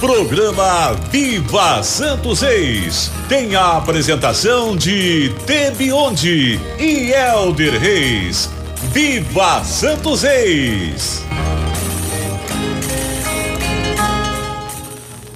Programa 0.00 0.94
Viva 1.10 1.82
Santos 1.82 2.40
Reis 2.40 3.12
tem 3.28 3.54
a 3.54 3.76
apresentação 3.76 4.74
de 4.74 5.30
Tebionde 5.44 6.58
e 6.78 7.12
Elder 7.12 7.78
Reis. 7.78 8.48
Viva 8.94 9.62
Santos 9.62 10.22
Reis! 10.22 11.22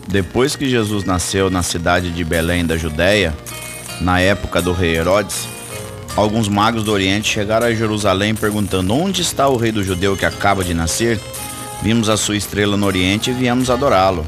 Depois 0.09 0.57
que 0.57 0.67
Jesus 0.67 1.05
nasceu 1.05 1.51
na 1.51 1.63
cidade 1.63 2.11
de 2.11 2.25
Belém 2.25 2.65
da 2.65 2.79
Judéia, 2.79 3.35
na 4.01 4.19
época 4.19 4.63
do 4.63 4.73
rei 4.73 4.97
Herodes, 4.97 5.47
alguns 6.17 6.49
magos 6.49 6.85
do 6.85 6.91
Oriente 6.91 7.29
chegaram 7.29 7.67
a 7.67 7.75
Jerusalém 7.75 8.35
perguntando: 8.35 8.95
Onde 8.95 9.21
está 9.21 9.47
o 9.47 9.59
rei 9.59 9.71
do 9.71 9.85
judeu 9.85 10.17
que 10.17 10.25
acaba 10.25 10.65
de 10.65 10.73
nascer? 10.73 11.21
Vimos 11.83 12.09
a 12.09 12.17
sua 12.17 12.35
estrela 12.35 12.79
no 12.79 12.87
Oriente 12.87 13.31
e 13.31 13.35
viemos 13.35 13.69
adorá-lo. 13.69 14.25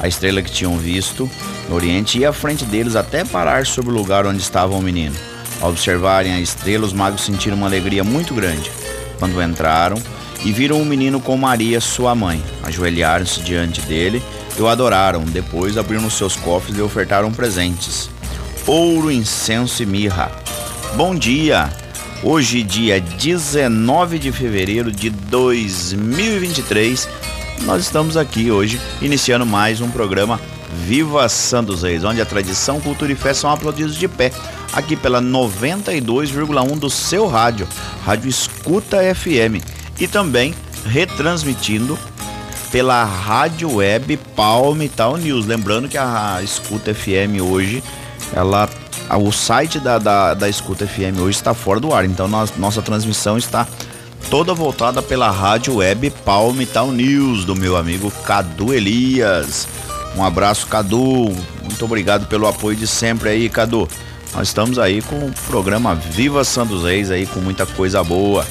A 0.00 0.08
estrela 0.08 0.40
que 0.40 0.50
tinham 0.50 0.76
visto 0.78 1.30
no 1.68 1.74
Oriente 1.74 2.18
ia 2.18 2.30
à 2.30 2.32
frente 2.32 2.64
deles 2.64 2.96
até 2.96 3.24
parar 3.24 3.66
sobre 3.66 3.90
o 3.90 3.94
lugar 3.94 4.26
onde 4.26 4.40
estava 4.40 4.74
o 4.74 4.82
menino. 4.82 5.14
Ao 5.60 5.68
observarem 5.68 6.32
a 6.32 6.40
estrela, 6.40 6.86
os 6.86 6.92
magos 6.92 7.22
sentiram 7.22 7.56
uma 7.56 7.66
alegria 7.66 8.02
muito 8.02 8.32
grande. 8.32 8.72
Quando 9.18 9.42
entraram 9.42 10.02
e 10.42 10.52
viram 10.52 10.80
o 10.80 10.86
menino 10.86 11.20
com 11.20 11.36
Maria, 11.36 11.80
sua 11.80 12.14
mãe, 12.14 12.42
ajoelharam-se 12.62 13.42
diante 13.42 13.82
dele 13.82 14.22
e 14.58 14.62
o 14.62 14.68
adoraram. 14.68 15.22
Depois 15.24 15.76
abriram 15.76 16.08
seus 16.08 16.34
cofres 16.34 16.78
e 16.78 16.80
ofertaram 16.80 17.30
presentes: 17.30 18.08
ouro, 18.66 19.12
incenso 19.12 19.82
e 19.82 19.86
mirra. 19.86 20.32
Bom 20.96 21.14
dia! 21.14 21.70
Hoje, 22.22 22.62
dia 22.62 23.00
19 23.00 24.18
de 24.18 24.30
fevereiro 24.30 24.92
de 24.92 25.08
2023 25.08 27.08
nós 27.64 27.82
estamos 27.82 28.16
aqui 28.16 28.50
hoje 28.50 28.80
iniciando 29.00 29.44
mais 29.44 29.80
um 29.80 29.90
programa 29.90 30.40
Viva 30.86 31.28
Santos 31.28 31.82
Reis, 31.82 32.04
onde 32.04 32.20
a 32.20 32.26
tradição, 32.26 32.80
cultura 32.80 33.12
e 33.12 33.14
fé 33.14 33.34
são 33.34 33.50
aplaudidos 33.50 33.96
de 33.96 34.08
pé, 34.08 34.32
aqui 34.72 34.96
pela 34.96 35.20
92,1 35.20 36.78
do 36.78 36.88
seu 36.88 37.26
rádio, 37.26 37.68
Rádio 38.04 38.28
Escuta 38.28 38.98
FM, 39.14 39.62
e 39.98 40.06
também 40.06 40.54
retransmitindo 40.86 41.98
pela 42.70 43.04
rádio 43.04 43.76
web 43.76 44.16
Palmital 44.36 45.16
News. 45.16 45.46
Lembrando 45.46 45.88
que 45.88 45.98
a 45.98 46.40
Escuta 46.42 46.94
FM 46.94 47.42
hoje, 47.42 47.82
ela 48.32 48.68
o 49.18 49.32
site 49.32 49.80
da, 49.80 49.98
da, 49.98 50.34
da 50.34 50.48
Escuta 50.48 50.86
FM 50.86 51.18
hoje 51.20 51.36
está 51.36 51.52
fora 51.52 51.80
do 51.80 51.92
ar, 51.92 52.04
então 52.04 52.28
nós, 52.28 52.52
nossa 52.56 52.80
transmissão 52.80 53.36
está 53.36 53.66
toda 54.28 54.52
voltada 54.52 55.00
pela 55.00 55.30
rádio 55.30 55.76
web 55.76 56.10
Palmital 56.24 56.92
News, 56.92 57.44
do 57.44 57.54
meu 57.54 57.76
amigo 57.76 58.10
Cadu 58.24 58.74
Elias. 58.74 59.66
Um 60.16 60.24
abraço, 60.24 60.66
Cadu. 60.66 61.32
Muito 61.62 61.84
obrigado 61.84 62.26
pelo 62.26 62.46
apoio 62.46 62.76
de 62.76 62.86
sempre 62.86 63.30
aí, 63.30 63.48
Cadu. 63.48 63.88
Nós 64.34 64.48
estamos 64.48 64.78
aí 64.78 65.02
com 65.02 65.16
o 65.16 65.32
programa 65.48 65.94
Viva 65.94 66.44
Santos 66.44 66.84
Reis 66.84 67.10
aí 67.10 67.26
com 67.26 67.40
muita 67.40 67.66
coisa 67.66 68.02
boa, 68.04 68.46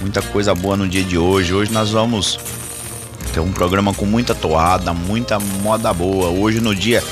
muita 0.00 0.20
coisa 0.20 0.54
boa 0.54 0.76
no 0.76 0.86
dia 0.86 1.02
de 1.02 1.16
hoje. 1.16 1.54
Hoje 1.54 1.72
nós 1.72 1.90
vamos 1.90 2.38
ter 3.32 3.40
um 3.40 3.52
programa 3.52 3.94
com 3.94 4.04
muita 4.04 4.34
toada, 4.34 4.92
muita 4.92 5.38
moda 5.38 5.92
boa. 5.92 6.28
Hoje 6.28 6.60
no 6.60 6.74
dia 6.74 7.02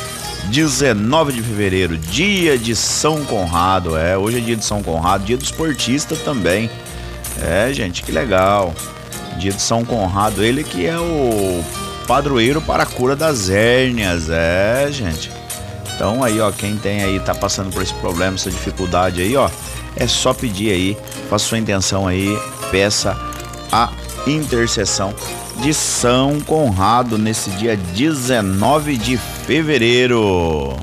19 0.51 1.33
de 1.33 1.43
fevereiro, 1.43 1.97
dia 1.97 2.59
de 2.59 2.77
São 2.77 3.25
Conrado. 3.25 3.97
É, 3.97 4.19
hoje 4.19 4.39
é 4.39 4.41
dia 4.41 4.57
de 4.57 4.65
São 4.65 4.83
Conrado, 4.83 5.25
dia 5.25 5.37
do 5.37 5.45
esportista 5.45 6.15
também. 6.17 6.71
É, 7.43 7.73
gente, 7.73 8.03
que 8.03 8.13
legal. 8.13 8.75
Dia 9.39 9.53
de 9.53 9.63
São 9.63 9.85
Conrado, 9.85 10.45
ele 10.45 10.63
que 10.63 10.87
é 10.87 10.99
o 10.99 11.63
padroeiro 12.07 12.61
para 12.61 12.83
a 12.83 12.87
cura 12.87 13.15
das 13.15 13.49
hérnias. 13.49 14.29
É, 14.29 14.89
gente. 14.91 15.31
Então 15.95 16.25
aí, 16.25 16.41
ó, 16.41 16.51
quem 16.51 16.77
tem 16.77 17.03
aí, 17.03 17.21
tá 17.21 17.35
passando 17.35 17.71
por 17.73 17.83
esse 17.83 17.95
problema, 17.95 18.35
essa 18.35 18.51
dificuldade 18.51 19.21
aí, 19.21 19.37
ó, 19.37 19.51
é 19.97 20.07
só 20.07 20.33
pedir 20.33 20.73
aí, 20.73 20.97
faça 21.29 21.45
sua 21.45 21.59
intenção 21.59 22.07
aí, 22.07 22.39
peça 22.71 23.17
a 23.71 23.93
intercessão 24.27 25.15
de 25.63 25.75
São 25.75 26.41
Conrado 26.41 27.19
nesse 27.19 27.51
dia 27.51 27.77
19 27.77 28.97
de 28.97 29.17
fevereiro. 29.19 30.77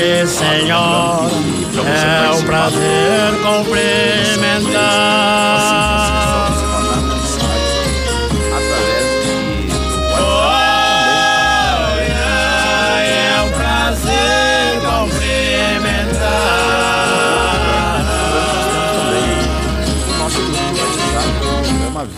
Senhor, 0.00 1.30
é 1.86 2.30
um 2.32 2.42
prazer 2.44 3.32
cumprimentar. 3.42 5.20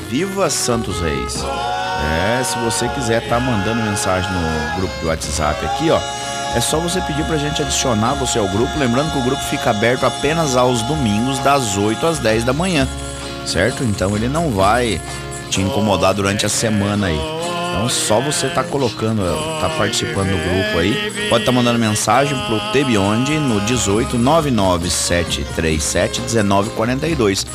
Viva 0.08 0.48
Santos 0.50 1.00
Reis. 1.00 1.44
É, 2.38 2.44
se 2.44 2.56
você 2.58 2.88
quiser 2.90 3.26
tá 3.28 3.40
mandando 3.40 3.82
mensagem 3.82 4.30
no 4.30 4.76
grupo 4.76 4.96
de 5.00 5.06
WhatsApp 5.06 5.64
aqui, 5.66 5.90
ó. 5.90 5.98
É 6.54 6.60
só 6.60 6.78
você 6.78 7.00
pedir 7.00 7.24
pra 7.24 7.38
gente 7.38 7.62
adicionar 7.62 8.14
você 8.14 8.38
ao 8.38 8.46
grupo, 8.48 8.78
lembrando 8.78 9.10
que 9.10 9.18
o 9.18 9.22
grupo 9.22 9.42
fica 9.44 9.70
aberto 9.70 10.04
apenas 10.04 10.54
aos 10.54 10.82
domingos 10.82 11.38
das 11.38 11.78
8 11.78 12.06
às 12.06 12.18
10 12.18 12.44
da 12.44 12.52
manhã, 12.52 12.86
certo? 13.46 13.82
Então 13.82 14.14
ele 14.14 14.28
não 14.28 14.50
vai 14.50 15.00
te 15.48 15.62
incomodar 15.62 16.12
durante 16.12 16.44
a 16.44 16.50
semana 16.50 17.06
aí. 17.06 17.41
Então 17.72 17.88
só 17.88 18.20
você 18.20 18.48
tá 18.48 18.62
colocando, 18.62 19.22
tá 19.60 19.68
participando 19.70 20.28
do 20.28 20.36
grupo 20.36 20.78
aí. 20.78 20.92
Pode 21.28 21.42
estar 21.42 21.46
tá 21.46 21.52
mandando 21.52 21.78
mensagem 21.78 22.38
pro 22.46 22.60
Tebionde 22.72 23.38
no 23.38 23.60
18 23.62 24.18
99737 24.18 26.20
1942. 26.20 27.46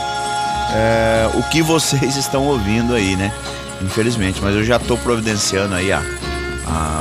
é, 0.75 1.31
o 1.35 1.43
que 1.45 1.63
vocês 1.63 2.17
estão 2.17 2.45
ouvindo 2.45 2.95
aí, 2.95 3.15
né? 3.15 3.33
Infelizmente, 3.81 4.41
mas 4.43 4.57
eu 4.57 4.65
já 4.65 4.77
estou 4.77 4.99
providenciando 4.99 5.77
aí, 5.77 5.93
ah, 5.93 6.03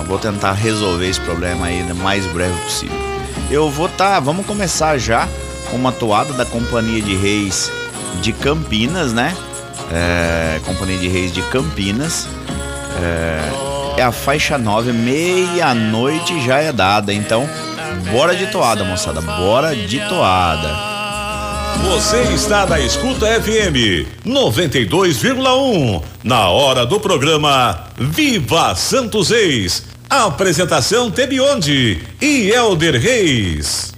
vou 0.08 0.20
tentar 0.20 0.54
resolver 0.54 1.10
esse 1.10 1.20
problema 1.22 1.66
aí 1.66 1.82
no 1.82 1.96
mais 1.96 2.26
breve 2.28 2.56
possível. 2.62 2.96
Eu 3.50 3.72
vou 3.72 3.90
tá, 3.90 4.20
vamos 4.20 4.46
começar 4.46 5.00
já 5.00 5.28
com 5.72 5.78
uma 5.78 5.92
toada 5.92 6.32
da 6.34 6.46
Companhia 6.46 7.02
de 7.02 7.16
Reis 7.16 7.72
de 8.18 8.34
Campinas, 8.34 9.14
né? 9.14 9.36
É, 9.92 10.60
Companhia 10.66 10.98
de 10.98 11.08
Reis 11.08 11.32
de 11.32 11.42
Campinas. 11.44 12.28
É, 13.02 14.02
é 14.02 14.04
a 14.04 14.12
faixa 14.12 14.58
9, 14.58 14.92
meia-noite 14.92 16.46
já 16.46 16.60
é 16.60 16.72
dada. 16.72 17.14
Então, 17.14 17.50
bora 18.12 18.36
de 18.36 18.48
toada, 18.48 18.84
moçada, 18.84 19.22
bora 19.22 19.76
de 19.76 20.00
toada. 20.08 20.98
Você 21.84 22.22
está 22.34 22.66
na 22.66 22.80
Escuta 22.80 23.28
FM 23.42 24.08
92,1. 24.26 26.02
Na 26.24 26.50
hora 26.50 26.86
do 26.86 27.00
programa 27.00 27.88
Viva 27.98 28.76
Santos 28.76 29.32
Ex. 29.32 29.84
Apresentação 30.10 31.12
Tebionde 31.12 32.02
e 32.22 32.50
Elder 32.50 33.00
Reis. 33.00 33.97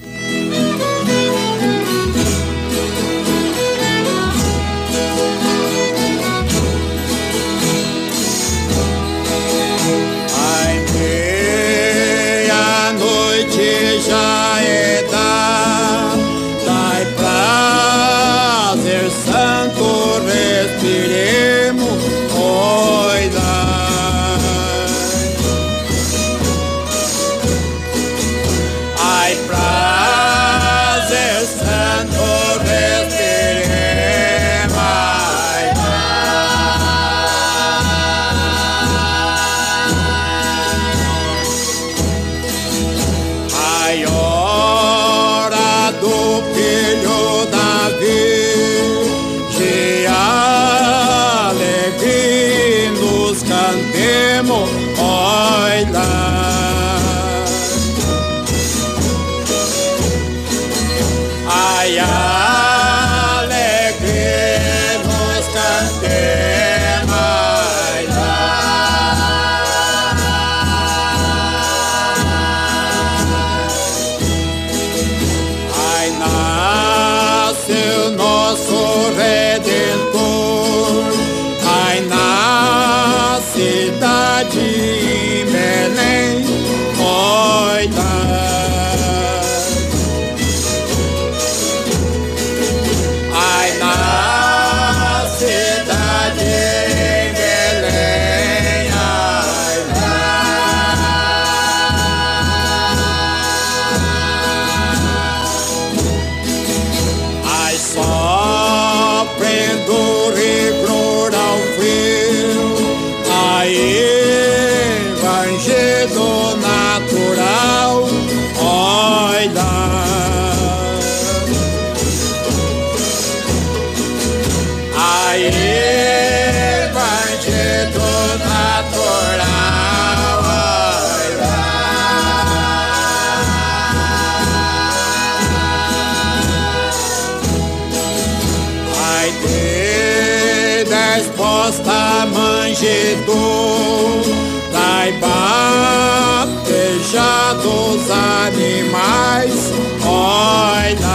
inveja 147.10 147.54
dos 147.54 148.10
animais. 148.12 149.72
Olha 150.06 151.09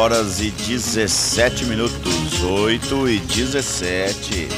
horas 0.00 0.40
e 0.40 0.50
17 0.50 1.66
minutos, 1.66 2.42
8 2.42 3.08
e 3.10 3.18
17. 3.18 4.48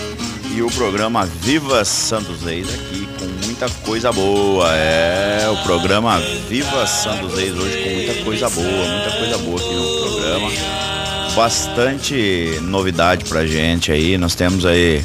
E 0.54 0.62
o 0.62 0.70
programa 0.70 1.26
Viva 1.26 1.84
Santos 1.84 2.42
Reis 2.42 2.72
aqui 2.72 3.08
com 3.18 3.24
muita 3.44 3.68
coisa 3.84 4.12
boa. 4.12 4.72
É, 4.72 5.48
o 5.50 5.56
programa 5.64 6.20
Viva 6.48 6.86
Santos 6.86 7.34
Reis 7.34 7.56
hoje 7.56 7.82
com 7.82 7.90
muita 7.90 8.24
coisa 8.24 8.48
boa, 8.50 8.88
muita 8.88 9.10
coisa 9.18 9.38
boa 9.38 9.58
aqui 9.58 9.74
no 9.74 10.12
programa. 10.12 10.50
Bastante 11.34 12.58
novidade 12.60 13.24
pra 13.24 13.44
gente 13.44 13.90
aí. 13.90 14.16
Nós 14.16 14.36
temos 14.36 14.64
aí 14.64 15.04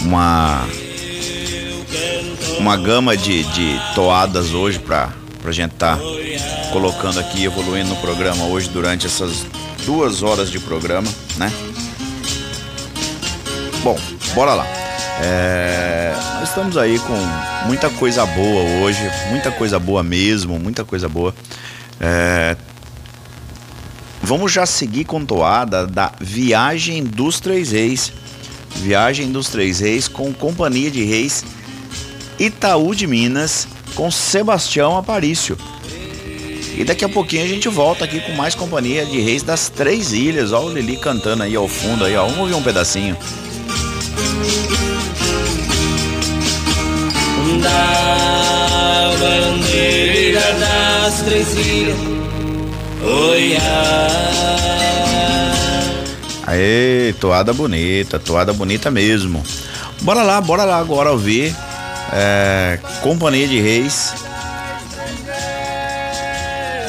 uma 0.00 0.66
uma 2.58 2.78
gama 2.78 3.14
de, 3.14 3.42
de 3.42 3.78
toadas 3.94 4.54
hoje 4.54 4.78
pra, 4.78 5.12
pra 5.42 5.52
gente 5.52 5.72
tá 5.72 5.98
colocando 6.74 7.20
aqui, 7.20 7.44
evoluindo 7.44 7.90
no 7.90 7.96
programa 8.00 8.46
hoje 8.46 8.68
durante 8.68 9.06
essas 9.06 9.46
duas 9.86 10.24
horas 10.24 10.50
de 10.50 10.58
programa, 10.58 11.06
né? 11.36 11.52
Bom, 13.84 13.96
bora 14.34 14.54
lá. 14.54 14.66
É, 15.22 16.12
nós 16.40 16.48
estamos 16.48 16.76
aí 16.76 16.98
com 16.98 17.16
muita 17.68 17.88
coisa 17.90 18.26
boa 18.26 18.82
hoje, 18.82 18.98
muita 19.30 19.52
coisa 19.52 19.78
boa 19.78 20.02
mesmo, 20.02 20.58
muita 20.58 20.84
coisa 20.84 21.08
boa. 21.08 21.32
É, 22.00 22.56
vamos 24.20 24.50
já 24.50 24.66
seguir 24.66 25.04
com 25.04 25.24
toada 25.24 25.86
da 25.86 26.10
Viagem 26.20 27.04
dos 27.04 27.38
Três 27.38 27.70
Reis. 27.70 28.12
Viagem 28.74 29.30
dos 29.30 29.48
Três 29.48 29.78
Reis 29.78 30.08
com 30.08 30.32
Companhia 30.32 30.90
de 30.90 31.04
Reis 31.04 31.44
Itaú 32.36 32.96
de 32.96 33.06
Minas 33.06 33.68
com 33.94 34.10
Sebastião 34.10 34.96
Aparício. 34.96 35.56
E 36.76 36.84
daqui 36.84 37.04
a 37.04 37.08
pouquinho 37.08 37.44
a 37.44 37.48
gente 37.48 37.68
volta 37.68 38.04
aqui 38.04 38.20
com 38.20 38.32
mais 38.32 38.54
companhia 38.54 39.06
de 39.06 39.20
Reis 39.20 39.42
das 39.42 39.68
Três 39.68 40.12
Ilhas. 40.12 40.52
Ó 40.52 40.64
o 40.64 40.72
Lili 40.72 40.96
cantando 40.96 41.42
aí 41.44 41.54
ao 41.54 41.68
fundo 41.68 42.04
aí, 42.04 42.16
ó. 42.16 42.24
Vamos 42.24 42.40
ouvir 42.40 42.54
um 42.54 42.62
pedacinho. 42.62 43.16
Da 47.62 49.10
bandeira 49.18 50.40
das 50.40 51.22
três 51.22 51.54
ilhas, 51.54 51.96
oi, 53.02 53.56
Aê, 56.46 57.14
toada 57.20 57.52
bonita, 57.52 58.18
toada 58.18 58.52
bonita 58.52 58.90
mesmo. 58.90 59.42
Bora 60.02 60.22
lá, 60.22 60.40
bora 60.40 60.64
lá 60.64 60.78
agora 60.78 61.10
ouvir 61.10 61.54
é, 62.12 62.78
Companhia 63.02 63.48
de 63.48 63.60
Reis 63.60 64.12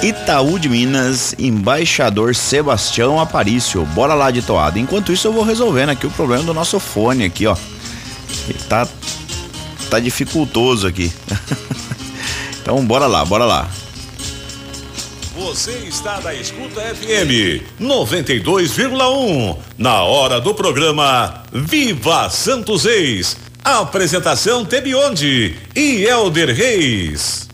Itaú 0.06 0.60
de 0.60 0.70
Minas, 0.70 1.34
embaixador 1.40 2.36
Sebastião 2.36 3.20
Aparício. 3.20 3.84
Bora 3.88 4.14
lá 4.14 4.30
de 4.30 4.44
toada. 4.44 4.78
Enquanto 4.78 5.12
isso 5.12 5.28
eu 5.28 5.34
vou 5.34 5.44
resolvendo 5.44 5.90
aqui 5.90 6.06
o 6.06 6.12
problema 6.12 6.44
do 6.44 6.54
nosso 6.54 6.80
fone 6.80 7.26
aqui, 7.26 7.48
ó. 7.48 7.58
Tá 8.70 8.88
tá 9.90 10.00
dificultoso 10.00 10.86
aqui. 10.86 11.12
então 12.62 12.86
bora 12.86 13.08
lá, 13.08 13.26
bora 13.26 13.46
lá. 13.46 13.68
Você 15.36 15.72
está 15.88 16.22
na 16.22 16.36
Escuta 16.36 16.82
FM 16.82 17.64
92,1. 17.82 19.58
Na 19.76 20.04
hora 20.04 20.40
do 20.40 20.54
programa 20.54 21.42
Viva 21.52 22.30
Santos 22.30 22.84
Reis. 22.86 23.38
Apresentação 23.64 24.64
Tebionde 24.64 25.58
e 25.76 26.04
Elder 26.04 26.56
Reis. 26.56 27.45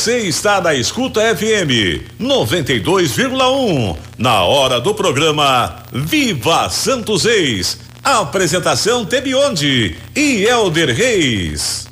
Você 0.00 0.20
está 0.20 0.62
na 0.62 0.72
Escuta 0.74 1.20
FM 1.36 2.08
92,1. 2.18 3.98
Na 4.16 4.44
hora 4.44 4.80
do 4.80 4.94
programa 4.94 5.76
Viva 5.92 6.70
Santos 6.70 7.24
Reis. 7.24 7.78
Apresentação 8.02 9.04
Tebionde 9.04 9.98
e 10.16 10.44
Elder 10.44 10.96
Reis. 10.96 11.86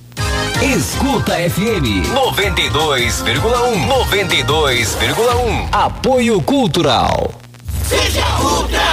Escuta 0.62 1.34
FM 1.34 2.08
92,1. 2.14 3.86
92,1. 3.86 5.68
Apoio 5.70 6.40
Cultural. 6.40 7.34
Seja 7.86 8.24
Ultra! 8.40 8.88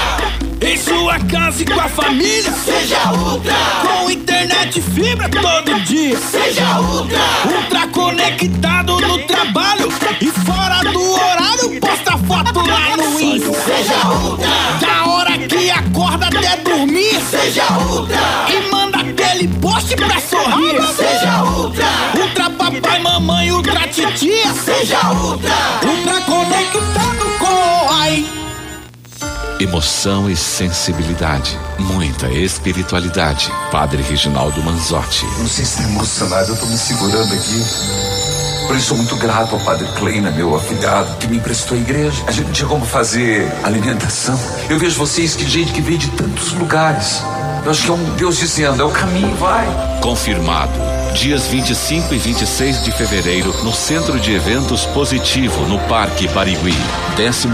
Em 0.59 0.77
sua 0.77 1.17
casa 1.19 1.63
e 1.63 1.65
com 1.65 1.79
a 1.79 1.87
família. 1.87 2.51
Seja 2.51 3.13
Ultra! 3.13 3.55
Com 3.81 4.11
internet 4.35 4.81
fibra 4.81 5.29
todo 5.29 5.79
dia. 5.81 6.17
Seja 6.17 6.79
Ultra! 6.79 7.19
Ultra 7.45 7.87
conectado 7.87 8.99
no 8.99 9.19
trabalho 9.19 9.89
e 10.19 10.27
fora 10.27 10.81
do 10.91 11.11
horário. 11.11 11.79
Posta 11.79 12.17
foto 12.17 12.59
lá 12.67 12.97
no 12.97 13.19
Insta. 13.19 13.53
Seja 13.53 14.07
Ultra! 14.07 14.47
Da 14.79 15.09
hora 15.09 15.37
que 15.37 15.71
acorda 15.71 16.27
até 16.27 16.57
dormir. 16.57 17.21
Seja 17.21 17.65
Ultra! 17.89 18.17
E 18.49 18.71
manda 18.71 18.99
aquele 18.99 19.47
post 19.47 19.95
pra 19.95 20.19
sorrir. 20.19 20.81
Seja 20.93 21.43
Ultra! 21.43 21.85
Ultra 22.19 22.49
papai, 22.49 22.99
mamãe, 22.99 23.51
ultra 23.51 23.87
titia. 23.87 24.53
Seja 24.53 25.11
Ultra! 25.11 25.55
Ultra 25.85 26.21
conectado 26.21 27.25
com 27.39 27.87
o 27.87 27.93
AI. 28.01 28.44
Emoção 29.65 30.29
e 30.29 30.35
sensibilidade, 30.35 31.57
muita 31.79 32.29
espiritualidade. 32.29 33.51
Padre 33.71 34.03
Reginaldo 34.03 34.61
Manzotti. 34.61 35.25
Não 35.39 35.47
sei 35.47 35.65
se 35.65 35.77
tá 35.77 35.83
emocionado, 35.89 36.51
eu 36.51 36.55
tô 36.55 36.67
me 36.67 36.77
segurando 36.77 37.33
aqui. 37.33 37.65
Por 38.67 38.75
isso 38.75 38.89
sou 38.89 38.97
muito 38.97 39.15
grato 39.15 39.55
ao 39.55 39.61
Padre 39.61 39.87
Kleina, 39.97 40.29
meu 40.29 40.55
afilhado, 40.55 41.17
que 41.17 41.27
me 41.27 41.37
emprestou 41.37 41.75
a 41.75 41.81
igreja. 41.81 42.23
A 42.27 42.31
gente 42.31 42.45
não 42.45 42.53
tinha 42.53 42.69
como 42.69 42.85
fazer 42.85 43.51
alimentação. 43.63 44.39
Eu 44.69 44.77
vejo 44.77 44.99
vocês 44.99 45.33
que 45.33 45.49
gente 45.49 45.73
que 45.73 45.81
veio 45.81 45.97
de 45.97 46.11
tantos 46.11 46.53
lugares. 46.53 47.23
Eu 47.65 47.71
acho 47.71 47.85
que 47.85 47.89
é 47.89 47.93
um 47.93 48.15
Deus 48.17 48.37
dizendo, 48.37 48.83
é 48.83 48.85
o 48.85 48.91
caminho, 48.91 49.35
vai. 49.35 49.65
Confirmado. 49.99 50.94
Dias 51.15 51.47
25 51.47 52.13
e 52.13 52.17
26 52.17 52.83
de 52.83 52.91
fevereiro, 52.91 53.55
no 53.63 53.73
Centro 53.73 54.19
de 54.19 54.33
Eventos 54.33 54.85
Positivo, 54.87 55.65
no 55.65 55.79
Parque 55.87 56.27
Barigui. 56.27 56.75
11 57.17 57.47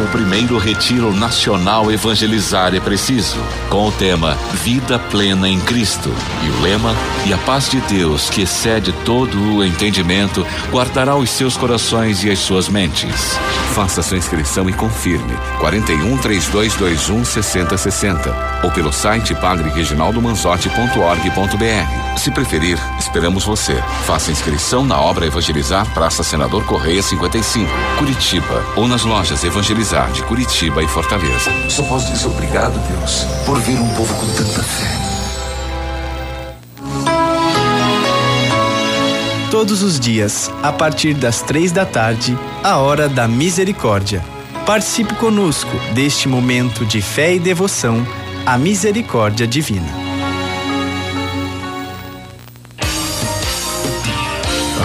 Retiro 0.58 1.13
Nacional 1.13 1.91
Evangelizar 1.91 2.74
é 2.74 2.80
Preciso, 2.80 3.38
com 3.69 3.88
o 3.88 3.91
tema 3.91 4.34
Vida 4.63 4.97
Plena 4.97 5.47
em 5.47 5.60
Cristo. 5.60 6.12
E 6.43 6.50
o 6.50 6.60
lema: 6.62 6.95
E 7.28 7.34
a 7.34 7.38
paz 7.38 7.69
de 7.69 7.80
Deus, 7.82 8.32
que 8.32 8.41
excede 8.41 8.91
todo 9.06 9.39
o 9.39 9.63
entendimento, 9.63 10.43
guardará 10.71 11.15
os 11.15 11.30
seus 11.30 11.56
corações 11.56 12.24
e 12.24 12.32
as 12.32 12.39
suas 12.39 12.67
mentes. 12.67 13.38
Faça 13.76 14.02
sua 14.02 14.17
inscrição 14.17 14.67
e 14.67 14.74
confirme. 14.74 15.38
41 15.60 16.17
3221 16.17 17.24
6060 17.24 18.63
ou 18.63 18.71
pelo 18.71 18.91
site 18.91 19.36
padrereginaldomanzotti.org.br. 19.36 22.17
Se 22.17 22.32
preferir, 22.32 22.80
esperamos 23.00 23.45
você. 23.45 23.50
Faça 24.05 24.31
inscrição 24.31 24.85
na 24.85 24.99
obra 24.99 25.25
Evangelizar, 25.25 25.85
Praça 25.93 26.23
Senador 26.23 26.65
Correia 26.65 27.03
55, 27.03 27.69
Curitiba, 27.97 28.65
ou 28.77 28.87
nas 28.87 29.03
lojas 29.03 29.43
Evangelizar 29.43 30.09
de 30.11 30.23
Curitiba 30.23 30.81
e 30.81 30.87
Fortaleza. 30.87 31.51
Só 31.69 31.83
posso 31.83 32.09
dizer 32.11 32.27
obrigado, 32.27 32.79
Deus, 32.87 33.25
por 33.45 33.59
ver 33.59 33.77
um 33.77 33.89
povo 33.89 34.13
com 34.13 34.27
tanta 34.33 34.63
fé. 34.63 34.87
Todos 39.51 39.83
os 39.83 39.99
dias, 39.99 40.49
a 40.63 40.71
partir 40.71 41.13
das 41.13 41.41
três 41.41 41.73
da 41.73 41.85
tarde, 41.85 42.37
a 42.63 42.77
hora 42.77 43.09
da 43.09 43.27
misericórdia. 43.27 44.23
Participe 44.65 45.13
conosco 45.15 45.71
deste 45.93 46.29
momento 46.29 46.85
de 46.85 47.01
fé 47.01 47.35
e 47.35 47.39
devoção 47.39 48.07
à 48.45 48.57
misericórdia 48.57 49.45
divina. 49.45 50.11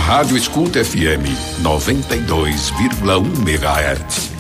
Rádio 0.06 0.36
Escuta 0.36 0.78
FM 0.78 1.24
92,1 1.64 3.26
MHz. 3.42 4.35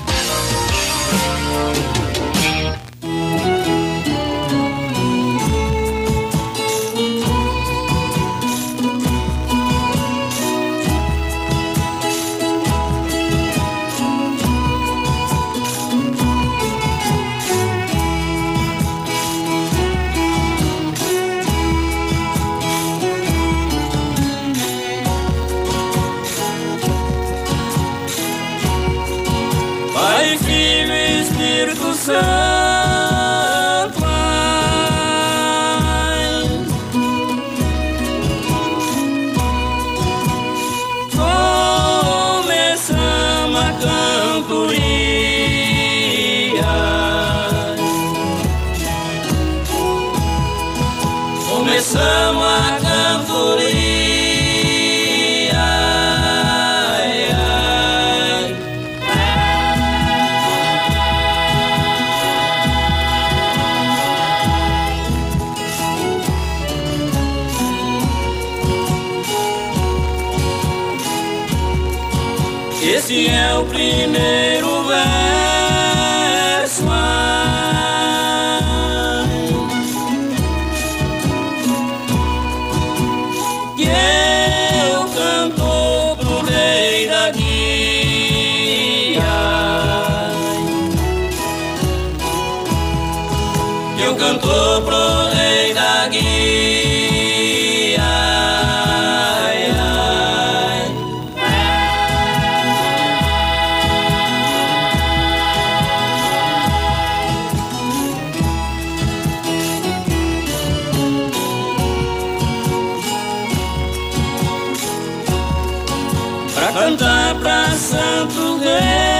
Cantar 116.76 117.34
pra 117.36 117.70
Santo 117.70 118.58
Reis. 118.58 119.15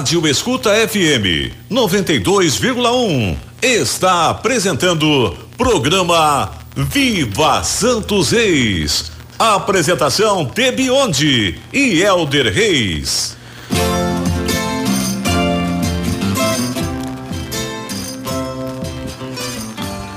Rádio 0.00 0.26
Escuta 0.26 0.70
FM 0.88 1.52
92,1 1.70 3.36
está 3.60 4.30
apresentando 4.30 5.36
programa 5.58 6.52
Viva 6.74 7.62
Santos 7.62 8.30
Reis. 8.30 9.12
Apresentação 9.38 10.46
Tebionde 10.46 11.58
e 11.70 12.00
Elder 12.00 12.50
Reis. 12.50 13.36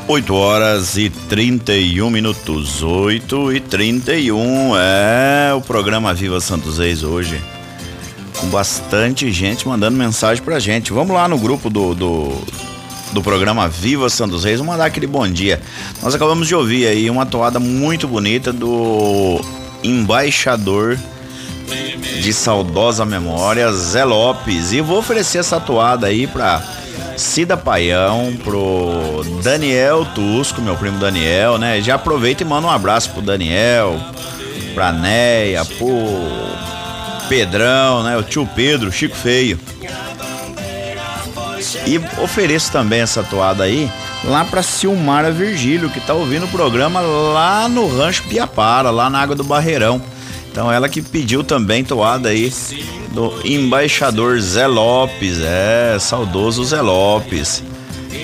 Oito 0.08 0.34
horas 0.34 0.96
e 0.96 1.10
31 1.10 2.10
minutos. 2.10 2.82
8 2.82 3.52
e 3.52 3.60
31 3.60 4.78
é 4.78 5.54
o 5.54 5.60
programa 5.60 6.13
Viva 6.13 6.39
Santos 6.39 6.78
Reis 6.78 7.04
hoje. 7.04 7.38
Com 8.43 8.49
bastante 8.49 9.32
gente 9.32 9.65
mandando 9.65 9.97
mensagem 9.97 10.43
pra 10.43 10.60
gente. 10.60 10.91
Vamos 10.91 11.15
lá 11.15 11.29
no 11.29 11.38
grupo 11.38 11.69
do, 11.69 11.95
do, 11.95 12.34
do 13.13 13.21
programa 13.21 13.69
Viva 13.69 14.10
Santos 14.10 14.43
Reis. 14.43 14.60
Vamos 14.60 14.73
mandar 14.73 14.86
aquele 14.86 15.08
bom 15.08 15.25
dia. 15.25 15.62
Nós 16.01 16.13
acabamos 16.13 16.45
de 16.45 16.53
ouvir 16.53 16.86
aí 16.86 17.10
uma 17.10 17.25
toada 17.25 17.58
muito 17.58 18.06
bonita 18.06 18.51
do 18.51 19.39
embaixador 19.82 20.99
de 22.21 22.34
saudosa 22.34 23.06
memória, 23.06 23.71
Zé 23.71 24.03
Lopes. 24.03 24.73
E 24.73 24.82
vou 24.82 24.99
oferecer 24.99 25.38
essa 25.38 25.58
toada 25.58 26.08
aí 26.08 26.27
pra 26.27 26.62
Cida 27.15 27.56
Paião, 27.56 28.36
pro 28.43 29.23
Daniel 29.41 30.06
Tusco, 30.13 30.62
meu 30.62 30.75
primo 30.75 30.99
Daniel, 30.99 31.58
né? 31.58 31.82
Já 31.82 31.95
aproveita 31.95 32.43
e 32.43 32.45
manda 32.45 32.67
um 32.67 32.71
abraço 32.71 33.10
pro 33.12 33.21
Daniel, 33.21 33.97
pra 34.75 34.91
Neia, 34.91 35.63
pro 35.63 35.88
Pedrão, 37.34 38.04
né? 38.04 38.15
O 38.15 38.22
tio 38.22 38.48
Pedro, 38.56 38.91
Chico 38.91 39.15
Feio. 39.15 39.60
E 41.88 42.00
ofereço 42.22 42.72
também 42.72 43.02
essa 43.02 43.24
toada 43.24 43.63
aí 43.63 43.91
lá 44.24 44.46
pra 44.46 44.62
Silmara 44.62 45.32
Virgílio, 45.32 45.89
que 45.89 46.00
tá 46.00 46.13
ouvindo 46.13 46.46
o 46.46 46.50
programa 46.50 47.02
lá 47.02 47.67
no 47.67 47.88
Rancho 47.88 48.22
Piapara, 48.30 48.91
lá 48.91 49.10
na 49.10 49.19
Água 49.19 49.36
do 49.36 49.43
Barreirão. 49.43 50.00
Então 50.52 50.72
ela 50.72 50.88
que 50.88 51.02
pediu 51.02 51.43
também 51.43 51.84
toada 51.84 52.30
aí 52.30 52.54
do 53.10 53.34
embaixador 53.43 54.39
Zé 54.39 54.67
Lopes, 54.67 55.39
é, 55.41 55.98
saudoso 56.00 56.63
Zé 56.63 56.82
Lopes. 56.82 57.63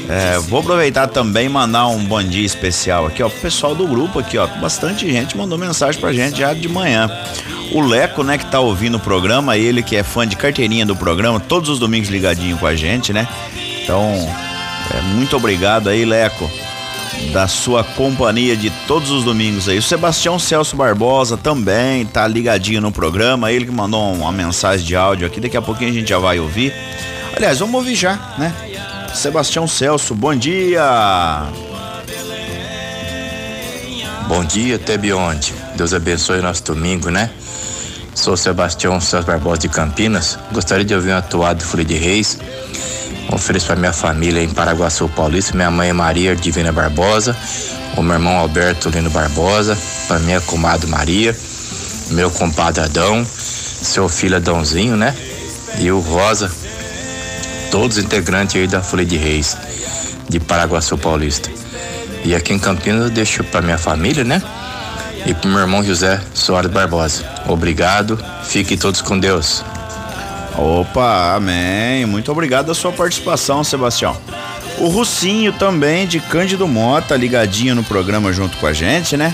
É, 0.10 0.39
vou 0.39 0.60
aproveitar 0.62 1.08
também 1.08 1.45
e 1.45 1.49
mandar 1.49 1.88
um 1.88 2.04
bom 2.04 2.23
dia 2.23 2.45
especial 2.45 3.06
aqui, 3.06 3.21
ó, 3.21 3.30
pro 3.30 3.39
pessoal 3.39 3.75
do 3.75 3.88
grupo 3.88 4.19
aqui, 4.19 4.38
ó. 4.38 4.47
Bastante 4.47 5.10
gente 5.12 5.38
mandou 5.38 5.58
mensagem 5.58 6.02
pra 6.02 6.12
gente 6.12 6.39
já 6.39 6.54
de 6.54 6.67
manhã. 6.67 7.10
O 7.71 7.82
Leco, 7.82 8.23
né, 8.23 8.38
que 8.38 8.45
tá 8.47 8.60
ouvindo 8.60 8.97
o 8.97 8.99
programa, 8.99 9.56
ele 9.56 9.84
que 9.84 9.95
é 9.95 10.02
fã 10.02 10.28
de 10.28 10.36
carteirinha 10.36 10.86
do 10.86 10.95
programa, 10.95 11.39
todos 11.39 11.69
os 11.69 11.78
domingos 11.78 12.10
ligadinho 12.10 12.58
com 12.58 12.65
a 12.65 12.75
gente, 12.75 13.13
né? 13.13 13.28
Então, 13.84 14.12
é, 14.91 15.02
muito 15.13 15.38
obrigado 15.38 15.88
aí, 15.88 16.04
Leco, 16.04 16.49
da 17.32 17.47
sua 17.47 17.84
companhia 17.84 18.58
de 18.58 18.71
todos 18.88 19.12
os 19.12 19.23
domingos 19.23 19.69
aí. 19.69 19.78
O 19.78 19.84
Sebastião 19.84 20.39
Celso 20.39 20.75
Barbosa 20.75 21.38
também 21.38 22.06
tá 22.06 22.28
ligadinho 22.28 22.82
no 22.82 22.91
programa, 22.91 23.52
ele 23.52 23.65
que 23.65 23.71
mandou 23.71 24.12
uma 24.13 24.32
mensagem 24.32 24.84
de 24.84 24.95
áudio 24.95 25.28
aqui, 25.28 25.39
daqui 25.39 25.58
a 25.58 25.62
pouquinho 25.62 25.91
a 25.91 25.93
gente 25.93 26.10
já 26.10 26.17
vai 26.17 26.39
ouvir. 26.39 26.73
Aliás, 27.36 27.60
vamos 27.60 27.75
ouvir 27.75 27.93
já, 27.93 28.17
né? 28.39 28.52
Sebastião 29.13 29.67
Celso, 29.67 30.15
bom 30.15 30.36
dia! 30.36 30.84
Bom 34.28 34.45
dia, 34.45 34.78
Tebionde. 34.78 35.54
Deus 35.76 35.93
abençoe 35.93 36.41
nosso 36.41 36.63
domingo, 36.63 37.10
né? 37.10 37.32
Sou 38.13 38.38
Sebastião 38.38 39.02
Celso 39.02 39.26
Barbosa 39.26 39.62
de 39.62 39.69
Campinas. 39.69 40.38
Gostaria 40.52 40.86
de 40.86 40.93
ouvir 40.93 41.12
uma 41.12 41.22
toada 41.22 41.60
de 41.60 41.65
Folha 41.65 41.84
de 41.84 41.95
Reis. 41.95 42.38
Ofereço 43.32 43.67
para 43.67 43.76
minha 43.76 43.93
família 43.93 44.43
em 44.43 44.50
Paraguaçu 44.50 45.08
Paulista, 45.10 45.56
minha 45.56 45.72
mãe 45.72 45.91
Maria 45.93 46.36
Divina 46.36 46.72
Barbosa, 46.72 47.36
o 47.95 48.02
meu 48.02 48.13
irmão 48.13 48.38
Alberto 48.38 48.89
Lino 48.89 49.10
Barbosa, 49.10 49.78
para 50.08 50.19
minha 50.19 50.41
comadre 50.41 50.88
Maria, 50.88 51.36
meu 52.12 52.32
compadre 52.32 52.84
Adão, 52.84 53.26
seu 53.26 54.10
filho 54.10 54.36
Adãozinho, 54.36 54.95
né? 54.95 55.15
E 55.80 55.91
o 55.91 56.00
Rosa, 56.00 56.52
todos 57.71 57.97
integrantes 57.97 58.55
aí 58.55 58.67
da 58.67 58.82
Folha 58.82 59.05
de 59.05 59.17
Reis, 59.17 59.58
de 60.27 60.39
Paraguaçu 60.39 60.97
Paulista. 60.97 61.49
E 62.23 62.36
aqui 62.36 62.53
em 62.53 62.60
Campinas 62.60 63.03
eu 63.03 63.10
deixo 63.10 63.43
para 63.43 63.62
minha 63.62 63.77
família, 63.77 64.23
né? 64.23 64.41
E 65.25 65.34
pro 65.34 65.49
meu 65.49 65.60
irmão 65.60 65.84
José 65.84 66.21
Soares 66.34 66.71
Barbosa. 66.71 67.23
Obrigado, 67.47 68.19
fiquem 68.43 68.77
todos 68.77 69.01
com 69.01 69.17
Deus. 69.17 69.63
Opa, 70.58 71.36
amém. 71.36 72.05
Muito 72.05 72.32
obrigado 72.32 72.67
da 72.67 72.73
sua 72.73 72.91
participação, 72.91 73.63
Sebastião. 73.63 74.17
O 74.77 74.88
Russinho 74.88 75.53
também, 75.53 76.08
de 76.08 76.19
Cândido 76.19 76.67
Mota, 76.67 77.15
ligadinho 77.15 77.75
no 77.75 77.84
programa 77.84 78.32
junto 78.32 78.58
com 78.58 78.67
a 78.67 78.73
gente, 78.73 79.15
né? 79.15 79.34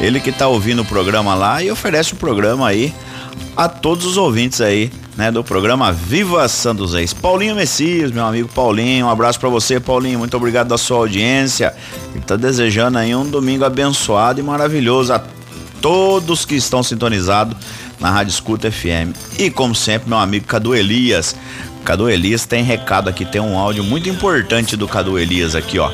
Ele 0.00 0.20
que 0.20 0.32
tá 0.32 0.48
ouvindo 0.48 0.82
o 0.82 0.84
programa 0.84 1.34
lá 1.34 1.62
e 1.62 1.70
oferece 1.70 2.12
o 2.12 2.16
programa 2.16 2.68
aí 2.68 2.94
a 3.56 3.68
todos 3.68 4.04
os 4.04 4.16
ouvintes 4.16 4.60
aí, 4.60 4.90
né, 5.16 5.30
do 5.30 5.42
programa 5.42 5.92
Viva 5.92 6.46
Santos 6.48 6.92
Reis. 6.92 7.12
Paulinho 7.12 7.56
Messias, 7.56 8.10
meu 8.10 8.24
amigo 8.24 8.48
Paulinho, 8.48 9.06
um 9.06 9.10
abraço 9.10 9.40
para 9.40 9.48
você, 9.48 9.80
Paulinho. 9.80 10.18
Muito 10.18 10.36
obrigado 10.36 10.68
da 10.68 10.76
sua 10.76 10.98
audiência. 10.98 11.74
Ele 12.14 12.22
tá 12.24 12.36
desejando 12.36 12.98
aí 12.98 13.14
um 13.14 13.24
domingo 13.28 13.64
abençoado 13.64 14.38
e 14.38 14.42
maravilhoso 14.42 15.12
a 15.12 15.22
todos 15.80 16.44
que 16.44 16.54
estão 16.54 16.82
sintonizados 16.82 17.56
na 17.98 18.10
Rádio 18.10 18.30
Escuta 18.30 18.70
FM. 18.70 19.16
E 19.38 19.50
como 19.50 19.74
sempre, 19.74 20.08
meu 20.08 20.18
amigo 20.18 20.46
Cadu 20.46 20.74
Elias, 20.74 21.34
Cadu 21.84 22.10
Elias 22.10 22.44
tem 22.44 22.62
recado 22.62 23.08
aqui, 23.08 23.24
tem 23.24 23.40
um 23.40 23.58
áudio 23.58 23.84
muito 23.84 24.08
importante 24.08 24.76
do 24.76 24.86
Cadu 24.86 25.18
Elias 25.18 25.54
aqui, 25.54 25.78
ó. 25.78 25.90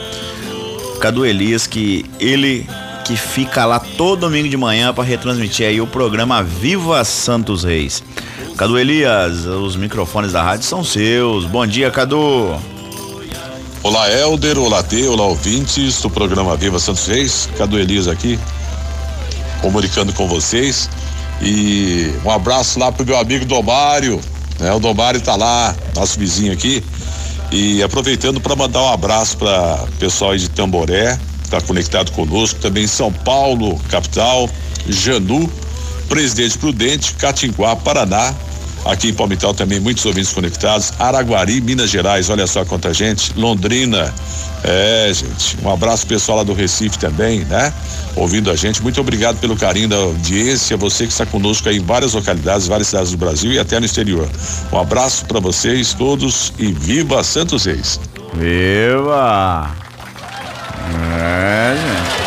Cadu 1.00 1.24
Elias 1.24 1.66
que 1.66 2.04
ele 2.18 2.66
que 3.04 3.16
fica 3.16 3.64
lá 3.64 3.80
todo 3.80 4.20
domingo 4.20 4.48
de 4.48 4.56
manhã 4.56 4.94
para 4.94 5.02
retransmitir 5.02 5.66
aí 5.66 5.80
o 5.80 5.86
programa 5.86 6.42
Viva 6.42 7.04
Santos 7.04 7.64
Reis. 7.64 8.02
Cadu 8.56 8.78
Elias, 8.78 9.46
os 9.46 9.76
microfones 9.76 10.32
da 10.32 10.42
rádio 10.42 10.66
são 10.66 10.84
seus. 10.84 11.46
Bom 11.46 11.66
dia, 11.66 11.90
Cadu. 11.90 12.54
Olá, 13.82 14.10
Helder, 14.10 14.58
olá, 14.58 14.82
T, 14.82 15.08
olá, 15.08 15.24
ouvintes 15.24 16.00
do 16.00 16.10
programa 16.10 16.56
Viva 16.56 16.78
Santos 16.78 17.06
Reis. 17.06 17.48
Cadu 17.56 17.78
Elias 17.78 18.06
aqui, 18.06 18.38
comunicando 19.60 20.12
com 20.12 20.28
vocês. 20.28 20.88
E 21.40 22.12
um 22.24 22.30
abraço 22.30 22.78
lá 22.78 22.92
pro 22.92 23.04
meu 23.04 23.18
amigo 23.18 23.44
Domário, 23.44 24.20
né? 24.60 24.72
O 24.72 24.78
Domário 24.78 25.20
tá 25.20 25.34
lá, 25.34 25.74
nosso 25.96 26.18
vizinho 26.18 26.52
aqui. 26.52 26.84
E 27.50 27.82
aproveitando 27.82 28.40
para 28.40 28.54
mandar 28.54 28.82
um 28.82 28.92
abraço 28.92 29.36
para 29.38 29.84
pessoal 29.98 30.32
aí 30.32 30.38
de 30.38 30.48
Tamboré, 30.48 31.18
tá 31.50 31.60
conectado 31.60 32.12
conosco, 32.12 32.60
também 32.60 32.86
São 32.86 33.12
Paulo, 33.12 33.80
capital, 33.90 34.48
Janu, 34.86 35.50
Presidente 36.12 36.58
Prudente, 36.58 37.14
Catinguá, 37.14 37.74
Paraná, 37.74 38.34
aqui 38.84 39.08
em 39.08 39.14
Palmital 39.14 39.54
também 39.54 39.80
muitos 39.80 40.04
ouvintes 40.04 40.30
conectados, 40.30 40.92
Araguari, 40.98 41.58
Minas 41.62 41.88
Gerais, 41.88 42.28
olha 42.28 42.46
só 42.46 42.66
quanta 42.66 42.92
gente, 42.92 43.32
Londrina, 43.34 44.12
é, 44.62 45.10
gente, 45.10 45.56
um 45.62 45.72
abraço 45.72 46.06
pessoal 46.06 46.36
lá 46.36 46.44
do 46.44 46.52
Recife 46.52 46.98
também, 46.98 47.46
né? 47.46 47.72
Ouvindo 48.14 48.50
a 48.50 48.54
gente, 48.54 48.82
muito 48.82 49.00
obrigado 49.00 49.38
pelo 49.38 49.56
carinho 49.56 49.88
da 49.88 49.96
audiência, 49.96 50.76
você 50.76 51.06
que 51.06 51.12
está 51.12 51.24
conosco 51.24 51.66
aí 51.70 51.78
em 51.78 51.82
várias 51.82 52.12
localidades, 52.12 52.66
várias 52.66 52.88
cidades 52.88 53.10
do 53.10 53.16
Brasil 53.16 53.50
e 53.50 53.58
até 53.58 53.80
no 53.80 53.86
exterior. 53.86 54.28
Um 54.70 54.78
abraço 54.78 55.24
para 55.24 55.40
vocês 55.40 55.94
todos 55.94 56.52
e 56.58 56.74
viva 56.74 57.24
Santos 57.24 57.64
Reis. 57.64 57.98
Viva! 58.34 59.74
É, 61.18 61.74
gente. 61.74 62.21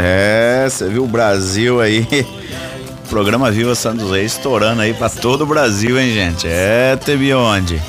É, 0.00 0.68
você 0.70 0.88
viu 0.88 1.02
o 1.02 1.08
Brasil 1.08 1.80
aí. 1.80 2.06
Programa 3.10 3.50
Viva 3.50 3.74
Santos 3.74 4.10
Reis 4.10 4.32
estourando 4.32 4.80
aí 4.80 4.94
pra 4.94 5.08
todo 5.08 5.42
o 5.42 5.46
Brasil, 5.46 5.98
hein, 5.98 6.12
gente? 6.12 6.46
É, 6.46 6.94
teve 6.94 7.34
onde? 7.34 7.82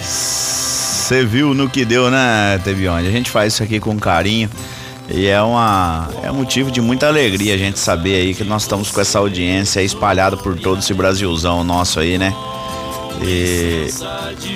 Você 0.00 1.24
viu 1.24 1.54
no 1.54 1.70
que 1.70 1.84
deu, 1.84 2.10
né, 2.10 2.60
teve 2.64 2.88
onde? 2.88 3.06
A 3.06 3.10
gente 3.10 3.30
faz 3.30 3.52
isso 3.52 3.62
aqui 3.62 3.78
com 3.78 3.96
carinho. 3.98 4.50
E 5.08 5.26
é 5.26 5.40
uma 5.40 6.08
é 6.22 6.30
motivo 6.30 6.70
de 6.70 6.80
muita 6.80 7.06
alegria 7.06 7.54
a 7.54 7.58
gente 7.58 7.78
saber 7.78 8.16
aí 8.16 8.34
que 8.34 8.44
nós 8.44 8.62
estamos 8.62 8.90
com 8.90 9.00
essa 9.00 9.18
audiência 9.18 9.80
espalhada 9.80 10.36
por 10.36 10.58
todo 10.58 10.80
esse 10.80 10.92
Brasilzão 10.92 11.62
nosso 11.62 12.00
aí, 12.00 12.18
né? 12.18 12.34
E, 13.22 13.86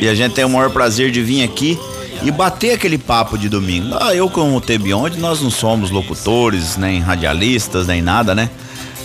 e 0.01 0.09
a 0.09 0.15
gente 0.15 0.35
tem 0.35 0.45
o 0.45 0.51
maior 0.51 0.71
prazer 0.71 1.11
de 1.11 1.23
vir 1.23 1.43
aqui 1.45 1.79
e 2.25 2.31
bater 2.31 2.73
aquele 2.73 2.99
papo 2.99 3.37
de 3.37 3.49
domingo. 3.49 3.97
Ah, 4.01 4.15
eu 4.15 4.29
como 4.31 4.57
o 4.57 4.61
Tebionde, 4.61 5.19
nós 5.19 5.41
não 5.41 5.51
somos 5.51 5.91
locutores, 5.91 6.77
nem 6.77 7.01
radialistas, 7.01 7.87
nem 7.87 8.01
nada, 8.01 8.35
né? 8.35 8.49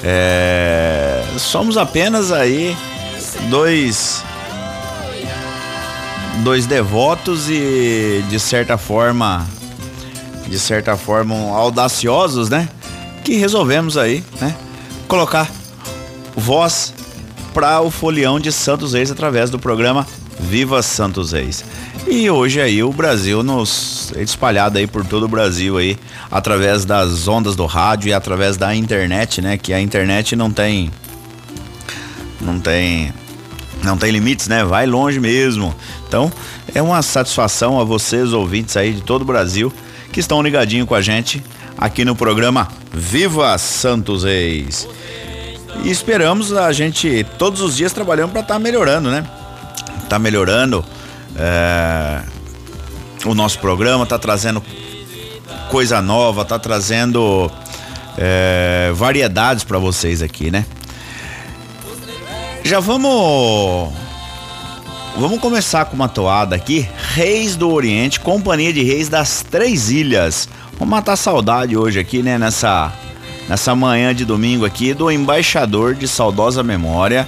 É, 0.03 1.23
somos 1.38 1.75
apenas 1.77 2.32
aí 2.32 2.77
dois 3.49 4.23
dois 6.43 6.67
devotos 6.67 7.49
e 7.49 8.23
de 8.30 8.39
certa 8.39 8.77
forma 8.77 9.45
de 10.47 10.60
certa 10.60 10.95
forma 10.95 11.36
audaciosos, 11.56 12.49
né? 12.49 12.69
Que 13.23 13.36
resolvemos 13.36 13.97
aí, 13.97 14.23
né? 14.39 14.56
Colocar 15.08 15.49
voz 16.36 16.93
para 17.53 17.82
o 17.82 17.89
folião 17.89 18.39
de 18.39 18.51
Santos 18.51 18.93
Reis 18.93 19.10
através 19.10 19.49
do 19.49 19.58
programa 19.58 20.06
Viva 20.39 20.82
Santos 20.82 21.32
Reis. 21.32 21.63
E 22.08 22.30
hoje 22.30 22.62
aí 22.62 22.82
o 22.84 22.91
Brasil 22.91 23.43
nos 23.43 24.13
espalhado 24.17 24.78
aí 24.78 24.88
por 24.88 25.06
todo 25.06 25.23
o 25.23 25.28
Brasil 25.28 25.78
aí 25.78 25.97
através 26.32 26.86
das 26.86 27.28
ondas 27.28 27.56
do 27.56 27.65
rádio 27.65 28.10
e 28.10 28.13
através 28.13 28.56
da 28.58 28.73
internet, 28.76 29.41
né? 29.41 29.58
Que 29.58 29.73
a 29.73 29.82
internet 29.82 30.36
não 30.36 30.52
tem 30.52 30.91
não 32.39 32.60
tem 32.60 33.13
não 33.84 33.97
tem 33.97 34.12
limites, 34.12 34.47
né? 34.47 34.63
Vai 34.63 34.86
longe 34.86 35.19
mesmo. 35.19 35.76
Então, 36.08 36.32
é 36.73 36.82
uma 36.82 37.02
satisfação 37.02 37.80
a 37.80 37.84
vocês 37.84 38.34
ouvintes 38.34 38.78
aí 38.78 38.93
de 38.93 39.02
todo 39.02 39.21
o 39.21 39.26
Brasil 39.26 39.71
que 40.12 40.19
estão 40.19 40.41
ligadinho 40.41 40.86
com 40.86 40.95
a 40.95 41.02
gente 41.02 41.43
aqui 41.78 42.04
no 42.04 42.15
programa 42.15 42.67
Viva 42.91 43.58
Santos 43.58 44.23
Reis. 44.23 44.88
E 45.84 45.91
esperamos 45.91 46.54
a 46.54 46.71
gente 46.71 47.26
todos 47.38 47.62
os 47.62 47.76
dias 47.76 47.93
trabalhando 47.93 48.32
para 48.32 48.41
estar 48.41 48.56
tá 48.56 48.60
melhorando, 48.60 49.12
né? 49.12 49.26
Tá 50.10 50.17
melhorando 50.17 50.84
é, 51.36 52.22
o 53.26 53.34
nosso 53.34 53.60
programa, 53.60 54.06
tá 54.06 54.17
trazendo 54.17 54.63
coisa 55.70 56.02
nova, 56.02 56.46
tá 56.46 56.58
trazendo 56.58 57.52
é, 58.17 58.91
variedades 58.96 59.63
para 59.63 59.78
vocês 59.78 60.22
aqui, 60.22 60.50
né? 60.50 60.65
Já 62.63 62.80
vamos 62.80 63.93
Vamos 65.20 65.39
começar 65.39 65.86
com 65.86 65.96
uma 65.96 66.08
toada 66.08 66.56
aqui. 66.56 66.88
Reis 67.15 67.56
do 67.56 67.72
Oriente, 67.72 68.20
Companhia 68.20 68.72
de 68.72 68.84
Reis 68.84 69.10
das 69.10 69.41
Três 69.41 69.89
Ilhas. 69.89 70.48
Vamos 70.74 70.89
matar 70.89 71.15
saudade 71.15 71.76
hoje 71.76 72.00
aqui, 72.00 72.22
né? 72.22 72.38
Nessa, 72.38 72.93
nessa 73.50 73.74
manhã 73.76 74.13
de 74.13 74.24
domingo 74.24 74.63
aqui 74.63 74.93
do 74.93 75.10
embaixador 75.10 75.96
de 75.96 76.08
saudosa 76.08 76.62
memória, 76.62 77.28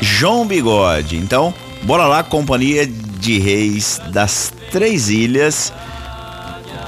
João 0.00 0.46
Bigode. 0.46 1.16
Então, 1.16 1.52
bora 1.82 2.06
lá, 2.06 2.22
Companhia 2.22 2.86
de 2.86 3.38
Reis 3.38 4.00
das 4.10 4.52
Três 4.70 5.08
Ilhas 5.08 5.72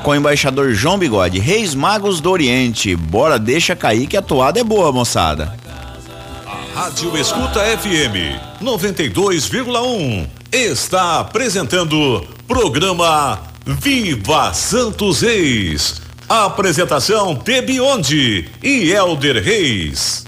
com 0.03 0.13
o 0.13 0.15
embaixador 0.15 0.73
João 0.73 0.99
Bigode. 0.99 1.39
Reis 1.39 1.75
Magos 1.75 2.21
do 2.21 2.31
Oriente. 2.31 2.95
Bora, 2.95 3.39
deixa 3.39 3.75
cair 3.75 4.07
que 4.07 4.17
a 4.17 4.23
toada 4.23 4.61
é 4.61 4.65
boa, 4.65 4.93
moçada. 4.93 5.55
Rádio 6.75 7.17
Escuta 7.17 7.61
FM 7.61 8.63
92,1 8.63 10.29
está 10.53 11.21
apresentando 11.21 12.25
programa 12.47 13.41
Viva 13.67 14.55
Santos 14.55 15.23
Reis. 15.23 16.01
Apresentação 16.29 17.35
Tebionde 17.35 18.49
e 18.63 18.93
Elder 18.93 19.43
Reis. 19.43 20.28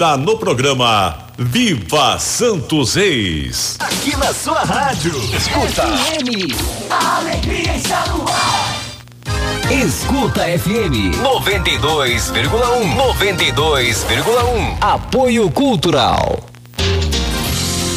Está 0.00 0.16
no 0.16 0.38
programa 0.38 1.14
Viva 1.36 2.18
Santos 2.18 2.94
Reis. 2.94 3.76
Aqui 3.80 4.16
na 4.16 4.32
sua 4.32 4.60
rádio. 4.60 5.12
Escuta. 5.36 5.84
A 6.88 7.16
alegria 7.18 7.76
está 7.76 8.06
no 8.06 8.24
ar. 8.26 8.80
Escuta 9.70 10.48
FM 10.58 11.10
92,1. 11.22 12.96
92,1. 12.96 14.78
Apoio 14.80 15.50
Cultural. 15.50 16.39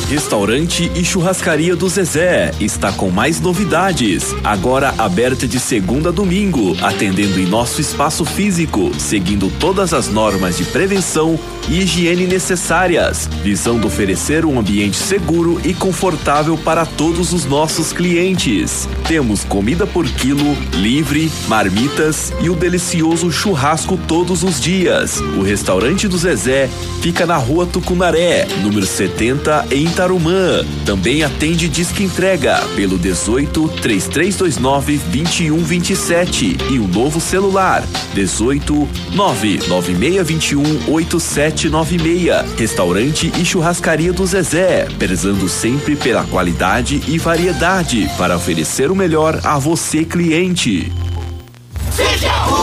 Restaurante 0.10 0.92
e 0.94 1.04
Churrascaria 1.04 1.76
do 1.76 1.88
Zezé 1.88 2.52
está 2.60 2.92
com 2.92 3.10
mais 3.10 3.40
novidades. 3.40 4.36
Agora 4.44 4.94
aberta 4.98 5.48
de 5.48 5.60
segunda 5.60 6.10
a 6.10 6.12
domingo, 6.12 6.76
atendendo 6.82 7.40
em 7.40 7.46
nosso 7.46 7.80
espaço 7.80 8.26
físico, 8.26 8.92
seguindo 9.00 9.52
todas 9.60 9.94
as 9.94 10.10
normas 10.10 10.58
de 10.58 10.66
prevenção 10.66 11.40
e 11.70 11.80
higiene 11.82 12.28
necessárias, 12.28 13.30
visando 13.42 13.88
oferecer 13.88 14.46
um 14.46 14.60
ambiente 14.60 14.98
seguro 14.98 15.60
e 15.64 15.74
confortável 15.74 16.58
para 16.58 16.86
todos 16.86 17.32
os 17.32 17.46
nossos 17.46 17.94
clientes. 17.94 18.88
Temos 19.08 19.44
comida 19.44 19.88
por 19.88 20.06
quilo, 20.06 20.58
livre, 20.74 21.32
marmitas 21.48 22.34
e 22.42 22.50
o 22.50 22.56
delicioso 22.56 23.32
churrasco 23.32 23.98
todos 24.08 24.44
os 24.44 24.60
dias. 24.60 25.20
O 25.38 25.42
restaurante 25.42 26.08
do 26.08 26.18
Zezé 26.18 26.70
fica 27.02 27.26
na 27.26 27.38
rua 27.38 27.66
Tucunaré, 27.66 28.46
número 28.62 28.86
70, 28.86 29.68
em 29.72 29.88
Tarumã. 29.94 30.66
Também 30.86 31.24
atende 31.24 31.70
disque 31.70 32.04
entrega 32.04 32.58
pelo 32.76 32.98
18 32.98 33.70
3329 33.82 34.98
2127 34.98 36.58
e 36.72 36.80
o 36.80 36.88
novo 36.88 37.22
celular 37.22 37.84
18 38.14 38.90
99621 39.14 40.92
8796. 40.92 42.58
Restaurante 42.58 43.32
e 43.40 43.46
churrascaria 43.46 44.12
do 44.12 44.26
Zezé, 44.26 44.88
prezando 44.98 45.48
sempre 45.48 45.96
pela 45.96 46.24
qualidade 46.24 47.02
e 47.08 47.18
variedade 47.18 48.10
para 48.18 48.36
oferecer 48.36 48.92
o 48.92 48.96
melhor 48.96 49.40
a 49.44 49.60
você 49.60 50.04
cliente. 50.04 50.92
Seja 51.92 52.32
Ultra. 52.48 52.63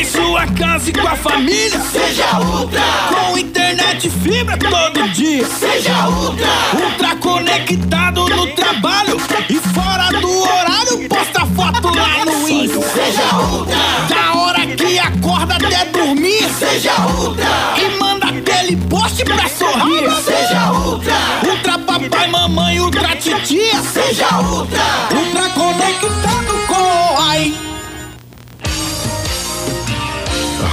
Em 0.00 0.04
sua 0.06 0.46
casa 0.46 0.88
e 0.88 0.94
com 0.94 1.06
a 1.06 1.14
família. 1.14 1.78
Seja 1.78 2.40
Ultra. 2.40 2.80
Com 3.10 3.36
internet 3.36 4.06
e 4.06 4.10
fibra 4.10 4.56
todo 4.56 5.06
dia. 5.10 5.44
Seja 5.44 6.08
Ultra. 6.08 6.48
Ultra 6.82 7.16
conectado 7.16 8.26
no 8.30 8.46
trabalho 8.54 9.18
e 9.50 9.56
fora 9.56 10.08
do 10.18 10.40
horário. 10.40 11.06
Posta 11.06 11.44
foto 11.54 11.94
lá 11.94 12.24
no 12.24 12.48
Insta. 12.48 12.80
Seja 12.80 13.36
Ultra. 13.36 13.76
Da 14.08 14.40
hora 14.40 14.66
que 14.68 14.98
acorda 14.98 15.56
até 15.56 15.84
dormir. 15.84 16.48
Seja 16.48 16.94
Ultra. 17.06 17.46
E 17.76 17.98
manda 17.98 18.28
aquele 18.28 18.76
post 18.76 19.22
pra 19.22 19.50
sorrir. 19.50 20.10
Seja 20.22 20.72
Ultra. 20.72 21.14
Ultra 21.46 21.78
papai, 21.78 22.26
mamãe, 22.28 22.80
ultra 22.80 23.14
titia. 23.16 23.82
Seja 23.82 24.40
Ultra. 24.40 24.80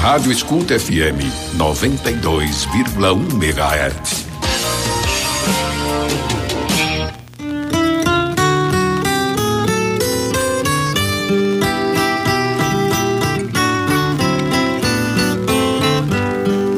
Rádio 0.09 0.31
Escuta 0.31 0.79
FM 0.79 1.19
92,1 1.57 3.43
MHz. 3.43 4.25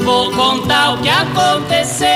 Vou 0.03 0.32
contar 0.32 0.95
o 0.95 0.97
que 1.03 1.09
aconteceu 1.09 2.07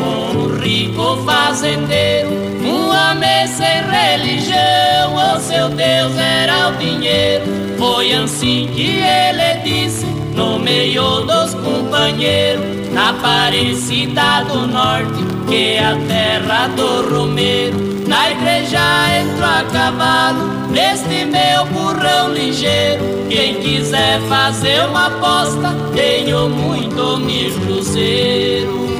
com 0.00 0.38
um 0.38 0.58
rico 0.58 1.22
fazendeiro. 1.24 2.30
Um 2.64 2.88
homem 2.88 3.46
sem 3.46 3.84
religião, 3.88 5.14
o 5.14 5.38
seu 5.38 5.68
Deus 5.68 6.18
era 6.18 6.70
o 6.70 6.72
dinheiro. 6.78 7.44
Foi 7.78 8.12
assim 8.12 8.68
que 8.74 8.96
ele 8.96 9.54
disse 9.62 10.17
no 10.38 10.56
meio 10.56 11.22
dos 11.22 11.52
companheiros, 11.54 12.92
na 12.92 13.10
Aparecida 13.10 14.44
do 14.44 14.68
Norte, 14.68 15.24
que 15.48 15.72
é 15.74 15.84
a 15.84 15.96
terra 16.06 16.68
do 16.68 17.12
Romeiro. 17.12 17.76
Na 18.06 18.30
igreja 18.30 18.78
entro 19.18 19.44
a 19.44 19.64
cavalo, 19.72 20.70
neste 20.70 21.24
meu 21.24 21.66
burrão 21.66 22.32
ligeiro. 22.32 23.26
Quem 23.28 23.56
quiser 23.56 24.20
fazer 24.28 24.80
uma 24.86 25.08
aposta, 25.08 25.74
tenho 25.92 26.48
muito 26.48 27.16
mil 27.18 27.52
cruzeiro. 27.60 28.97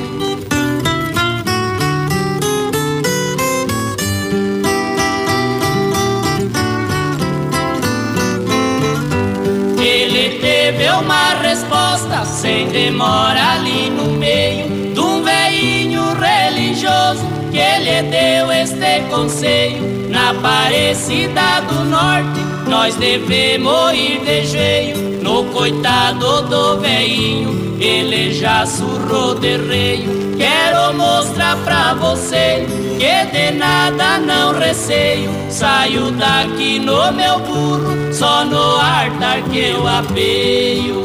Teve 10.78 10.90
uma 10.90 11.34
resposta 11.42 12.24
sem 12.24 12.68
demora 12.68 13.54
ali 13.54 13.90
no 13.90 14.12
meio 14.12 14.94
de 14.94 15.00
um 15.00 15.24
velhinho 15.24 16.14
religioso 16.14 17.26
que 17.50 17.80
lhe 17.80 18.02
deu 18.02 18.52
este 18.52 19.00
conselho. 19.10 20.08
Na 20.08 20.30
Aparecida 20.30 21.62
do 21.62 21.84
Norte, 21.84 22.57
nós 22.68 22.94
devemos 22.94 23.92
ir 23.92 24.20
de 24.20 24.44
jeito. 24.46 25.00
No 25.22 25.44
coitado 25.46 26.42
do 26.42 26.78
velhinho, 26.78 27.76
ele 27.80 28.32
já 28.32 28.64
surrou 28.64 29.34
de 29.34 29.56
reio. 29.56 30.36
Quero 30.36 30.94
mostrar 30.94 31.56
pra 31.64 31.94
você 31.94 32.66
que 32.98 33.26
de 33.32 33.58
nada 33.58 34.18
não 34.18 34.58
receio. 34.58 35.30
Saio 35.50 36.12
daqui 36.12 36.78
no 36.78 37.12
meu 37.12 37.38
burro, 37.40 38.12
só 38.12 38.44
no 38.44 38.56
altar 38.56 39.42
que 39.50 39.58
eu 39.58 39.86
apeio. 39.86 41.04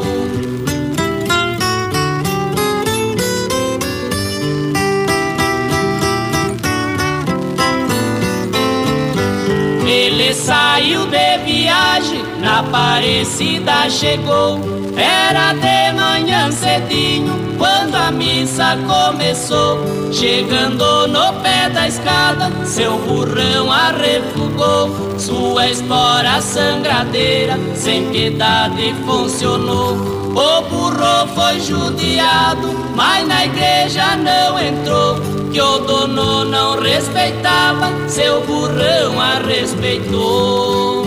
Saiu 10.44 11.06
de 11.06 11.38
viagem, 11.38 12.22
na 12.38 12.60
Aparecida 12.60 13.88
chegou. 13.88 14.60
Era 14.94 15.54
de 15.54 15.92
manhã 15.96 16.52
cedinho, 16.52 17.32
quando 17.56 17.94
a 17.94 18.10
missa 18.10 18.76
começou. 18.86 19.78
Chegando 20.12 21.08
no 21.08 21.32
pé 21.40 21.70
da 21.70 21.88
escada, 21.88 22.52
seu 22.66 22.98
burrão 22.98 23.72
arrefugou. 23.72 25.18
Sua 25.18 25.68
espora 25.68 26.40
sangradeira, 26.42 27.58
sem 27.74 28.10
piedade 28.10 28.94
funcionou. 29.06 29.96
O 30.34 30.62
burro 30.68 31.26
foi 31.34 31.58
judiado, 31.60 32.68
mas 32.94 33.26
na 33.26 33.46
igreja 33.46 34.16
não 34.16 34.58
entrou. 34.60 35.43
Que 35.54 35.62
o 35.62 35.78
dono 35.78 36.44
não 36.46 36.82
respeitava, 36.82 37.88
seu 38.08 38.40
burrão 38.40 39.20
a 39.20 39.38
respeitou. 39.38 41.06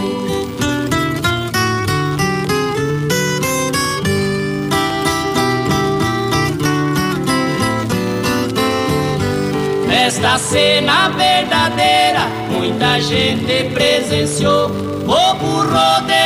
Esta 9.92 10.38
cena 10.38 11.10
verdadeira, 11.10 12.22
muita 12.50 13.02
gente 13.02 13.70
presenciou. 13.74 14.68
O 15.04 15.34
burro 15.34 16.02
deu 16.08 16.17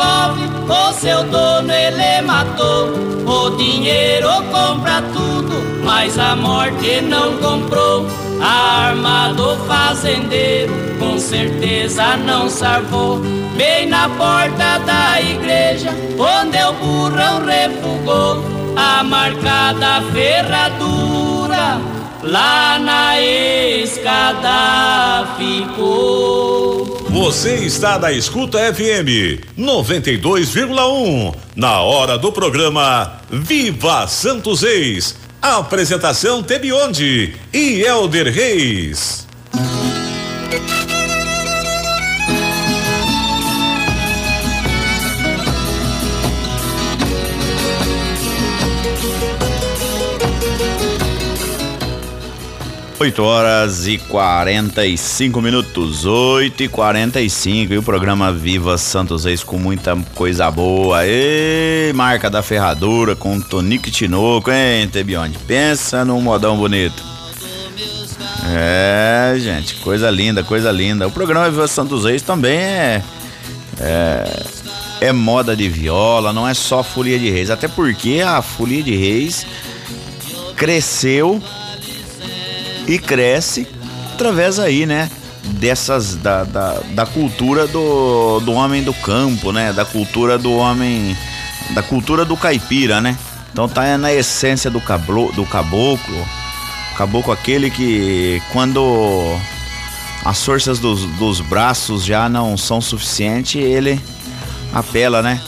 o 0.00 0.92
seu 0.92 1.24
dono 1.24 1.72
ele 1.72 2.22
matou. 2.22 2.88
O 3.26 3.50
dinheiro 3.56 4.28
compra 4.52 5.02
tudo, 5.12 5.82
mas 5.84 6.16
a 6.18 6.36
morte 6.36 7.00
não 7.02 7.36
comprou. 7.38 8.06
A 8.40 8.86
arma 8.88 9.32
do 9.34 9.56
fazendeiro 9.66 10.72
com 10.98 11.18
certeza 11.18 12.16
não 12.16 12.48
salvou. 12.48 13.20
Bem 13.56 13.86
na 13.86 14.08
porta 14.08 14.78
da 14.78 15.20
igreja, 15.20 15.90
onde 16.18 16.58
o 16.58 16.72
burrão 16.74 17.44
refugou, 17.44 18.42
a 18.76 19.02
marcada 19.04 20.02
ferradura 20.12 21.80
lá 22.22 22.78
na 22.78 23.20
escada 23.20 25.26
ficou. 25.36 27.03
Você 27.14 27.54
está 27.58 27.96
na 27.96 28.10
Escuta 28.10 28.58
FM 28.74 29.38
92,1. 29.56 31.32
Na 31.54 31.80
hora 31.80 32.18
do 32.18 32.32
programa 32.32 33.20
Viva 33.30 34.04
Santos 34.08 34.62
Reis. 34.62 35.14
Apresentação 35.40 36.42
Tebionde 36.42 37.36
e 37.52 37.82
Elder 37.82 38.34
Reis. 38.34 39.23
8 52.98 53.22
horas 53.22 53.88
e 53.88 53.98
45 53.98 55.42
minutos, 55.42 56.06
8 56.06 56.62
e 56.62 56.68
45 56.68 57.72
e 57.72 57.78
o 57.78 57.82
programa 57.82 58.32
Viva 58.32 58.78
Santos 58.78 59.24
Reis 59.24 59.42
com 59.42 59.58
muita 59.58 59.96
coisa 60.14 60.48
boa. 60.48 61.00
E 61.04 61.92
marca 61.92 62.30
da 62.30 62.40
ferradura 62.40 63.16
com 63.16 63.40
Tonique 63.40 63.90
Tinoco, 63.90 64.50
hein, 64.50 64.88
Tebionde? 64.88 65.36
Pensa 65.38 66.04
num 66.04 66.20
modão 66.20 66.56
bonito. 66.56 67.02
É, 68.46 69.34
gente, 69.38 69.74
coisa 69.76 70.08
linda, 70.08 70.44
coisa 70.44 70.70
linda. 70.70 71.08
O 71.08 71.10
programa 71.10 71.50
Viva 71.50 71.66
Santos 71.66 72.04
Reis 72.04 72.22
também 72.22 72.58
é, 72.58 73.02
é, 73.80 74.46
é 75.00 75.12
moda 75.12 75.56
de 75.56 75.68
viola, 75.68 76.32
não 76.32 76.46
é 76.48 76.54
só 76.54 76.84
folia 76.84 77.18
de 77.18 77.28
reis, 77.28 77.50
até 77.50 77.66
porque 77.66 78.22
a 78.24 78.40
folia 78.40 78.84
de 78.84 78.94
reis 78.94 79.44
cresceu 80.56 81.42
e 82.86 82.98
cresce 82.98 83.66
através 84.14 84.58
aí, 84.58 84.86
né? 84.86 85.10
Dessas 85.58 86.16
da, 86.16 86.44
da, 86.44 86.80
da, 86.90 87.06
cultura 87.06 87.66
do, 87.66 88.40
do 88.40 88.52
homem 88.52 88.82
do 88.82 88.94
campo, 88.94 89.52
né? 89.52 89.72
Da 89.72 89.84
cultura 89.84 90.38
do 90.38 90.52
homem. 90.52 91.16
Da 91.70 91.82
cultura 91.82 92.24
do 92.24 92.36
caipira, 92.36 93.00
né? 93.00 93.16
Então 93.52 93.68
tá 93.68 93.96
na 93.98 94.12
essência 94.12 94.70
do, 94.70 94.80
cablo, 94.80 95.32
do 95.32 95.44
caboclo. 95.44 96.26
Caboclo 96.96 97.32
aquele 97.32 97.70
que 97.70 98.42
quando 98.52 99.38
as 100.24 100.42
forças 100.42 100.78
dos, 100.78 101.04
dos 101.18 101.40
braços 101.40 102.04
já 102.04 102.28
não 102.28 102.56
são 102.56 102.80
suficientes, 102.80 103.60
ele 103.60 104.00
apela, 104.72 105.22
né? 105.22 105.40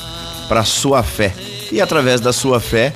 Pra 0.48 0.64
sua 0.64 1.02
fé. 1.02 1.34
E 1.72 1.80
através 1.80 2.20
da 2.20 2.32
sua 2.32 2.60
fé, 2.60 2.94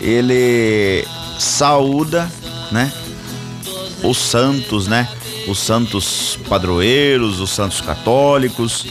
ele 0.00 1.06
saúda, 1.38 2.30
né? 2.70 2.92
Os 4.02 4.18
santos, 4.18 4.86
né? 4.86 5.08
Os 5.46 5.58
santos 5.58 6.38
padroeiros, 6.48 7.40
os 7.40 7.50
santos 7.50 7.80
católicos. 7.80 8.86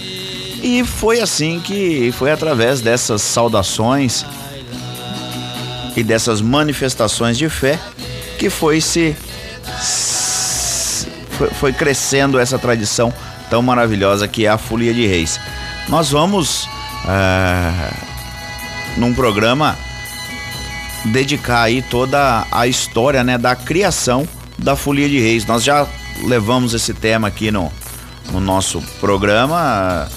E 0.61 0.83
foi 0.83 1.19
assim 1.19 1.59
que 1.59 2.11
foi 2.11 2.31
através 2.31 2.81
dessas 2.81 3.21
saudações 3.21 4.25
e 5.95 6.03
dessas 6.03 6.41
manifestações 6.41 7.37
de 7.37 7.49
fé 7.49 7.79
que 8.37 8.49
foi 8.49 8.81
se 8.81 9.15
foi, 11.59 11.71
crescendo 11.71 12.39
essa 12.39 12.57
tradição 12.57 13.13
tão 13.49 13.61
maravilhosa 13.61 14.27
que 14.27 14.45
é 14.45 14.49
a 14.49 14.57
Folia 14.57 14.93
de 14.93 15.05
Reis. 15.05 15.39
Nós 15.87 16.09
vamos 16.09 16.67
é, 17.07 17.93
num 18.97 19.13
programa 19.13 19.77
dedicar 21.05 21.63
aí 21.63 21.81
toda 21.81 22.45
a 22.51 22.67
história 22.67 23.23
né, 23.23 23.37
da 23.37 23.55
criação 23.55 24.27
da 24.57 24.75
Folia 24.75 25.07
de 25.07 25.19
Reis. 25.19 25.45
Nós 25.45 25.63
já 25.63 25.87
levamos 26.23 26.73
esse 26.73 26.93
tema 26.93 27.27
aqui 27.27 27.51
no, 27.51 27.71
no 28.31 28.39
nosso 28.39 28.81
programa 28.99 30.07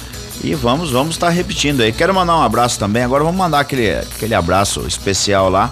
e 0.43 0.55
vamos 0.55 0.91
vamos 0.91 1.15
estar 1.15 1.27
tá 1.27 1.33
repetindo 1.33 1.83
aí. 1.83 1.93
Quero 1.93 2.15
mandar 2.15 2.37
um 2.37 2.43
abraço 2.43 2.79
também. 2.79 3.03
Agora 3.03 3.23
vamos 3.23 3.39
mandar 3.39 3.61
aquele, 3.61 3.91
aquele 3.91 4.35
abraço 4.35 4.87
especial 4.87 5.51
lá 5.51 5.71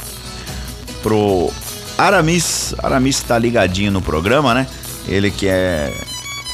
pro 1.03 1.51
Aramis. 1.97 2.75
Aramis 2.83 3.17
está 3.17 3.39
ligadinho 3.39 3.91
no 3.91 4.03
programa, 4.03 4.55
né? 4.55 4.67
Ele 5.07 5.31
que 5.31 5.49
é 5.49 5.93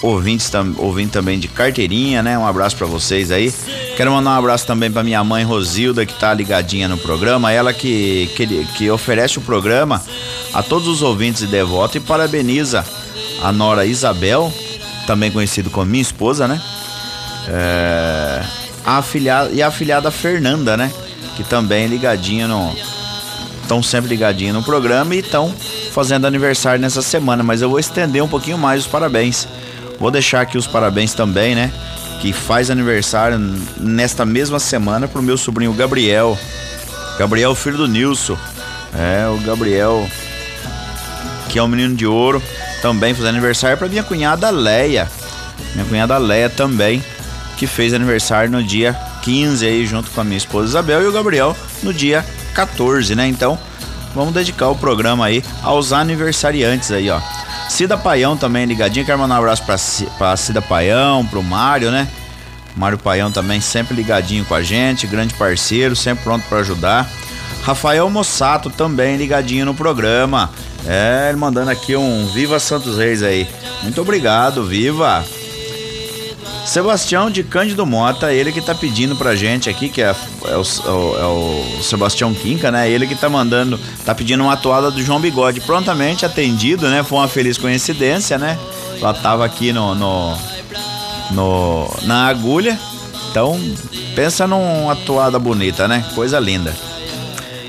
ouvinte, 0.01 0.45
ouvinte 0.79 1.11
também 1.11 1.39
de 1.39 1.49
carteirinha, 1.49 2.23
né? 2.23 2.39
Um 2.39 2.47
abraço 2.47 2.77
para 2.77 2.87
vocês 2.87 3.31
aí. 3.31 3.53
Quero 3.97 4.12
mandar 4.12 4.31
um 4.31 4.39
abraço 4.39 4.67
também 4.67 4.91
para 4.91 5.03
minha 5.03 5.23
mãe 5.25 5.45
Rosilda, 5.45 6.07
que 6.07 6.15
tá 6.19 6.33
ligadinha 6.33 6.87
no 6.87 6.99
programa. 6.99 7.51
Ela 7.51 7.73
que, 7.73 8.31
que, 8.37 8.65
que 8.77 8.91
oferece 8.91 9.39
o 9.39 9.41
programa 9.43 10.03
a 10.55 10.62
todos 10.62 10.86
os 10.86 11.02
ouvintes 11.02 11.42
e 11.42 11.46
devotos 11.46 11.96
e 11.96 12.00
parabeniza 12.00 12.84
a 13.42 13.50
Nora 13.50 13.84
Isabel, 13.84 14.52
também 15.07 15.30
conhecido 15.30 15.68
como 15.68 15.86
minha 15.86 16.00
esposa, 16.00 16.46
né? 16.46 16.62
É, 17.48 18.42
a 18.86 18.98
afilhada, 18.98 19.50
e 19.52 19.61
a 19.61 19.66
afilhada 19.66 20.11
Fernanda, 20.11 20.76
né? 20.76 20.90
Que 21.36 21.42
também 21.42 21.88
ligadinha 21.88 22.46
no. 22.46 22.72
Estão 23.62 23.82
sempre 23.82 24.11
ligadinha 24.11 24.52
no 24.52 24.62
programa 24.62 25.14
e 25.14 25.18
estão 25.18 25.52
fazendo 25.90 26.26
aniversário 26.26 26.80
nessa 26.80 27.02
semana, 27.02 27.42
mas 27.42 27.62
eu 27.62 27.68
vou 27.68 27.78
estender 27.78 28.22
um 28.22 28.28
pouquinho 28.28 28.59
mais 28.59 28.82
os 28.82 28.86
parabéns. 28.86 29.48
Vou 29.98 30.11
deixar 30.11 30.42
aqui 30.42 30.57
os 30.57 30.66
parabéns 30.66 31.14
também, 31.14 31.55
né? 31.55 31.72
Que 32.20 32.32
faz 32.32 32.70
aniversário 32.70 33.38
nesta 33.78 34.24
mesma 34.24 34.59
semana 34.59 35.09
pro 35.09 35.22
meu 35.22 35.36
sobrinho 35.36 35.72
Gabriel. 35.72 36.38
Gabriel, 37.18 37.55
filho 37.55 37.78
do 37.78 37.88
Nilson. 37.88 38.36
É, 38.94 39.26
o 39.28 39.38
Gabriel 39.38 40.07
que 41.55 41.59
é 41.61 41.62
o 41.62 41.68
menino 41.68 41.94
de 41.94 42.05
ouro, 42.05 42.42
também 42.82 43.14
fazendo 43.14 43.28
aniversário 43.28 43.78
para 43.78 43.86
minha 43.86 44.02
cunhada 44.02 44.50
Leia. 44.50 45.09
Minha 45.72 45.86
cunhada 45.86 46.18
Leia 46.18 46.50
também, 46.50 47.00
que 47.57 47.64
fez 47.64 47.94
aniversário 47.94 48.50
no 48.50 48.61
dia 48.61 48.92
15 49.22 49.64
aí, 49.64 49.86
junto 49.86 50.11
com 50.11 50.20
a 50.20 50.24
minha 50.24 50.36
esposa 50.36 50.70
Isabel 50.70 51.00
e 51.05 51.07
o 51.07 51.12
Gabriel 51.12 51.57
no 51.80 51.94
dia 51.94 52.26
14, 52.55 53.14
né? 53.14 53.28
Então, 53.28 53.57
vamos 54.12 54.34
dedicar 54.34 54.66
o 54.66 54.74
programa 54.74 55.26
aí 55.26 55.44
aos 55.62 55.92
aniversariantes 55.92 56.90
aí, 56.90 57.09
ó. 57.09 57.20
Cida 57.68 57.96
Paião 57.96 58.36
também 58.36 58.66
ligadinho, 58.66 59.07
quero 59.07 59.20
mandar 59.20 59.36
um 59.36 59.38
abraço 59.38 59.62
pra, 59.62 59.76
pra 60.18 60.36
Cida 60.36 60.61
Paião, 60.61 61.24
pro 61.24 61.40
Mário, 61.40 61.92
né? 61.92 62.09
Mário 62.74 62.98
Paião 62.98 63.30
também 63.30 63.61
sempre 63.61 63.94
ligadinho 63.94 64.44
com 64.44 64.57
a 64.57 64.62
gente, 64.62 65.07
grande 65.07 65.32
parceiro, 65.34 65.94
sempre 65.94 66.24
pronto 66.24 66.44
para 66.48 66.59
ajudar. 66.59 67.09
Rafael 67.65 68.11
Mossato 68.11 68.69
também 68.69 69.17
ligadinho 69.17 69.65
no 69.65 69.75
programa. 69.75 70.51
É, 70.87 71.29
ele 71.31 71.39
mandando 71.39 71.71
aqui 71.71 71.97
um 71.97 72.27
Viva 72.27 72.61
Santos 72.61 72.99
Reis 72.99 73.23
aí. 73.23 73.49
Muito 73.83 73.99
obrigado, 74.03 74.65
Viva! 74.65 75.25
Sebastião 76.67 77.31
de 77.31 77.43
Cândido 77.43 77.87
Mota, 77.87 78.33
ele 78.33 78.53
que 78.53 78.61
tá 78.61 78.75
pedindo 78.75 79.17
pra 79.17 79.35
gente 79.35 79.71
aqui, 79.71 79.89
que 79.89 80.03
é, 80.03 80.15
é, 80.45 80.57
o, 80.57 80.62
é 81.19 81.25
o, 81.25 81.83
Sebastião 81.83 82.35
Quinca, 82.35 82.71
né? 82.71 82.89
Ele 82.91 83.07
que 83.07 83.15
tá 83.15 83.31
mandando, 83.31 83.81
tá 84.05 84.15
pedindo 84.15 84.43
uma 84.43 84.57
toada 84.57 84.91
do 84.91 85.03
João 85.03 85.21
Bigode. 85.21 85.62
Prontamente 85.62 86.27
atendido, 86.27 86.89
né? 86.89 87.03
Foi 87.03 87.19
uma 87.19 87.29
feliz 87.29 87.57
coincidência, 87.57 88.37
né? 88.37 88.59
Ela 89.01 89.15
tava 89.15 89.45
aqui 89.45 89.73
no, 89.73 89.95
no, 89.95 90.39
no 91.31 91.91
na 92.03 92.27
agulha. 92.27 92.79
Então, 93.31 93.59
pensa 94.15 94.47
numa 94.47 94.95
toada 94.97 95.39
bonita, 95.39 95.89
né? 95.89 96.05
Coisa 96.15 96.39
linda. 96.39 96.75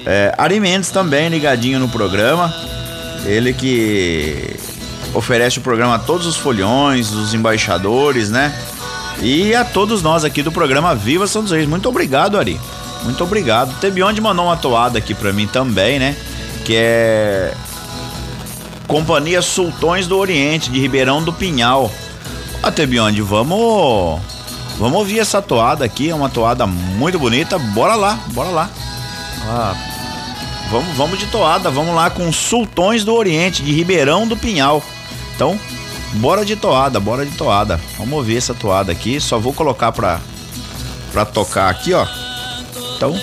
É, 0.06 0.34
Ari 0.38 0.60
Mendes 0.60 0.89
também 0.91 1.30
ligadinho 1.30 1.80
no 1.80 1.89
programa. 1.89 2.53
Ele 3.26 3.53
que 3.53 4.56
oferece 5.14 5.58
o 5.58 5.62
programa 5.62 5.95
a 5.95 5.99
todos 5.99 6.28
os 6.28 6.36
folhões, 6.36 7.12
os 7.12 7.34
embaixadores, 7.34 8.30
né? 8.30 8.53
E 9.22 9.56
a 9.56 9.64
todos 9.64 10.01
nós 10.01 10.24
aqui 10.24 10.43
do 10.43 10.51
programa 10.51 10.93
Viva 10.93 11.26
São 11.26 11.43
Reis. 11.45 11.68
Muito 11.68 11.89
obrigado, 11.89 12.38
Ari. 12.38 12.60
Muito 13.03 13.24
obrigado. 13.24 13.74
Teve 13.80 14.03
onde 14.03 14.20
mandou 14.22 14.45
uma 14.45 14.58
toada 14.58 14.97
aqui 14.97 15.14
para 15.14 15.32
mim 15.32 15.47
também, 15.47 15.99
né? 15.99 16.16
Que 16.66 16.76
é 16.76 17.53
Companhia 18.88 19.41
Sultões 19.41 20.08
do 20.08 20.18
Oriente, 20.18 20.70
de 20.70 20.80
Ribeirão 20.80 21.24
do 21.24 21.34
Pinhal. 21.34 21.91
Ó, 22.62 22.72
Tebionde, 22.72 23.22
vamos. 23.22 24.20
Vamos 24.78 24.99
ouvir 24.99 25.20
essa 25.20 25.41
toada 25.41 25.86
aqui, 25.86 26.10
é 26.10 26.16
uma 26.16 26.30
toada 26.30 26.68
muito 26.68 27.18
bonita. 27.18 27.58
Bora 27.58 27.95
lá, 27.95 28.20
bora 28.34 28.49
lá. 28.49 28.70
Ah, 29.47 29.76
Vamos, 30.70 30.95
vamos 30.97 31.20
de 31.20 31.28
toada, 31.28 31.70
vamos 31.70 31.95
lá 31.95 32.09
com 32.09 32.32
Sultões 32.32 33.03
do 33.03 33.13
Oriente, 33.13 33.63
de 33.63 33.72
Ribeirão 33.72 34.28
do 34.28 34.36
Pinhal. 34.36 34.84
Então, 35.36 35.59
bora 36.13 36.43
de 36.43 36.55
toada, 36.55 36.99
bora 36.99 37.26
de 37.26 37.36
toada. 37.38 37.80
Vamos 37.97 38.13
ouvir 38.13 38.38
essa 38.38 38.53
toada 38.53 38.91
aqui, 38.91 39.20
só 39.20 39.38
vou 39.38 39.53
colocar 39.53 39.91
pra, 39.91 40.20
pra 41.11 41.24
tocar 41.26 41.70
aqui, 41.70 41.93
ó. 41.93 42.05
Então, 42.95 43.16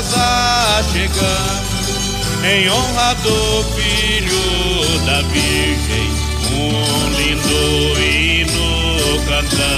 casa 0.00 0.82
chegando 0.92 2.44
em 2.44 2.70
honra 2.70 3.14
do 3.16 3.64
filho 3.74 5.04
da 5.04 5.20
Virgem, 5.22 6.10
um 6.52 7.10
lindo 7.16 8.00
hino 8.00 9.20
cantamos, 9.26 9.69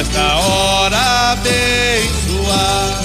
nesta 0.00 0.36
hora 0.36 1.32
abençoar. 1.32 3.02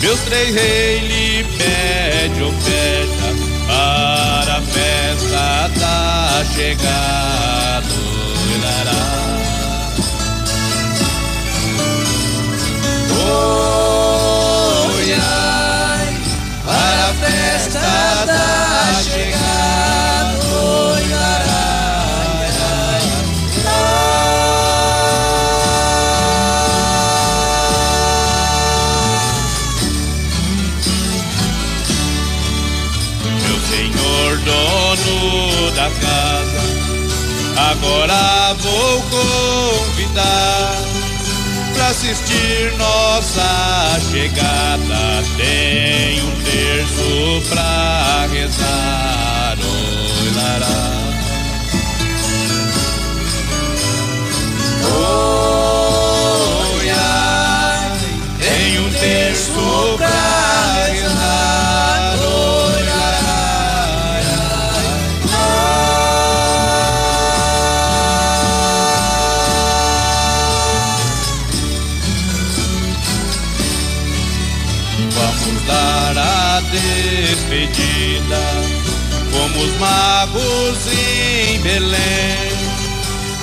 Meus 0.00 0.20
três 0.20 0.54
reis 0.54 1.02
lhe 1.02 1.44
pede 1.58 2.42
oferta 2.44 3.34
para 3.66 4.58
a 4.58 4.62
festa 4.62 5.68
da 5.80 6.44
chegada. 6.54 7.98
Lará. 8.62 9.08
Oi, 13.10 13.67
agora 37.78 38.54
vou 38.54 39.02
convidar 39.02 40.76
para 41.74 41.88
assistir 41.88 42.72
nossa 42.76 43.98
chegada. 44.10 45.22
Tem 45.36 46.20
um 46.22 46.42
terço 46.42 47.48
pra 47.48 48.26
rezar. 48.32 49.56
Lará. 50.34 50.97
Despedida 77.48 78.38
como 79.32 79.64
os 79.64 79.78
magos 79.78 80.78
em 80.86 81.58
Belém. 81.60 82.52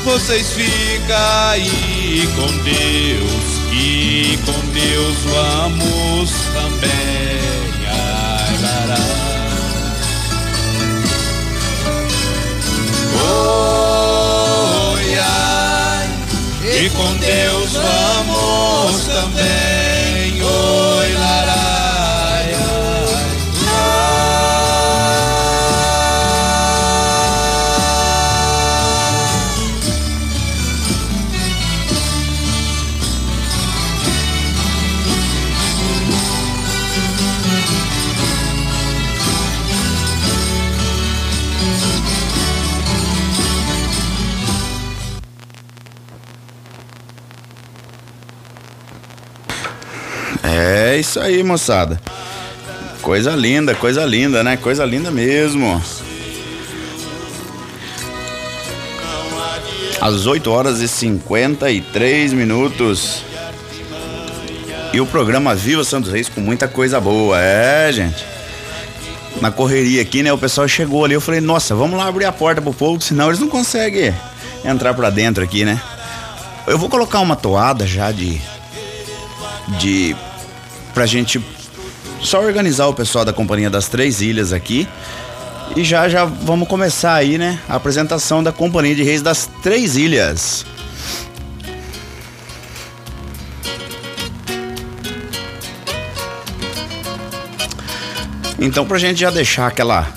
Vocês 0.03 0.51
ficam 0.51 1.17
aí 1.49 2.29
com 2.35 2.45
Deus 2.63 3.43
e 3.71 4.37
com 4.45 4.59
Deus 4.71 5.17
vamos 5.23 6.31
também. 6.53 7.41
Ai, 7.87 8.57
lará. 8.61 8.99
Oi, 14.93 15.17
ai, 15.17 16.09
e 16.61 16.89
com 16.91 17.17
Deus 17.17 17.73
vamos 17.73 19.05
também. 19.05 19.74
É 50.95 50.99
isso 50.99 51.19
aí, 51.19 51.43
moçada. 51.43 51.99
Coisa 53.01 53.35
linda, 53.35 53.75
coisa 53.75 54.05
linda, 54.05 54.41
né? 54.45 54.55
Coisa 54.55 54.85
linda 54.85 55.11
mesmo. 55.11 55.83
Às 59.99 60.25
8 60.25 60.49
horas 60.49 60.79
e 60.79 60.87
53 60.87 62.31
minutos. 62.31 63.23
E 64.93 65.01
o 65.01 65.05
programa 65.05 65.53
Viva 65.53 65.83
Santos 65.83 66.09
Reis 66.09 66.29
com 66.29 66.39
muita 66.39 66.65
coisa 66.65 66.97
boa, 67.01 67.41
é, 67.41 67.91
gente. 67.91 68.25
Na 69.41 69.51
correria 69.51 70.01
aqui, 70.01 70.23
né? 70.23 70.31
O 70.31 70.37
pessoal 70.37 70.65
chegou 70.65 71.03
ali. 71.03 71.13
Eu 71.13 71.19
falei, 71.19 71.41
nossa, 71.41 71.75
vamos 71.75 71.97
lá 71.99 72.07
abrir 72.07 72.23
a 72.23 72.31
porta 72.31 72.61
pro 72.61 72.73
povo, 72.73 73.01
senão 73.01 73.27
eles 73.27 73.39
não 73.41 73.49
conseguem 73.49 74.15
entrar 74.63 74.93
pra 74.93 75.09
dentro 75.09 75.43
aqui, 75.43 75.65
né? 75.65 75.81
Eu 76.65 76.77
vou 76.77 76.87
colocar 76.87 77.19
uma 77.19 77.35
toada 77.35 77.85
já 77.85 78.13
de. 78.13 78.41
de. 79.77 80.15
Pra 80.95 81.05
gente 81.05 81.43
só 82.21 82.41
organizar 82.41 82.87
o 82.87 82.93
pessoal 82.93 83.25
da 83.25 83.33
Companhia 83.33 83.69
das 83.69 83.89
Três 83.89 84.21
Ilhas 84.21 84.53
aqui. 84.53 84.87
E 85.75 85.83
já 85.83 86.07
já 86.07 86.23
vamos 86.23 86.69
começar 86.69 87.13
aí, 87.13 87.37
né? 87.37 87.59
A 87.67 87.75
apresentação 87.75 88.41
da 88.41 88.51
Companhia 88.51 88.95
de 88.95 89.03
Reis 89.03 89.21
das 89.21 89.49
Três 89.61 89.97
Ilhas. 89.97 90.65
Então, 98.57 98.85
pra 98.85 98.97
gente 98.97 99.19
já 99.19 99.29
deixar 99.29 99.67
aquela 99.67 100.07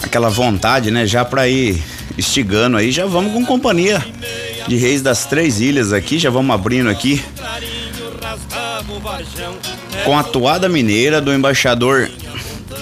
aquela 0.00 0.30
vontade, 0.30 0.92
né, 0.92 1.04
já 1.06 1.24
pra 1.24 1.48
ir 1.48 1.82
estigando 2.16 2.76
aí, 2.76 2.92
já 2.92 3.04
vamos 3.04 3.32
com 3.32 3.44
companhia 3.44 4.02
de 4.68 4.76
Reis 4.76 5.02
das 5.02 5.26
Três 5.26 5.60
Ilhas 5.60 5.92
aqui, 5.92 6.18
já 6.18 6.30
vamos 6.30 6.54
abrindo 6.54 6.88
aqui 6.88 7.22
com 10.04 10.18
a 10.18 10.22
toada 10.22 10.68
mineira 10.68 11.20
do 11.20 11.32
embaixador 11.32 12.10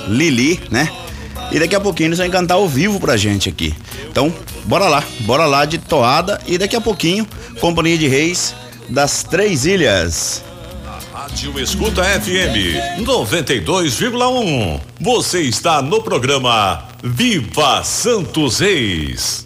Lili, 0.09 0.61
né? 0.71 0.91
E 1.53 1.59
daqui 1.59 1.75
a 1.75 1.81
pouquinho 1.81 2.09
eles 2.09 2.19
vão 2.19 2.31
cantar 2.31 2.55
ao 2.55 2.69
vivo 2.69 2.99
pra 2.99 3.17
gente 3.17 3.49
aqui. 3.49 3.75
Então, 4.09 4.33
bora 4.65 4.89
lá, 4.89 5.05
bora 5.21 5.47
lá 5.47 5.65
de 5.65 5.79
toada 5.79 6.41
e 6.47 6.59
daqui 6.59 6.77
a 6.77 6.81
pouquinho, 6.81 7.27
Companhia 7.61 7.97
de 7.97 8.09
Reis 8.09 8.55
das 8.89 9.23
Três 9.23 9.65
Ilhas. 9.65 10.43
Rádio 11.13 11.59
Escuta 11.59 12.03
FM 12.05 13.01
92,1. 13.01 14.81
Você 15.01 15.41
está 15.43 15.81
no 15.81 16.03
programa 16.03 16.85
Viva 17.03 17.83
Santos 17.83 18.61
Reis. 18.61 19.45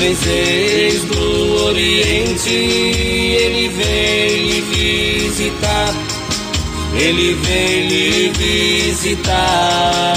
Três 0.00 0.22
reis 0.22 1.04
do 1.04 1.64
Oriente 1.66 2.48
ele 2.48 3.68
veio 3.68 4.64
visitar. 4.64 5.94
ele 6.94 7.34
vem 7.34 7.86
lhe 7.86 8.30
visitar. 8.30 10.14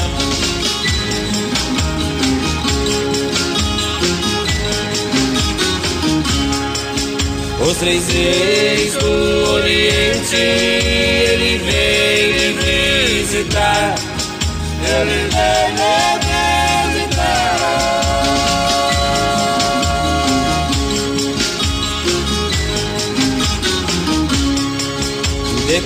Os 7.60 7.78
três 7.78 8.08
reis 8.08 8.94
do 8.94 9.52
Oriente, 9.54 10.36
ele 10.36 11.58
vem 11.58 12.32
lhe 12.32 12.54
visitar. 12.54 13.96
Ele 14.86 15.28
vem 15.30 15.76
lhe 15.76 15.83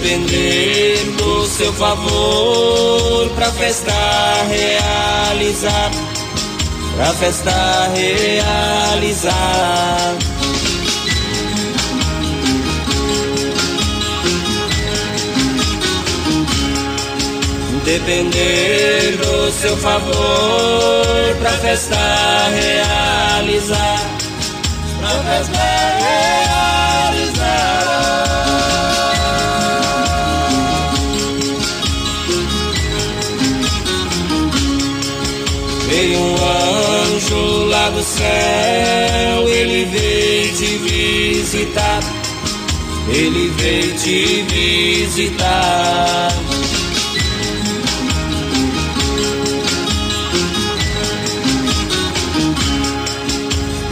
Depender 0.08 1.04
do 1.18 1.46
seu 1.46 1.74
favor 1.74 3.30
pra 3.36 3.52
festa 3.52 3.92
realizar, 4.48 5.92
pra 6.96 7.08
festa 7.08 7.92
realizar. 7.94 9.36
Depender 17.84 19.18
do 19.18 19.52
seu 19.52 19.76
favor 19.76 21.36
pra 21.42 21.52
festa 21.52 21.98
realizar, 22.56 24.00
pra 25.02 25.10
festa 25.10 25.58
realizar. 25.58 25.87
Céu, 38.18 39.48
ele 39.48 39.86
veio 39.86 40.54
te 40.56 40.78
visitar, 40.78 42.00
ele 43.10 43.50
veio 43.58 43.94
te 43.98 44.42
visitar. 44.44 46.32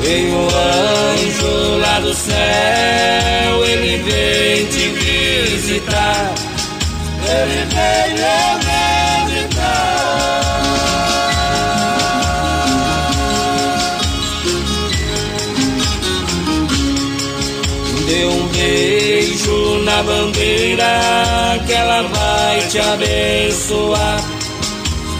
Veio 0.01 0.35
um 0.35 0.47
anjo 0.47 1.77
lá 1.79 1.99
do 1.99 2.13
céu, 2.13 3.65
ele 3.65 3.97
vem 4.03 4.65
te 4.67 4.87
visitar. 4.89 6.33
Ele 7.27 7.65
vem 7.73 8.15
abençoar. 22.93 24.23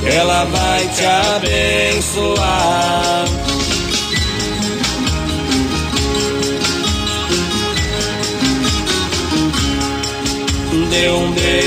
Ela 0.06 0.46
vai 0.46 0.88
te 0.90 1.06
abençoar. 1.36 3.26
Dê 10.90 11.10
um 11.10 11.32
beijo 11.32 11.65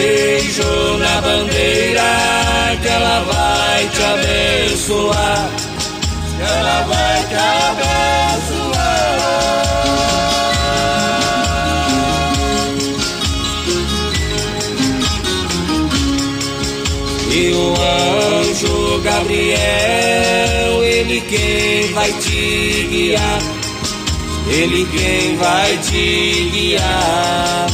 Gabriel, 19.29 20.85
ele 20.85 21.20
quem 21.20 21.93
vai 21.93 22.11
te 22.14 22.89
guiar. 22.89 23.43
Ele 24.51 24.87
quem 24.87 25.37
vai 25.37 25.76
te 25.76 26.51
guiar. 26.51 27.66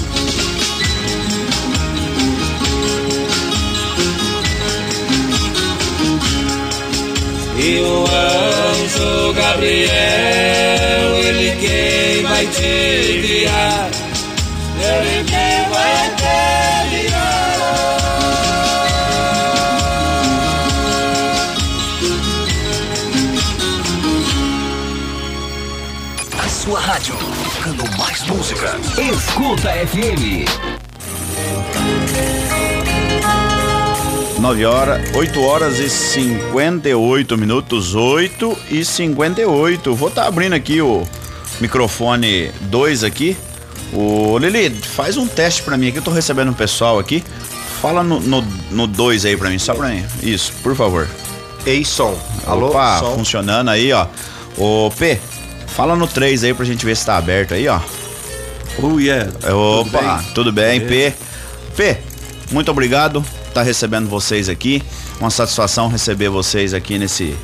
E 7.56 7.80
o 7.82 8.04
anjo 8.04 9.32
Gabriel, 9.34 11.14
ele 11.22 11.56
quem 11.60 12.22
vai 12.24 12.46
te 12.48 13.20
guiar, 13.22 13.90
tocando 27.64 27.96
mais 27.96 28.22
música. 28.24 28.78
Escuta 28.98 29.70
FM. 29.86 30.44
9 34.38 34.64
horas, 34.66 35.16
8 35.16 35.42
horas 35.42 35.78
e 35.78 35.88
58 35.88 37.38
minutos, 37.38 37.94
8 37.94 38.58
e 38.70 38.84
58. 38.84 39.94
Vou 39.94 40.08
estar 40.10 40.22
tá 40.22 40.28
abrindo 40.28 40.52
aqui 40.52 40.82
o 40.82 41.06
microfone 41.58 42.50
2 42.62 43.02
aqui. 43.02 43.34
O 43.94 44.36
Lili, 44.36 44.68
faz 44.70 45.16
um 45.16 45.26
teste 45.26 45.62
para 45.62 45.78
mim 45.78 45.88
aqui, 45.88 45.98
eu 45.98 46.02
tô 46.02 46.10
recebendo 46.10 46.50
um 46.50 46.54
pessoal 46.54 46.98
aqui. 46.98 47.24
Fala 47.80 48.02
no 48.02 48.86
2 48.86 49.24
aí 49.24 49.36
para 49.38 49.48
mim, 49.48 49.58
só 49.58 49.74
para 49.74 49.88
mim. 49.88 50.04
Isso, 50.22 50.52
por 50.62 50.76
favor. 50.76 51.08
Ei, 51.64 51.82
som. 51.82 52.18
Alô, 52.46 52.68
Opa, 52.68 52.98
som. 52.98 53.14
funcionando 53.14 53.70
aí, 53.70 53.90
ó. 53.90 54.06
Ô, 54.58 54.90
P, 54.90 55.18
fala 55.74 55.96
no 55.96 56.06
3 56.06 56.44
aí 56.44 56.54
pra 56.54 56.64
gente 56.64 56.84
ver 56.84 56.96
se 56.96 57.04
tá 57.04 57.16
aberto 57.16 57.54
aí, 57.54 57.68
ó. 57.68 57.80
Oh, 58.82 58.98
yeah. 58.98 59.30
Opa, 59.54 60.24
tudo 60.34 60.52
bem, 60.52 60.80
tudo 60.80 60.88
bem? 60.88 61.12
P? 61.12 61.14
P, 61.76 61.98
muito 62.50 62.70
obrigado 62.70 63.24
tá 63.54 63.62
recebendo 63.62 64.08
vocês 64.08 64.48
aqui. 64.48 64.82
Uma 65.20 65.30
satisfação 65.30 65.88
receber 65.88 66.28
vocês 66.28 66.74
aqui 66.74 66.98
nesse 66.98 67.34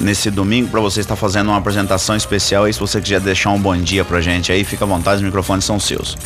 nesse 0.00 0.30
domingo 0.30 0.68
para 0.68 0.80
você 0.80 1.00
estar 1.00 1.16
fazendo 1.16 1.48
uma 1.48 1.58
apresentação 1.58 2.16
especial 2.16 2.64
aí. 2.64 2.72
Se 2.72 2.80
você 2.80 3.00
quiser 3.00 3.20
deixar 3.20 3.50
um 3.50 3.58
bom 3.58 3.76
dia 3.76 4.04
pra 4.04 4.20
gente 4.20 4.52
aí, 4.52 4.64
fica 4.64 4.84
à 4.84 4.88
vontade, 4.88 5.16
os 5.16 5.22
microfones 5.22 5.64
são 5.64 5.80
seus. 5.80 6.16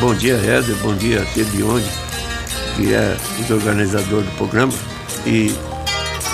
Bom 0.00 0.14
dia, 0.14 0.34
Éder. 0.34 0.76
Bom 0.76 0.94
dia, 0.94 1.24
Tebione, 1.32 1.86
que 2.76 2.92
é 2.92 3.16
o 3.48 3.52
organizador 3.54 4.22
do 4.22 4.30
programa. 4.36 4.72
E 5.24 5.54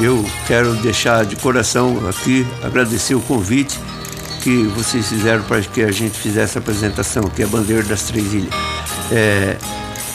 eu 0.01 0.25
quero 0.47 0.75
deixar 0.77 1.25
de 1.25 1.37
coração 1.37 2.09
aqui, 2.09 2.47
agradecer 2.63 3.15
o 3.15 3.21
convite 3.21 3.79
que 4.43 4.65
vocês 4.77 5.09
fizeram 5.09 5.43
para 5.45 5.61
que 5.61 5.83
a 5.83 5.93
gente 5.93 6.19
fizesse 6.19 6.59
a 6.59 6.61
apresentação, 6.61 7.23
que 7.25 7.43
é 7.43 7.45
a 7.45 7.49
Bandeira 7.49 7.83
das 7.85 8.03
Três 8.03 8.33
Ilhas. 8.33 8.53
É, 9.11 9.57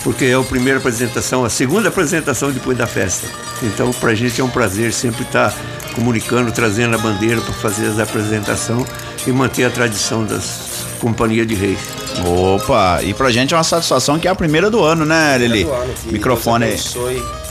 porque 0.04 0.26
é 0.26 0.34
a 0.34 0.42
primeira 0.42 0.80
apresentação, 0.80 1.46
a 1.46 1.50
segunda 1.50 1.90
apresentação 1.90 2.52
depois 2.52 2.78
da 2.78 2.86
festa. 2.86 3.28
Então, 3.64 3.92
para 3.92 4.12
a 4.12 4.16
gente 4.16 4.40
é 4.40 4.44
um 4.44 4.50
prazer 4.50 4.92
sempre 4.92 5.24
estar 5.24 5.54
comunicando, 5.96 6.52
trazendo 6.52 6.96
a 6.96 6.98
bandeira 6.98 7.42
para 7.42 7.54
fazer 7.54 7.88
as 7.88 8.00
apresentação 8.00 8.86
e 9.26 9.32
manter 9.32 9.64
a 9.64 9.70
tradição 9.70 10.24
das 10.24 10.86
companhias 11.00 11.48
de 11.48 11.56
reis. 11.56 11.80
Opa, 12.26 13.02
e 13.04 13.14
pra 13.14 13.32
gente 13.32 13.54
é 13.54 13.58
uma 13.58 13.64
satisfação 13.64 14.20
que 14.20 14.28
é 14.28 14.32
a 14.32 14.36
primeira 14.36 14.70
do 14.70 14.84
ano, 14.84 15.06
né, 15.06 15.38
Lili? 15.38 15.64
Do 15.64 15.74
ano, 15.74 15.94
que 15.94 16.14
Microfone 16.14 16.66
aí. 16.66 16.72
Deus 16.72 16.96
abençoe 16.96 17.48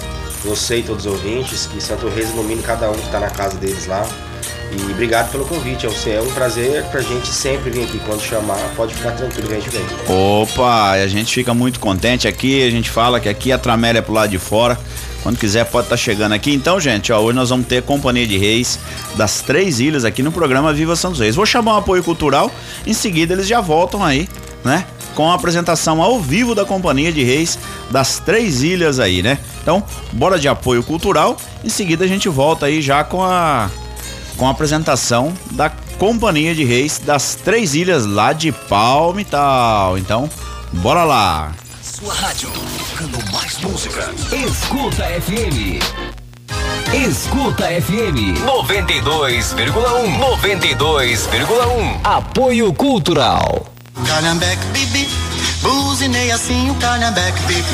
você 0.46 0.78
e 0.78 0.82
todos 0.82 1.04
os 1.04 1.12
ouvintes, 1.12 1.66
que 1.66 1.80
Santo 1.82 2.08
Reis 2.08 2.30
ilumine 2.30 2.62
cada 2.62 2.88
um 2.90 2.94
que 2.94 3.06
está 3.06 3.20
na 3.20 3.30
casa 3.30 3.56
deles 3.56 3.86
lá. 3.86 4.06
E 4.72 4.92
obrigado 4.92 5.30
pelo 5.30 5.44
convite, 5.44 5.86
é 5.86 6.20
um 6.20 6.32
prazer 6.32 6.84
pra 6.84 7.00
gente 7.00 7.28
sempre 7.28 7.70
vir 7.70 7.84
aqui. 7.84 8.00
Quando 8.04 8.20
chamar, 8.20 8.58
pode 8.76 8.94
ficar 8.94 9.12
tranquilo 9.12 9.48
que 9.48 9.54
a 9.54 9.60
gente 9.60 9.70
vem. 9.70 9.84
Opa, 10.42 10.90
a 10.90 11.06
gente 11.06 11.32
fica 11.32 11.54
muito 11.54 11.78
contente 11.80 12.26
aqui, 12.26 12.66
a 12.66 12.70
gente 12.70 12.90
fala 12.90 13.20
que 13.20 13.28
aqui 13.28 13.52
a 13.52 13.58
Tramélia 13.58 14.00
é 14.00 14.02
pro 14.02 14.12
lado 14.12 14.30
de 14.30 14.38
fora. 14.38 14.78
Quando 15.22 15.38
quiser 15.38 15.64
pode 15.64 15.86
estar 15.86 15.96
tá 15.96 16.00
chegando 16.00 16.32
aqui. 16.32 16.54
Então, 16.54 16.78
gente, 16.78 17.12
ó, 17.12 17.18
hoje 17.18 17.34
nós 17.34 17.50
vamos 17.50 17.66
ter 17.66 17.82
Companhia 17.82 18.26
de 18.26 18.38
Reis 18.38 18.78
das 19.16 19.40
Três 19.40 19.80
Ilhas 19.80 20.04
aqui 20.04 20.22
no 20.22 20.30
programa 20.30 20.72
Viva 20.72 20.94
Santos 20.94 21.18
Reis. 21.18 21.34
Vou 21.34 21.46
chamar 21.46 21.74
um 21.74 21.78
apoio 21.78 22.02
cultural, 22.02 22.50
em 22.86 22.92
seguida 22.92 23.34
eles 23.34 23.48
já 23.48 23.60
voltam 23.60 24.04
aí, 24.04 24.28
né? 24.64 24.84
Com 25.16 25.28
a 25.28 25.34
apresentação 25.34 26.00
ao 26.00 26.20
vivo 26.20 26.54
da 26.54 26.64
Companhia 26.64 27.10
de 27.10 27.24
Reis 27.24 27.58
das 27.90 28.20
Três 28.20 28.62
Ilhas 28.62 29.00
aí, 29.00 29.22
né? 29.22 29.38
Então, 29.62 29.82
bora 30.12 30.38
de 30.38 30.46
apoio 30.46 30.84
cultural. 30.84 31.36
Em 31.64 31.68
seguida 31.68 32.04
a 32.04 32.08
gente 32.08 32.28
volta 32.28 32.66
aí 32.66 32.80
já 32.80 33.02
com 33.02 33.24
a 33.24 33.68
com 34.36 34.46
a 34.46 34.50
apresentação 34.50 35.32
da 35.52 35.70
Companhia 35.98 36.54
de 36.54 36.62
Reis 36.62 36.98
das 36.98 37.34
Três 37.34 37.74
Ilhas 37.74 38.04
lá 38.04 38.32
de 38.32 38.52
Palmital. 38.52 39.96
Então, 39.98 40.28
bora 40.74 41.02
lá. 41.04 41.52
Sua 41.82 42.12
rádio, 42.12 42.50
tocando 42.78 43.32
mais 43.32 43.58
música. 43.58 44.10
Escuta 44.30 45.04
FM. 45.04 45.80
Escuta 46.92 47.64
FM 47.64 48.36
92,1. 48.44 50.18
92,1. 50.18 52.00
Apoio 52.04 52.72
Cultural. 52.74 53.75
Calhambeque, 54.04 54.66
bibi, 54.74 55.08
buzinei 55.62 56.30
assim 56.30 56.70
o 56.70 56.74
calhambeque, 56.74 57.40
bibi. 57.44 57.64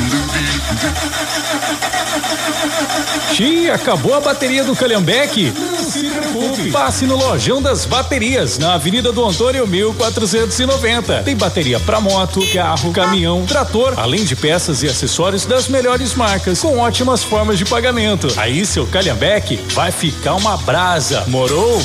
Xi, 3.35 3.69
acabou 3.69 4.13
a 4.13 4.21
bateria 4.21 4.63
do 4.63 4.73
Calhambeque? 4.73 5.51
Se. 5.83 6.71
Passe 6.71 7.05
no 7.05 7.17
Lojão 7.17 7.61
das 7.61 7.85
Baterias, 7.85 8.57
na 8.57 8.75
Avenida 8.75 9.11
do 9.11 9.25
Antônio 9.25 9.67
1490. 9.67 11.23
Tem 11.23 11.35
bateria 11.35 11.79
para 11.79 11.99
moto, 11.99 12.41
carro, 12.53 12.93
caminhão, 12.93 13.45
trator, 13.45 13.93
além 13.97 14.23
de 14.23 14.35
peças 14.35 14.81
e 14.81 14.87
acessórios 14.87 15.45
das 15.45 15.67
melhores 15.67 16.13
marcas, 16.15 16.61
com 16.61 16.77
ótimas 16.77 17.21
formas 17.21 17.57
de 17.57 17.65
pagamento. 17.65 18.27
Aí 18.37 18.65
seu 18.65 18.87
Calhambeque 18.87 19.57
vai 19.73 19.91
ficar 19.91 20.35
uma 20.35 20.55
brasa. 20.57 21.25
Morou? 21.27 21.81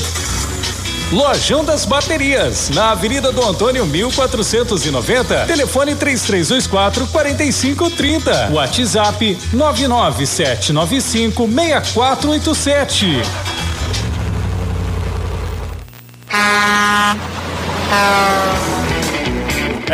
Lojão 1.10 1.64
das 1.64 1.86
Baterias, 1.86 2.68
na 2.68 2.90
Avenida 2.90 3.32
do 3.32 3.42
Antônio 3.42 3.86
1490, 3.86 5.46
telefone 5.46 5.94
3324 5.94 7.06
4530, 7.06 8.50
WhatsApp 8.52 9.38
99795 9.54 11.48
6487. 11.48 13.22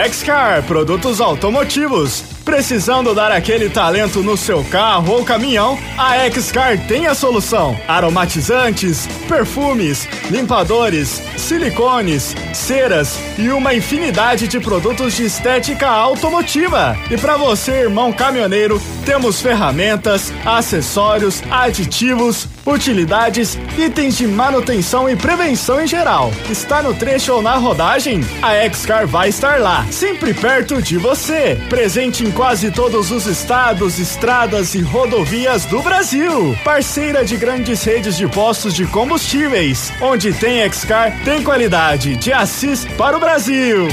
Excar 0.05 0.65
Produtos 0.65 1.21
Automotivos. 1.21 2.34
Precisando 2.45 3.15
dar 3.15 3.33
aquele 3.33 3.71
talento 3.71 4.23
no 4.23 4.37
seu 4.37 4.63
carro 4.65 5.15
ou 5.15 5.25
caminhão? 5.25 5.79
A 5.97 6.27
Excar 6.27 6.79
tem 6.87 7.07
a 7.07 7.15
solução. 7.15 7.79
Aromatizantes, 7.89 9.09
perfumes, 9.27 10.07
limpadores, 10.31 11.23
silicones, 11.39 12.35
ceras 12.53 13.19
e 13.39 13.49
uma 13.49 13.75
infinidade 13.75 14.47
de 14.47 14.61
produtos 14.61 15.15
de 15.15 15.25
estética 15.25 15.89
automotiva. 15.89 16.97
E 17.11 17.17
para 17.17 17.37
você, 17.37 17.73
irmão 17.83 18.13
caminhoneiro, 18.13 18.81
temos 19.07 19.41
ferramentas, 19.41 20.33
acessórios, 20.45 21.43
aditivos, 21.51 22.47
utilidades, 22.67 23.59
itens 23.77 24.17
de 24.17 24.27
manutenção 24.27 25.09
e 25.09 25.17
prevenção 25.17 25.81
em 25.81 25.87
geral. 25.87 26.33
Está 26.51 26.83
no 26.83 26.95
trecho 26.95 27.33
ou 27.33 27.43
na 27.43 27.57
rodagem? 27.57 28.21
A 28.43 28.65
Excar 28.65 29.07
vai 29.07 29.29
estar 29.29 29.61
lá, 29.61 29.87
sempre 29.91 30.33
perto 30.33 30.81
de 30.81 30.97
você. 30.97 31.59
Presente 31.69 32.25
em 32.25 32.31
quase 32.31 32.71
todos 32.71 33.11
os 33.11 33.27
estados, 33.27 33.99
estradas 33.99 34.75
e 34.75 34.81
rodovias 34.81 35.65
do 35.67 35.83
Brasil. 35.83 36.57
Parceira 36.65 37.25
de 37.25 37.37
grandes 37.37 37.83
redes 37.85 38.17
de 38.17 38.27
postos 38.27 38.75
de 38.75 38.87
combustíveis. 38.87 39.93
Onde 40.01 40.33
tem 40.33 40.61
Excar, 40.61 41.13
tem 41.25 41.43
qualidade. 41.43 42.17
De 42.17 42.33
Assis 42.33 42.85
para 42.97 43.17
o 43.17 43.21
Brasil. 43.21 43.89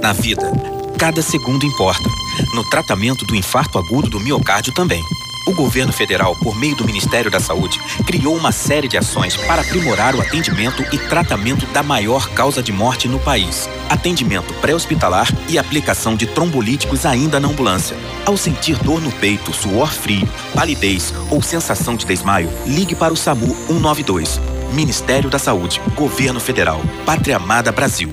Na 0.00 0.12
vida, 0.12 0.52
cada 0.96 1.20
segundo 1.20 1.66
importa. 1.66 2.08
No 2.54 2.64
tratamento 2.64 3.24
do 3.24 3.36
infarto 3.36 3.78
agudo 3.78 4.08
do 4.08 4.20
miocárdio 4.20 4.72
também. 4.72 5.02
O 5.46 5.52
governo 5.52 5.92
federal, 5.92 6.34
por 6.34 6.58
meio 6.58 6.74
do 6.74 6.84
Ministério 6.84 7.30
da 7.30 7.38
Saúde, 7.38 7.78
criou 8.04 8.34
uma 8.34 8.50
série 8.50 8.88
de 8.88 8.96
ações 8.96 9.36
para 9.36 9.62
aprimorar 9.62 10.16
o 10.16 10.20
atendimento 10.20 10.82
e 10.92 10.98
tratamento 10.98 11.64
da 11.66 11.84
maior 11.84 12.28
causa 12.30 12.60
de 12.60 12.72
morte 12.72 13.06
no 13.06 13.20
país: 13.20 13.68
atendimento 13.88 14.52
pré-hospitalar 14.54 15.28
e 15.48 15.56
aplicação 15.56 16.16
de 16.16 16.26
trombolíticos 16.26 17.06
ainda 17.06 17.38
na 17.38 17.46
ambulância. 17.46 17.96
Ao 18.24 18.36
sentir 18.36 18.76
dor 18.78 19.00
no 19.00 19.12
peito, 19.12 19.52
suor 19.52 19.92
frio, 19.92 20.28
palidez 20.52 21.14
ou 21.30 21.40
sensação 21.40 21.94
de 21.94 22.06
desmaio, 22.06 22.50
ligue 22.66 22.96
para 22.96 23.12
o 23.12 23.16
SAMU 23.16 23.54
192. 23.68 24.40
Ministério 24.72 25.30
da 25.30 25.38
Saúde, 25.38 25.80
Governo 25.94 26.40
Federal, 26.40 26.80
Pátria 27.04 27.36
Amada 27.36 27.70
Brasil. 27.70 28.12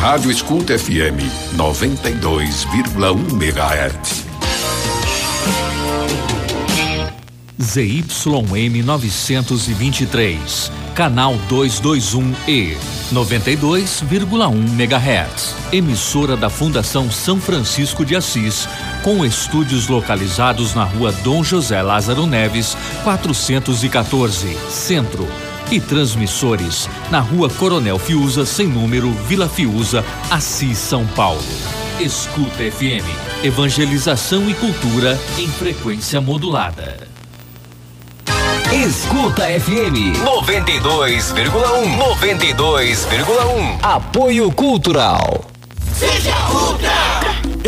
Rádio 0.00 0.30
Escuta 0.30 0.78
FM 0.78 1.20
92,1 1.58 3.32
MHz. 3.34 4.24
ZYM 7.60 8.82
923, 8.82 10.72
canal 10.94 11.34
221E, 11.50 12.78
92,1 13.12 14.80
MHz. 14.80 15.54
Emissora 15.70 16.34
da 16.34 16.48
Fundação 16.48 17.10
São 17.10 17.38
Francisco 17.38 18.02
de 18.02 18.16
Assis, 18.16 18.66
com 19.04 19.22
estúdios 19.22 19.86
localizados 19.88 20.74
na 20.74 20.84
rua 20.84 21.12
Dom 21.12 21.44
José 21.44 21.82
Lázaro 21.82 22.26
Neves, 22.26 22.74
414, 23.04 24.56
Centro. 24.70 25.49
E 25.70 25.80
transmissores 25.80 26.88
na 27.12 27.20
rua 27.20 27.48
Coronel 27.48 27.96
Fiuza, 27.96 28.44
sem 28.44 28.66
número, 28.66 29.12
Vila 29.28 29.48
Fiuza, 29.48 30.04
Assis, 30.28 30.76
São 30.76 31.06
Paulo. 31.06 31.44
Escuta 32.00 32.64
FM, 32.64 33.06
evangelização 33.44 34.50
e 34.50 34.54
cultura 34.54 35.16
em 35.38 35.46
frequência 35.46 36.20
modulada. 36.20 37.06
Escuta 38.72 39.42
FM 39.44 40.16
92,1. 40.24 41.98
92,1. 41.98 43.78
Apoio 43.82 44.50
Cultural. 44.50 45.44
Seja 45.94 46.34
Ultra! 46.50 47.09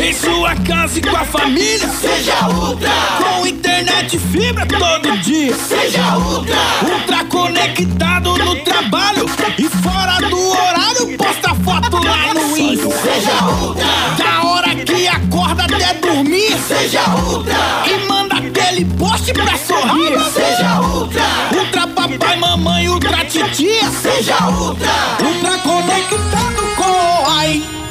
Em 0.03 0.11
sua 0.11 0.53
casa 0.67 0.99
e 0.99 1.01
com 1.01 1.15
a 1.15 1.23
família. 1.23 1.87
Seja 1.87 2.49
Ultra! 2.49 2.91
Com 3.19 3.47
internet 3.47 4.19
fibra 4.19 4.65
todo 4.65 5.17
dia. 5.19 5.55
Seja 5.55 6.17
Ultra! 6.17 6.57
Ultra 6.91 7.23
conectado 7.23 8.37
no 8.37 8.53
trabalho 8.57 9.25
e 9.57 9.69
fora 9.69 10.17
do 10.27 10.49
horário. 10.49 11.17
Posta 11.17 11.55
foto 11.55 12.03
lá 12.03 12.33
no 12.33 12.57
Insta. 12.57 12.89
Seja 12.97 13.45
Ultra! 13.45 13.85
Da 14.17 14.45
hora 14.45 14.75
que 14.75 15.07
acorda 15.07 15.63
até 15.63 15.93
dormir. 15.93 16.57
Seja 16.67 17.03
Ultra! 17.25 17.55
E 17.87 18.05
manda 18.05 18.35
aquele 18.35 18.83
post 18.83 19.31
pra 19.31 19.57
sorrir. 19.57 20.19
Seja 20.33 20.81
Ultra! 20.81 21.23
Ultra 21.57 21.87
papai, 21.87 22.35
mamãe, 22.35 22.89
ultra 22.89 23.23
titia. 23.23 23.89
Seja 23.89 24.49
Ultra! 24.49 24.91
Ultra 25.23 25.57
conectado 25.59 26.75
com 26.75 27.29
ai. 27.29 27.82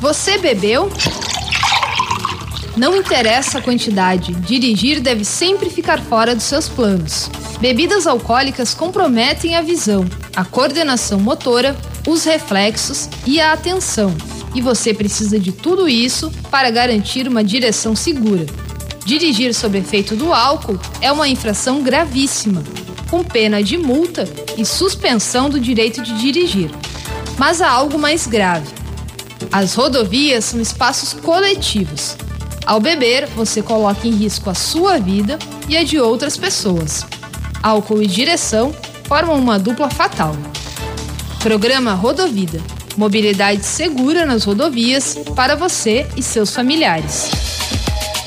Você 0.00 0.38
bebeu? 0.38 0.90
Não 2.74 2.96
interessa 2.96 3.58
a 3.58 3.62
quantidade, 3.62 4.32
dirigir 4.32 4.98
deve 4.98 5.26
sempre 5.26 5.68
ficar 5.68 6.00
fora 6.00 6.34
dos 6.34 6.44
seus 6.44 6.70
planos. 6.70 7.30
Bebidas 7.60 8.06
alcoólicas 8.06 8.72
comprometem 8.72 9.56
a 9.56 9.60
visão, 9.60 10.06
a 10.34 10.42
coordenação 10.42 11.20
motora, 11.20 11.76
os 12.08 12.24
reflexos 12.24 13.10
e 13.26 13.38
a 13.42 13.52
atenção. 13.52 14.16
E 14.54 14.62
você 14.62 14.94
precisa 14.94 15.38
de 15.38 15.52
tudo 15.52 15.86
isso 15.86 16.32
para 16.50 16.70
garantir 16.70 17.28
uma 17.28 17.44
direção 17.44 17.94
segura. 17.94 18.46
Dirigir 19.04 19.52
sob 19.52 19.76
efeito 19.76 20.16
do 20.16 20.32
álcool 20.32 20.80
é 21.02 21.12
uma 21.12 21.28
infração 21.28 21.82
gravíssima, 21.82 22.64
com 23.10 23.22
pena 23.22 23.62
de 23.62 23.76
multa 23.76 24.26
e 24.56 24.64
suspensão 24.64 25.50
do 25.50 25.60
direito 25.60 26.00
de 26.00 26.18
dirigir. 26.18 26.70
Mas 27.36 27.60
há 27.60 27.68
algo 27.68 27.98
mais 27.98 28.26
grave. 28.26 28.79
As 29.52 29.74
rodovias 29.74 30.44
são 30.44 30.60
espaços 30.60 31.12
coletivos. 31.12 32.16
Ao 32.64 32.80
beber, 32.80 33.26
você 33.34 33.60
coloca 33.60 34.06
em 34.06 34.12
risco 34.12 34.48
a 34.48 34.54
sua 34.54 34.98
vida 34.98 35.38
e 35.68 35.76
a 35.76 35.82
de 35.82 35.98
outras 35.98 36.36
pessoas. 36.36 37.04
Álcool 37.60 38.00
e 38.00 38.06
direção 38.06 38.72
formam 39.04 39.36
uma 39.36 39.58
dupla 39.58 39.90
fatal. 39.90 40.36
Programa 41.40 41.94
Rodovida. 41.94 42.60
Mobilidade 42.96 43.64
segura 43.64 44.24
nas 44.24 44.44
rodovias 44.44 45.18
para 45.34 45.56
você 45.56 46.06
e 46.16 46.22
seus 46.22 46.54
familiares. 46.54 47.30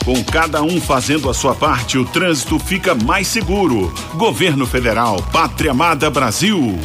Com 0.03 0.21
cada 0.25 0.61
um 0.61 0.81
fazendo 0.81 1.29
a 1.29 1.33
sua 1.33 1.55
parte, 1.55 1.97
o 1.97 2.03
trânsito 2.03 2.59
fica 2.59 2.93
mais 2.93 3.27
seguro. 3.27 3.93
Governo 4.15 4.65
Federal, 4.65 5.23
Pátria 5.31 5.71
Amada 5.71 6.09
Brasil. 6.09 6.77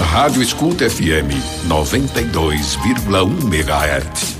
Rádio 0.00 0.42
Escuta 0.42 0.90
FM 0.90 1.30
92,1 1.68 3.44
MHz. 3.44 4.36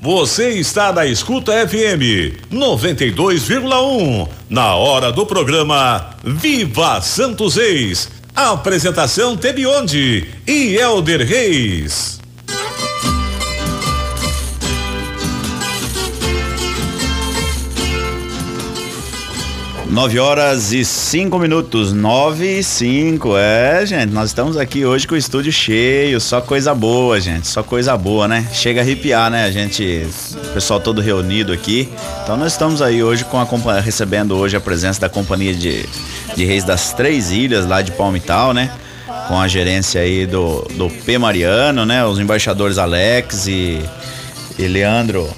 Você 0.00 0.50
está 0.50 0.90
na 0.92 1.04
Escuta 1.04 1.52
FM 1.68 2.40
92,1. 2.50 4.28
Na 4.48 4.74
hora 4.74 5.12
do 5.12 5.26
programa 5.26 6.10
Viva 6.24 7.00
Santos 7.02 7.56
Reis. 7.56 8.08
Apresentação 8.34 9.36
Tebionde 9.36 10.26
e 10.46 10.76
Elder 10.76 11.26
Reis. 11.26 12.17
9 19.98 20.20
horas 20.20 20.72
e 20.72 20.84
5 20.84 21.36
minutos, 21.40 21.92
9 21.92 22.60
e 22.60 22.62
5. 22.62 23.36
É, 23.36 23.84
gente, 23.84 24.12
nós 24.12 24.30
estamos 24.30 24.56
aqui 24.56 24.84
hoje 24.84 25.08
com 25.08 25.16
o 25.16 25.18
estúdio 25.18 25.50
cheio, 25.50 26.20
só 26.20 26.40
coisa 26.40 26.72
boa, 26.72 27.20
gente, 27.20 27.48
só 27.48 27.64
coisa 27.64 27.96
boa, 27.96 28.28
né? 28.28 28.46
Chega 28.52 28.80
a 28.80 28.84
arrepiar, 28.84 29.28
né? 29.28 29.44
A 29.44 29.50
gente, 29.50 30.06
o 30.36 30.52
pessoal 30.54 30.78
todo 30.78 31.00
reunido 31.00 31.52
aqui. 31.52 31.88
Então 32.22 32.36
nós 32.36 32.52
estamos 32.52 32.80
aí 32.80 33.02
hoje 33.02 33.24
com 33.24 33.40
a 33.40 33.80
recebendo 33.80 34.36
hoje 34.36 34.56
a 34.56 34.60
presença 34.60 35.00
da 35.00 35.08
companhia 35.08 35.52
de, 35.52 35.84
de 36.36 36.44
Reis 36.44 36.62
das 36.62 36.92
Três 36.92 37.32
Ilhas, 37.32 37.66
lá 37.66 37.82
de 37.82 37.90
Palmital, 37.90 38.54
né? 38.54 38.70
Com 39.26 39.36
a 39.36 39.48
gerência 39.48 40.00
aí 40.00 40.26
do, 40.26 40.60
do 40.76 40.88
P. 40.88 41.18
Mariano, 41.18 41.84
né? 41.84 42.06
Os 42.06 42.20
embaixadores 42.20 42.78
Alex 42.78 43.48
e, 43.48 43.82
e 44.56 44.68
Leandro 44.68 45.28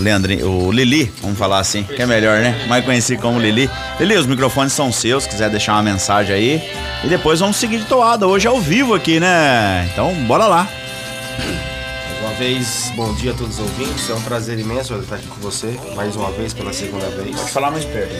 Leandrinho, 0.00 0.48
o 0.48 0.70
Lili, 0.70 1.12
vamos 1.20 1.38
falar 1.38 1.58
assim, 1.58 1.82
que 1.82 2.00
é 2.00 2.06
melhor, 2.06 2.40
né? 2.40 2.66
Mais 2.68 2.84
conhecido 2.84 3.20
como 3.20 3.38
Lili. 3.38 3.68
Lili, 3.98 4.16
os 4.16 4.26
microfones 4.26 4.72
são 4.72 4.92
seus, 4.92 5.24
se 5.24 5.28
quiser 5.28 5.50
deixar 5.50 5.72
uma 5.74 5.82
mensagem 5.82 6.34
aí. 6.34 6.62
E 7.04 7.08
depois 7.08 7.40
vamos 7.40 7.56
seguir 7.56 7.78
de 7.78 7.84
toada, 7.84 8.26
hoje 8.26 8.46
ao 8.46 8.60
vivo 8.60 8.94
aqui, 8.94 9.18
né? 9.18 9.88
Então, 9.92 10.14
bora 10.26 10.46
lá. 10.46 10.68
Mais 11.38 12.20
uma 12.20 12.32
vez, 12.34 12.92
bom 12.94 13.12
dia 13.14 13.32
a 13.32 13.34
todos 13.34 13.58
os 13.58 13.60
ouvintes. 13.60 14.08
É 14.08 14.14
um 14.14 14.22
prazer 14.22 14.58
imenso 14.58 14.94
estar 14.94 15.16
aqui 15.16 15.26
com 15.26 15.40
você, 15.40 15.76
mais 15.94 16.14
uma 16.14 16.30
vez, 16.30 16.52
pela 16.52 16.72
segunda 16.72 17.06
vez. 17.08 17.36
Pode 17.36 17.50
falar 17.50 17.70
mais 17.70 17.84
perto. 17.84 18.14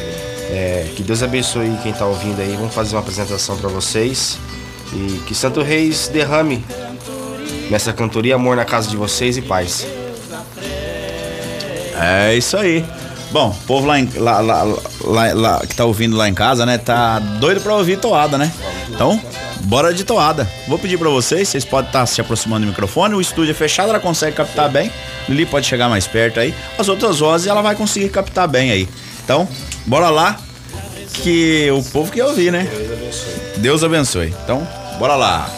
É, 0.51 0.89
que 0.97 1.03
Deus 1.03 1.23
abençoe 1.23 1.71
quem 1.83 1.93
está 1.93 2.07
ouvindo 2.07 2.41
aí. 2.41 2.57
Vamos 2.57 2.75
fazer 2.75 2.97
uma 2.97 3.03
apresentação 3.03 3.57
para 3.57 3.69
vocês. 3.69 4.39
E 4.93 5.21
que 5.27 5.35
Santo 5.35 5.63
Reis 5.63 6.09
derrame 6.09 6.65
nessa 7.71 7.93
cantoria 7.93 8.35
amor 8.35 8.57
na 8.57 8.65
casa 8.65 8.89
de 8.89 8.97
vocês 8.97 9.37
e 9.37 9.43
paz. 9.43 9.87
É 12.01 12.35
isso 12.35 12.57
aí. 12.57 12.85
Bom, 13.31 13.51
o 13.51 13.67
povo 13.67 13.87
lá, 13.87 14.01
em, 14.01 14.09
lá, 14.17 14.41
lá, 14.41 14.63
lá, 15.05 15.33
lá, 15.35 15.61
que 15.67 15.75
tá 15.77 15.85
ouvindo 15.85 16.17
lá 16.17 16.29
em 16.29 16.35
casa, 16.35 16.65
né, 16.65 16.79
tá 16.79 17.19
doido 17.19 17.61
pra 17.61 17.75
ouvir 17.75 17.99
toada, 17.99 18.39
né? 18.39 18.51
Então, 18.89 19.21
bora 19.65 19.93
de 19.93 20.03
toada. 20.03 20.49
Vou 20.67 20.79
pedir 20.79 20.99
pra 20.99 21.11
vocês, 21.11 21.47
vocês 21.47 21.65
podem 21.65 21.89
estar 21.89 22.01
tá 22.01 22.07
se 22.07 22.21
aproximando 22.23 22.65
do 22.65 22.71
microfone, 22.71 23.15
o 23.15 23.21
estúdio 23.21 23.51
é 23.51 23.55
fechado, 23.55 23.91
ela 23.91 24.01
consegue 24.01 24.35
captar 24.35 24.71
bem. 24.71 24.91
Lili 25.29 25.45
pode 25.45 25.67
chegar 25.67 25.91
mais 25.91 26.07
perto 26.07 26.41
aí. 26.41 26.55
As 26.79 26.89
outras 26.89 27.19
vozes 27.19 27.47
ela 27.47 27.61
vai 27.61 27.75
conseguir 27.75 28.09
captar 28.09 28.49
bem 28.49 28.71
aí. 28.71 28.89
Então, 29.23 29.47
bora 29.85 30.09
lá, 30.09 30.39
que 31.13 31.71
o 31.71 31.83
povo 31.83 32.11
quer 32.11 32.25
ouvir, 32.25 32.51
né? 32.51 32.67
Deus 33.59 33.85
abençoe. 33.85 34.35
Então, 34.43 34.67
bora 34.99 35.15
lá. 35.15 35.51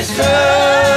Ai, 0.00 0.89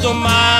todo 0.00 0.14
mal. 0.14 0.57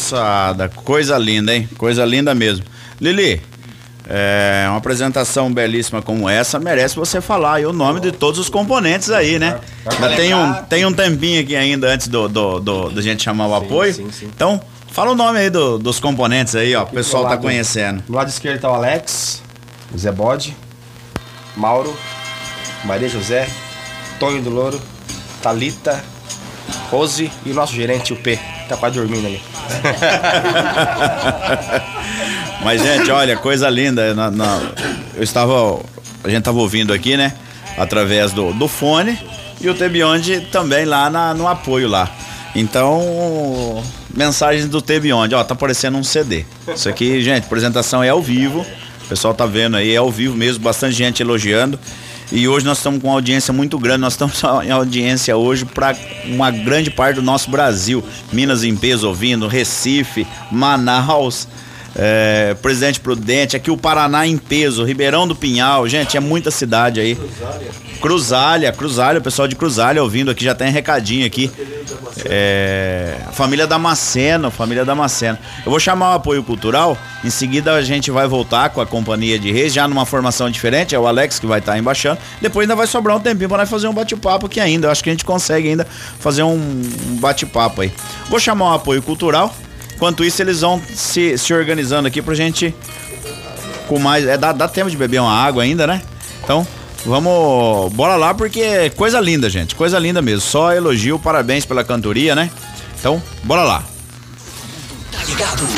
Moçada, 0.00 0.68
coisa 0.68 1.16
linda, 1.18 1.54
hein? 1.54 1.68
Coisa 1.78 2.04
linda 2.04 2.34
mesmo. 2.34 2.64
Lili, 3.00 3.42
é, 4.08 4.66
uma 4.68 4.76
apresentação 4.78 5.52
belíssima 5.52 6.00
como 6.02 6.28
essa 6.28 6.60
merece 6.60 6.94
você 6.94 7.20
falar 7.20 7.54
aí 7.54 7.66
o 7.66 7.72
nome 7.72 7.98
de 8.00 8.12
todos 8.12 8.38
os 8.38 8.48
componentes 8.48 9.10
aí, 9.10 9.38
né? 9.38 9.58
Ainda 9.86 10.14
tem 10.16 10.34
um, 10.34 10.52
tem 10.64 10.84
um 10.86 10.92
tempinho 10.92 11.40
aqui 11.40 11.56
ainda 11.56 11.88
antes 11.88 12.08
do, 12.08 12.28
do, 12.28 12.60
do, 12.60 12.90
da 12.90 13.02
gente 13.02 13.22
chamar 13.22 13.46
o 13.48 13.54
apoio. 13.54 14.08
Então, 14.22 14.60
fala 14.92 15.10
o 15.10 15.14
nome 15.14 15.38
aí 15.38 15.50
do- 15.50 15.78
dos 15.78 15.98
componentes 15.98 16.54
aí, 16.54 16.74
ó. 16.76 16.84
O 16.84 16.86
pessoal 16.86 17.22
do 17.24 17.26
tá 17.26 17.30
lado- 17.34 17.42
conhecendo. 17.42 18.02
Do 18.06 18.12
lado 18.14 18.28
esquerdo 18.28 18.60
tá 18.60 18.70
o 18.70 18.74
Alex, 18.74 19.42
o 19.92 19.98
Zé 19.98 20.12
Bode, 20.12 20.54
Mauro, 21.56 21.96
Maria 22.84 23.08
José, 23.08 23.48
Tonho 24.20 24.40
do 24.42 24.50
Louro, 24.50 24.80
Talita, 25.42 26.02
Rose 26.90 27.30
e 27.44 27.50
o 27.50 27.54
nosso 27.54 27.74
gerente, 27.74 28.12
o 28.12 28.16
P, 28.16 28.38
tá 28.68 28.76
quase 28.76 28.96
dormindo 28.96 29.26
ali. 29.26 29.40
Mas, 32.62 32.82
gente, 32.82 33.10
olha, 33.10 33.36
coisa 33.36 33.68
linda. 33.68 34.14
na- 34.14 34.30
na- 34.30 34.60
eu 35.14 35.22
estava. 35.22 35.80
A 36.24 36.28
gente 36.28 36.38
estava 36.40 36.58
ouvindo 36.58 36.92
aqui, 36.92 37.16
né? 37.16 37.32
Através 37.78 38.32
do, 38.32 38.52
do 38.52 38.66
fone. 38.68 39.18
E 39.60 39.68
o 39.68 39.74
Tebionde 39.74 40.40
também 40.52 40.84
lá 40.84 41.08
na- 41.08 41.32
no 41.34 41.46
apoio 41.48 41.88
lá. 41.88 42.10
Então, 42.54 43.82
mensagens 44.14 44.66
do 44.68 44.80
Tebionde. 44.82 45.34
Ó, 45.34 45.44
tá 45.44 45.54
aparecendo 45.54 45.96
um 45.98 46.04
CD. 46.04 46.44
Isso 46.74 46.88
aqui, 46.88 47.22
gente, 47.22 47.44
apresentação 47.44 48.02
é 48.02 48.08
ao 48.08 48.20
vivo. 48.22 48.60
O 49.04 49.08
pessoal 49.08 49.32
tá 49.34 49.46
vendo 49.46 49.76
aí, 49.76 49.92
é 49.94 49.98
ao 49.98 50.10
vivo 50.10 50.36
mesmo. 50.36 50.62
Bastante 50.64 50.94
gente 50.94 51.22
elogiando. 51.22 51.78
E 52.32 52.48
hoje 52.48 52.66
nós 52.66 52.78
estamos 52.78 53.00
com 53.00 53.08
uma 53.08 53.14
audiência 53.14 53.52
muito 53.52 53.78
grande. 53.78 54.00
Nós 54.00 54.14
estamos 54.14 54.42
em 54.64 54.70
audiência 54.70 55.36
hoje 55.36 55.64
para 55.64 55.96
uma 56.24 56.50
grande 56.50 56.90
parte 56.90 57.16
do 57.16 57.22
nosso 57.22 57.50
Brasil. 57.50 58.02
Minas 58.32 58.64
em 58.64 58.76
peso 58.76 59.08
ouvindo, 59.08 59.46
Recife, 59.46 60.26
Manaus. 60.50 61.46
É, 61.98 62.54
Presidente 62.60 63.00
Prudente, 63.00 63.56
aqui 63.56 63.70
o 63.70 63.76
Paraná 63.76 64.26
em 64.26 64.36
peso, 64.36 64.84
Ribeirão 64.84 65.26
do 65.26 65.34
Pinhal, 65.34 65.88
gente, 65.88 66.14
é 66.16 66.20
muita 66.20 66.50
cidade 66.50 67.00
aí. 67.00 67.18
Cruzalha, 68.02 68.70
Cruzalha, 68.70 69.18
o 69.18 69.22
pessoal 69.22 69.48
de 69.48 69.56
Cruzalha 69.56 70.02
ouvindo 70.02 70.30
aqui, 70.30 70.44
já 70.44 70.54
tem 70.54 70.70
recadinho 70.70 71.26
aqui. 71.26 71.50
É, 72.26 73.16
família 73.32 73.66
Damasceno, 73.66 74.50
família 74.50 74.84
Damasceno. 74.84 75.38
Eu 75.64 75.70
vou 75.70 75.80
chamar 75.80 76.12
o 76.12 76.14
apoio 76.16 76.42
cultural, 76.42 76.98
em 77.24 77.30
seguida 77.30 77.72
a 77.72 77.82
gente 77.82 78.10
vai 78.10 78.28
voltar 78.28 78.68
com 78.70 78.80
a 78.82 78.86
companhia 78.86 79.38
de 79.38 79.50
reis, 79.50 79.72
já 79.72 79.88
numa 79.88 80.04
formação 80.04 80.50
diferente, 80.50 80.94
é 80.94 80.98
o 80.98 81.06
Alex 81.06 81.38
que 81.38 81.46
vai 81.46 81.60
estar 81.60 81.78
embaixando. 81.78 82.18
Depois 82.42 82.64
ainda 82.64 82.76
vai 82.76 82.86
sobrar 82.86 83.16
um 83.16 83.20
tempinho 83.20 83.48
para 83.48 83.58
nós 83.58 83.70
fazer 83.70 83.88
um 83.88 83.94
bate-papo 83.94 84.46
aqui 84.46 84.60
ainda. 84.60 84.88
Eu 84.88 84.90
acho 84.90 85.02
que 85.02 85.08
a 85.08 85.12
gente 85.12 85.24
consegue 85.24 85.68
ainda 85.68 85.86
fazer 86.18 86.42
um 86.42 86.58
bate-papo 87.20 87.80
aí. 87.80 87.92
Vou 88.28 88.38
chamar 88.38 88.72
o 88.72 88.74
apoio 88.74 89.00
cultural. 89.02 89.54
Enquanto 89.96 90.22
isso, 90.22 90.42
eles 90.42 90.60
vão 90.60 90.80
se, 90.94 91.38
se 91.38 91.54
organizando 91.54 92.06
aqui 92.06 92.20
pra 92.20 92.34
gente 92.34 92.74
com 93.88 93.98
mais. 93.98 94.26
É, 94.26 94.36
dá, 94.36 94.52
dá 94.52 94.68
tempo 94.68 94.90
de 94.90 94.96
beber 94.96 95.20
uma 95.20 95.32
água 95.32 95.62
ainda, 95.62 95.86
né? 95.86 96.02
Então, 96.44 96.66
vamos. 97.04 97.92
Bora 97.94 98.14
lá, 98.16 98.34
porque 98.34 98.60
é 98.60 98.90
coisa 98.90 99.18
linda, 99.18 99.48
gente. 99.48 99.74
Coisa 99.74 99.98
linda 99.98 100.20
mesmo. 100.20 100.42
Só 100.42 100.72
elogio, 100.72 101.18
parabéns 101.18 101.64
pela 101.64 101.82
cantoria, 101.82 102.34
né? 102.34 102.50
Então, 103.00 103.22
bora 103.42 103.62
lá. 103.62 103.82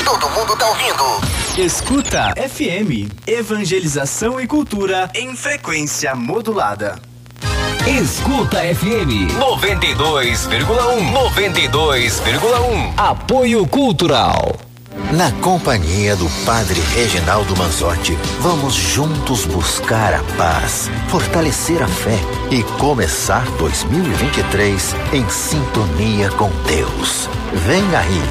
Todo 0.04 0.30
mundo 0.30 0.56
tá 0.56 0.68
ouvindo. 0.68 1.64
Escuta 1.64 2.34
FM, 2.36 3.10
evangelização 3.26 4.40
e 4.40 4.46
cultura 4.46 5.10
em 5.14 5.34
frequência 5.36 6.14
modulada. 6.14 7.07
Escuta 7.88 8.58
FM 8.58 9.32
92,1 9.40 11.10
92,1 11.10 12.92
Apoio 12.98 13.66
Cultural. 13.66 14.54
Na 15.10 15.32
companhia 15.40 16.14
do 16.14 16.28
Padre 16.44 16.78
Reginaldo 16.94 17.56
Manzotti, 17.56 18.12
vamos 18.40 18.74
juntos 18.74 19.46
buscar 19.46 20.12
a 20.12 20.22
paz, 20.36 20.90
fortalecer 21.08 21.82
a 21.82 21.88
fé 21.88 22.18
e 22.50 22.62
começar 22.78 23.50
2023 23.52 24.94
em 25.14 25.26
sintonia 25.30 26.28
com 26.32 26.50
Deus. 26.66 27.26
Vem 27.54 27.96
aí, 27.96 28.22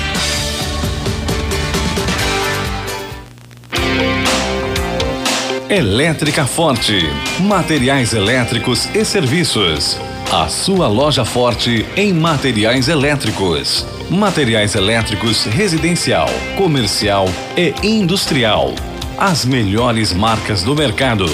Elétrica 5.70 6.46
Forte. 6.46 6.98
Materiais 7.40 8.14
elétricos 8.14 8.88
e 8.94 9.04
serviços. 9.04 10.00
A 10.32 10.48
sua 10.48 10.88
loja 10.88 11.26
forte 11.26 11.84
em 11.94 12.10
materiais 12.10 12.88
elétricos. 12.88 13.86
Materiais 14.08 14.74
elétricos 14.74 15.44
residencial, 15.44 16.30
comercial 16.56 17.28
e 17.54 17.74
industrial. 17.86 18.72
As 19.18 19.44
melhores 19.44 20.14
marcas 20.14 20.62
do 20.62 20.74
mercado. 20.74 21.26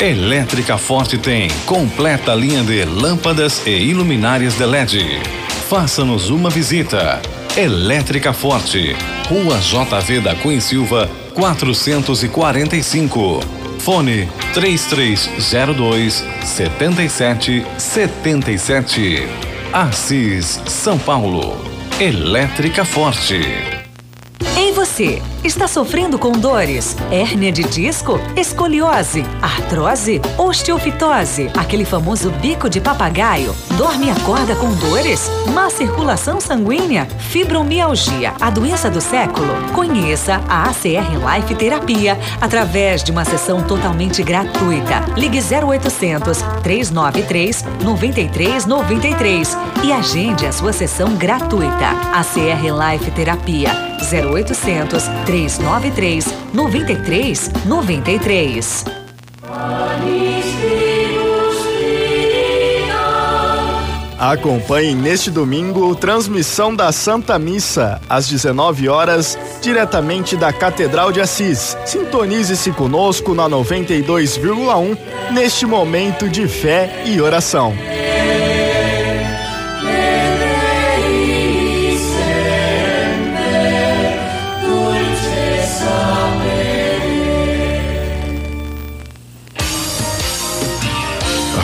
Elétrica 0.00 0.78
Forte 0.78 1.18
tem 1.18 1.50
completa 1.66 2.32
linha 2.32 2.62
de 2.62 2.84
lâmpadas 2.84 3.66
e 3.66 3.70
iluminárias 3.70 4.54
de 4.54 4.66
LED. 4.66 5.20
Faça-nos 5.68 6.30
uma 6.30 6.48
visita. 6.48 7.20
Elétrica 7.56 8.32
Forte, 8.32 8.94
Rua 9.28 9.58
JV 9.58 10.20
da 10.20 10.36
Cunha 10.36 10.60
Silva, 10.60 11.10
445. 11.34 13.59
Fone 13.84 14.28
3302 14.52 16.24
7777. 16.44 19.26
Assis, 19.72 20.60
São 20.66 20.98
Paulo. 20.98 21.56
Elétrica 21.98 22.84
Forte. 22.84 23.40
Ei 24.56 24.72
você, 24.72 25.22
está 25.44 25.66
sofrendo 25.66 26.18
com 26.18 26.32
dores? 26.32 26.96
Hérnia 27.10 27.50
de 27.50 27.62
disco? 27.64 28.20
Escoliose? 28.36 29.24
Artrose? 29.40 30.20
Osteofitose? 30.36 31.50
Aquele 31.56 31.84
famoso 31.84 32.30
bico 32.30 32.68
de 32.68 32.80
papagaio? 32.80 33.54
Dorme 33.76 34.06
e 34.06 34.10
acorda 34.10 34.54
com 34.54 34.72
dores? 34.74 35.30
Má 35.54 35.70
circulação 35.70 36.40
sanguínea? 36.40 37.06
Fibromialgia? 37.30 38.34
A 38.40 38.50
doença 38.50 38.90
do 38.90 39.00
século? 39.00 39.48
Conheça 39.74 40.40
a 40.48 40.64
ACR 40.64 41.36
Life 41.36 41.54
Terapia 41.54 42.18
através 42.40 43.02
de 43.02 43.10
uma 43.10 43.24
sessão 43.24 43.62
totalmente 43.62 44.22
gratuita. 44.22 45.04
Ligue 45.16 45.38
0800 45.38 46.42
393 46.62 47.64
9393 47.82 49.56
e 49.84 49.92
agende 49.92 50.46
a 50.46 50.52
sua 50.52 50.72
sessão 50.72 51.14
gratuita. 51.16 51.90
ACR 52.12 52.92
Life 52.92 53.10
Terapia 53.12 53.70
0800 54.00 55.04
393 55.24 55.29
9393. 56.52 58.84
Acompanhe 64.18 64.94
neste 64.94 65.30
domingo 65.30 65.94
transmissão 65.94 66.74
da 66.74 66.92
Santa 66.92 67.38
Missa, 67.38 68.02
às 68.06 68.28
19 68.28 68.86
horas, 68.86 69.38
diretamente 69.62 70.36
da 70.36 70.52
Catedral 70.52 71.10
de 71.10 71.22
Assis. 71.22 71.74
Sintonize-se 71.86 72.70
conosco 72.72 73.34
na 73.34 73.48
92,1 73.48 74.98
neste 75.32 75.64
momento 75.64 76.28
de 76.28 76.46
fé 76.46 77.02
e 77.06 77.18
oração. 77.18 77.74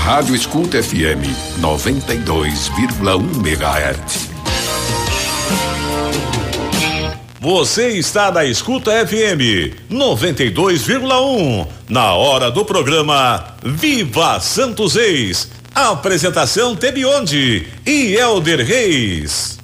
Rádio 0.06 0.36
Escuta 0.36 0.80
FM 0.80 1.26
92,1 1.60 3.44
MHz. 3.44 4.30
Você 7.40 7.88
está 7.98 8.30
na 8.30 8.44
Escuta 8.44 8.92
FM 9.04 9.74
92,1 9.90 11.66
na 11.88 12.14
hora 12.14 12.52
do 12.52 12.64
programa 12.64 13.56
Viva 13.64 14.38
Santos 14.38 14.94
Ex. 14.94 15.50
Apresentação 15.74 16.76
Tebionde 16.76 17.66
e 17.84 18.14
Elder 18.14 18.64
Reis. 18.64 19.55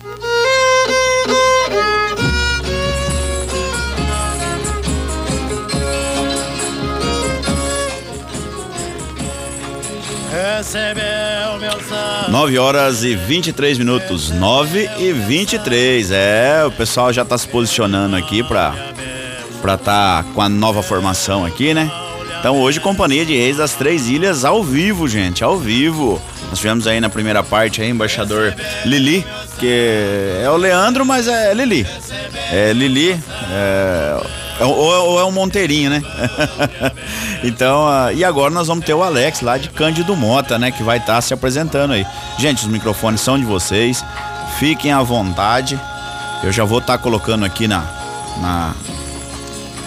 Recebeu 10.62 11.58
meu 11.58 11.72
sangue. 11.72 12.30
9 12.30 12.56
horas 12.56 13.02
e 13.02 13.16
23 13.16 13.78
minutos. 13.78 14.30
9 14.30 14.88
e 14.96 15.12
23. 15.12 16.12
É, 16.12 16.62
o 16.64 16.70
pessoal 16.70 17.12
já 17.12 17.24
tá 17.24 17.36
se 17.36 17.48
posicionando 17.48 18.14
aqui 18.14 18.44
pra 18.44 18.72
pra 19.60 19.76
tá 19.76 20.24
com 20.34 20.40
a 20.40 20.48
nova 20.48 20.80
formação 20.80 21.44
aqui, 21.44 21.74
né? 21.74 21.90
Então 22.38 22.60
hoje 22.60 22.78
Companhia 22.78 23.26
de 23.26 23.36
Reis 23.36 23.56
das 23.56 23.72
Três 23.74 24.08
Ilhas 24.08 24.44
ao 24.44 24.62
vivo, 24.62 25.08
gente, 25.08 25.42
ao 25.42 25.58
vivo. 25.58 26.22
Nós 26.48 26.60
tivemos 26.60 26.86
aí 26.86 27.00
na 27.00 27.08
primeira 27.10 27.42
parte 27.42 27.82
aí 27.82 27.88
embaixador 27.90 28.54
Lili, 28.84 29.26
que 29.58 29.66
é 30.44 30.48
o 30.48 30.56
Leandro, 30.56 31.04
mas 31.04 31.26
é 31.26 31.52
Lili. 31.54 31.84
É 32.52 32.72
Lili, 32.72 33.18
é, 33.50 34.16
é- 34.60 34.64
ou, 34.64 34.76
ou 34.76 35.20
é 35.20 35.24
um 35.24 35.32
Monteirinho, 35.32 35.90
né? 35.90 36.02
então, 37.42 37.86
ah, 37.88 38.12
e 38.12 38.24
agora 38.24 38.50
nós 38.50 38.68
vamos 38.68 38.84
ter 38.84 38.94
o 38.94 39.02
Alex 39.02 39.40
lá 39.40 39.58
de 39.58 39.68
Cândido 39.68 40.14
Mota, 40.14 40.58
né? 40.58 40.70
Que 40.70 40.82
vai 40.82 40.98
estar 40.98 41.20
se 41.20 41.34
apresentando 41.34 41.92
aí. 41.92 42.06
Gente, 42.38 42.64
os 42.64 42.70
microfones 42.70 43.20
são 43.20 43.38
de 43.38 43.44
vocês. 43.44 44.04
Fiquem 44.58 44.92
à 44.92 45.02
vontade. 45.02 45.78
Eu 46.42 46.52
já 46.52 46.64
vou 46.64 46.78
estar 46.78 46.98
colocando 46.98 47.44
aqui 47.44 47.66
na, 47.66 47.84
na. 48.40 48.74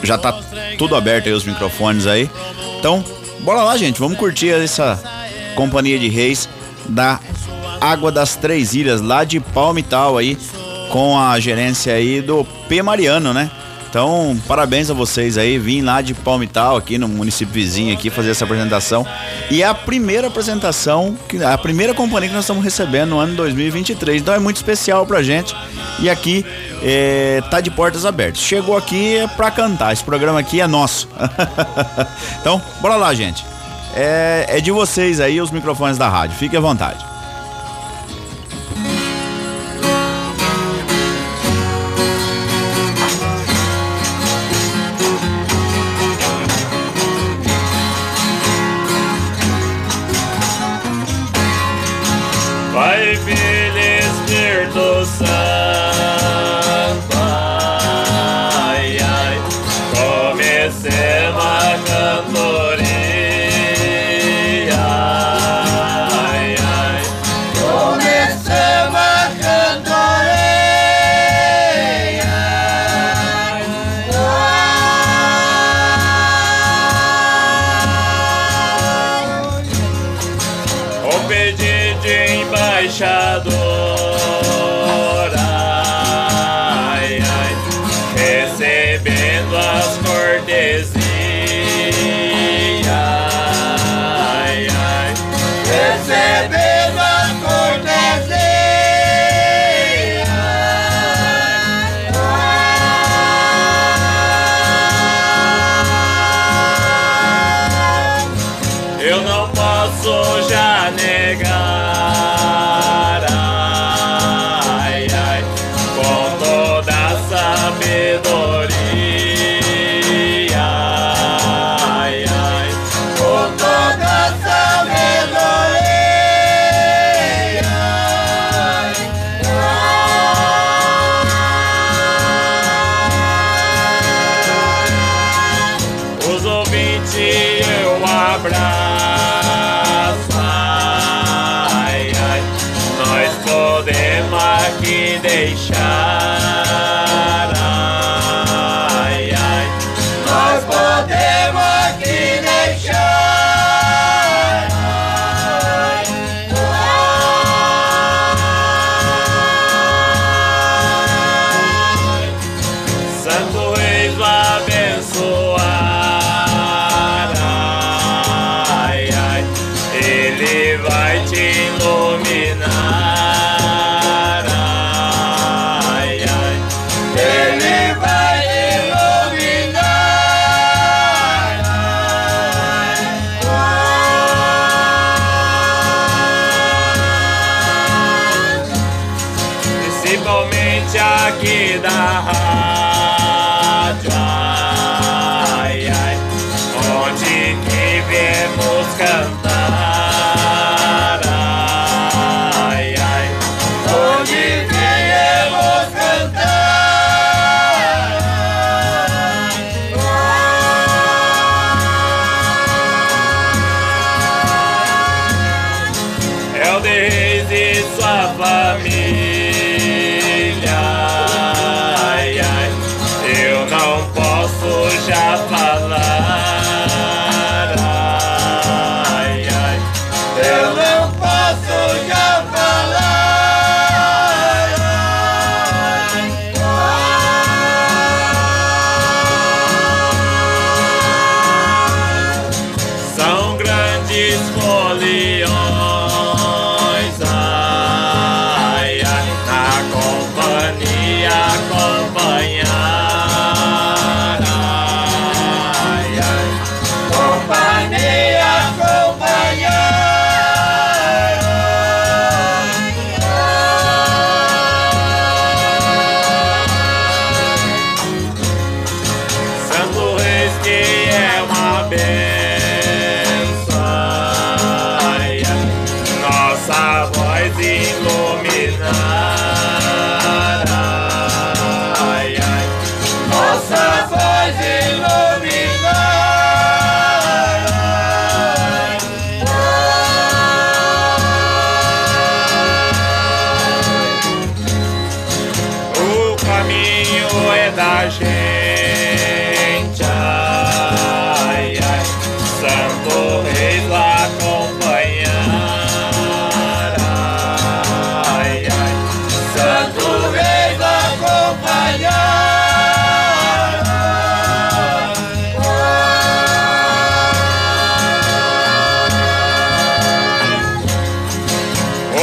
Já 0.04 0.18
tá 0.18 0.38
tudo 0.78 0.96
aberto 0.96 1.28
aí 1.28 1.34
os 1.34 1.46
microfones 1.46 2.06
aí. 2.08 2.30
Então, 2.80 3.04
bora 3.42 3.64
lá, 3.64 3.78
gente. 3.78 4.00
Vamos 4.00 4.18
curtir 4.18 4.50
essa 4.50 5.02
companhia 5.56 5.98
de 5.98 6.10
reis 6.10 6.50
da 6.90 7.20
Água 7.80 8.12
das 8.12 8.36
Três 8.36 8.74
Ilhas, 8.74 9.02
lá 9.02 9.24
de 9.24 9.40
Palmital 9.40 10.18
aí, 10.18 10.38
com 10.92 11.18
a 11.18 11.40
gerência 11.40 11.94
aí 11.94 12.22
do 12.22 12.44
P. 12.68 12.82
Mariano, 12.82 13.34
né? 13.34 13.50
Então, 13.96 14.38
parabéns 14.46 14.92
a 14.92 14.94
vocês 14.94 15.38
aí, 15.38 15.58
vim 15.58 15.82
lá 15.82 16.02
de 16.02 16.14
Palmital, 16.14 16.76
aqui 16.76 16.98
no 16.98 17.08
município 17.08 17.54
vizinho 17.54 17.94
aqui, 17.94 18.10
fazer 18.10 18.32
essa 18.32 18.44
apresentação. 18.44 19.08
E 19.50 19.64
é 19.64 19.66
a 19.66 19.74
primeira 19.74 20.28
apresentação, 20.28 21.18
a 21.50 21.58
primeira 21.58 21.94
companhia 21.94 22.28
que 22.28 22.36
nós 22.36 22.44
estamos 22.44 22.62
recebendo 22.62 23.12
no 23.12 23.20
ano 23.20 23.38
2023. 23.38 24.22
Então 24.22 24.34
é 24.34 24.38
muito 24.40 24.58
especial 24.58 25.06
pra 25.06 25.24
gente. 25.24 25.56
E 26.02 26.10
aqui 26.10 26.46
é, 26.84 27.42
tá 27.50 27.62
de 27.62 27.72
portas 27.72 28.06
abertas. 28.06 28.42
Chegou 28.42 28.76
aqui 28.76 29.16
é 29.16 29.28
pra 29.28 29.50
cantar, 29.50 29.94
esse 29.94 30.04
programa 30.04 30.42
aqui 30.42 30.60
é 30.60 30.68
nosso. 30.68 31.08
então, 32.42 32.62
bora 32.82 32.98
lá, 32.98 33.14
gente. 33.14 33.46
É, 33.96 34.58
é 34.58 34.60
de 34.60 34.72
vocês 34.72 35.22
aí 35.22 35.40
os 35.40 35.52
microfones 35.52 35.98
da 35.98 36.10
rádio, 36.10 36.36
fique 36.36 36.58
à 36.58 36.60
vontade. 36.60 37.15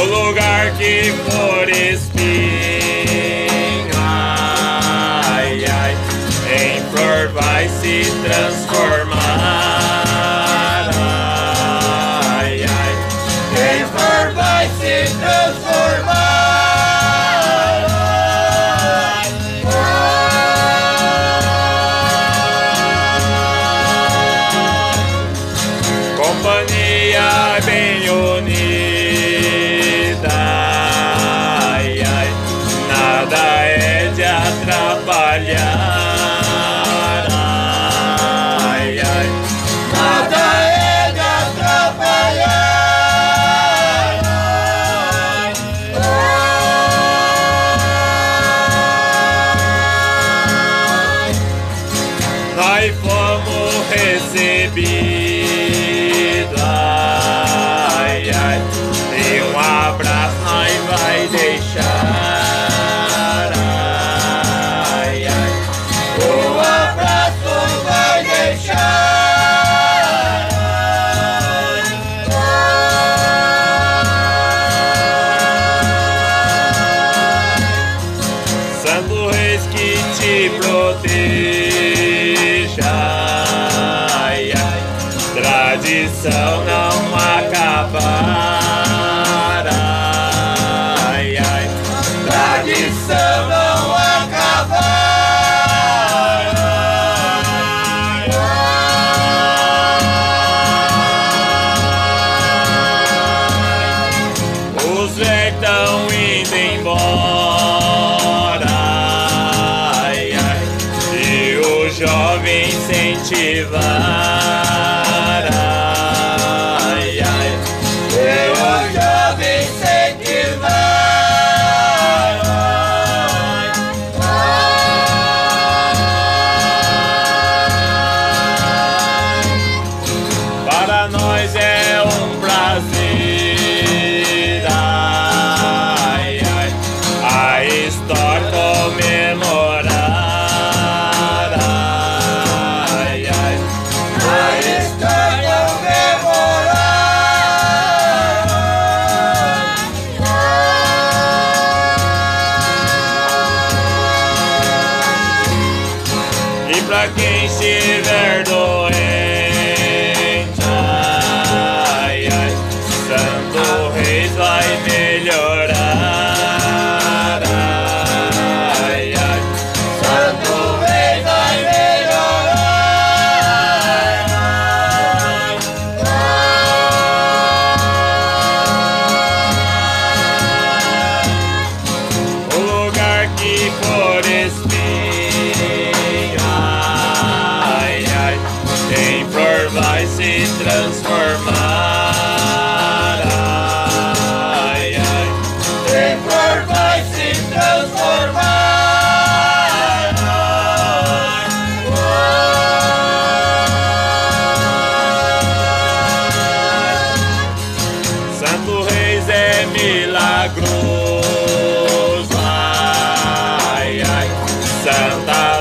O 0.03 0.05
lugar 0.05 0.71
que 0.77 1.13
for 1.31 1.69
espinha. 1.69 2.27
Ai, 3.95 5.63
ai, 5.63 5.95
em 6.51 6.81
flor 6.91 7.29
vai 7.29 7.69
se 7.69 8.11
transformar. 8.21 8.62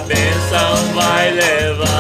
Bênção 0.07 0.93
vai 0.95 1.31
levar. 1.31 1.92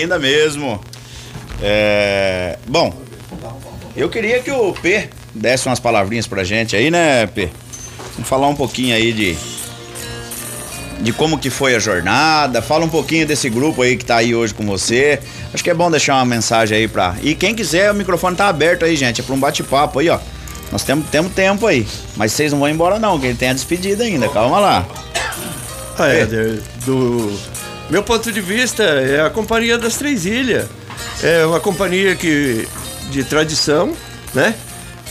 Linda 0.00 0.18
mesmo. 0.18 0.80
É, 1.62 2.58
Bom, 2.66 2.94
eu 3.94 4.08
queria 4.08 4.40
que 4.40 4.50
o 4.50 4.72
P 4.72 5.08
desse 5.34 5.66
umas 5.66 5.78
palavrinhas 5.78 6.26
pra 6.26 6.42
gente 6.42 6.74
aí, 6.74 6.90
né, 6.90 7.26
P? 7.26 7.50
Vamos 8.14 8.28
falar 8.28 8.48
um 8.48 8.56
pouquinho 8.56 8.94
aí 8.94 9.12
de. 9.12 9.36
De 11.00 11.14
como 11.14 11.38
que 11.38 11.48
foi 11.48 11.74
a 11.74 11.78
jornada, 11.78 12.60
fala 12.60 12.84
um 12.84 12.88
pouquinho 12.88 13.26
desse 13.26 13.48
grupo 13.48 13.80
aí 13.80 13.96
que 13.96 14.04
tá 14.04 14.16
aí 14.16 14.34
hoje 14.34 14.52
com 14.52 14.66
você. 14.66 15.18
Acho 15.52 15.64
que 15.64 15.70
é 15.70 15.74
bom 15.74 15.90
deixar 15.90 16.16
uma 16.16 16.26
mensagem 16.26 16.76
aí 16.76 16.86
pra. 16.86 17.16
E 17.22 17.34
quem 17.34 17.54
quiser, 17.54 17.90
o 17.90 17.94
microfone 17.94 18.36
tá 18.36 18.48
aberto 18.48 18.84
aí, 18.84 18.94
gente. 18.96 19.22
É 19.22 19.24
pra 19.24 19.34
um 19.34 19.40
bate-papo 19.40 19.98
aí, 19.98 20.10
ó. 20.10 20.18
Nós 20.70 20.84
temos, 20.84 21.08
temos 21.08 21.32
tempo 21.32 21.66
aí. 21.66 21.86
Mas 22.16 22.32
vocês 22.32 22.52
não 22.52 22.58
vão 22.58 22.68
embora, 22.68 22.98
não, 22.98 23.18
que 23.18 23.26
ele 23.26 23.34
tem 23.34 23.48
a 23.48 23.54
despedida 23.54 24.04
ainda. 24.04 24.28
Calma 24.28 24.60
lá. 24.60 24.86
Ah, 25.98 26.08
Éder, 26.08 26.60
do 26.84 27.32
meu 27.90 28.04
ponto 28.04 28.30
de 28.30 28.40
vista, 28.40 28.84
é 28.84 29.20
a 29.20 29.28
Companhia 29.28 29.76
das 29.76 29.96
Três 29.96 30.24
Ilhas. 30.24 30.66
É 31.22 31.44
uma 31.44 31.58
companhia 31.58 32.14
que, 32.14 32.68
de 33.10 33.24
tradição, 33.24 33.92
né? 34.32 34.54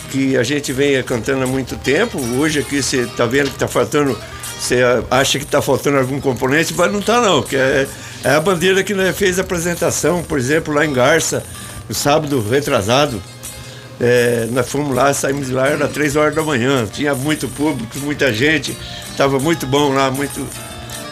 Que 0.09 0.37
a 0.37 0.43
gente 0.43 0.71
vem 0.71 1.01
cantando 1.03 1.43
há 1.43 1.47
muito 1.47 1.75
tempo. 1.75 2.17
Hoje 2.37 2.59
aqui 2.59 2.81
você 2.81 3.05
tá 3.05 3.25
vendo 3.25 3.51
que 3.51 3.59
tá 3.59 3.67
faltando. 3.67 4.17
Você 4.57 4.77
acha 5.11 5.39
que 5.39 5.45
tá 5.45 5.61
faltando 5.61 5.97
algum 5.97 6.21
componente, 6.21 6.73
mas 6.73 6.91
não 6.91 7.01
tá 7.01 7.19
não. 7.21 7.43
Que 7.43 7.57
é, 7.57 7.87
é 8.23 8.29
a 8.31 8.39
bandeira 8.39 8.81
que 8.81 8.93
nós 8.93 9.15
fez 9.15 9.37
a 9.39 9.41
apresentação, 9.41 10.23
por 10.23 10.39
exemplo, 10.39 10.73
lá 10.73 10.85
em 10.85 10.93
Garça, 10.93 11.43
no 11.87 11.93
sábado 11.93 12.41
retrasado. 12.49 13.21
É, 13.99 14.47
nós 14.51 14.69
fomos 14.69 14.95
lá, 14.95 15.13
saímos 15.13 15.47
de 15.47 15.53
lá, 15.53 15.67
era 15.67 15.87
três 15.89 16.15
horas 16.15 16.33
da 16.33 16.41
manhã, 16.41 16.87
tinha 16.87 17.13
muito 17.13 17.49
público, 17.49 17.99
muita 17.99 18.33
gente, 18.33 18.75
estava 19.11 19.37
muito 19.37 19.67
bom 19.67 19.91
lá, 19.91 20.09
muito 20.09 20.47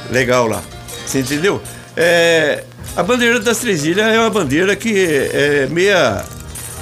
legal 0.10 0.48
lá. 0.48 0.64
Você 1.08 1.20
entendeu? 1.20 1.62
É, 1.96 2.64
a 2.96 3.02
bandeira 3.02 3.40
das 3.40 3.58
Três 3.60 3.86
Ilhas 3.86 4.06
é 4.08 4.20
uma 4.20 4.30
bandeira 4.30 4.76
que 4.76 4.94
é 5.34 5.68
meia 5.72 6.24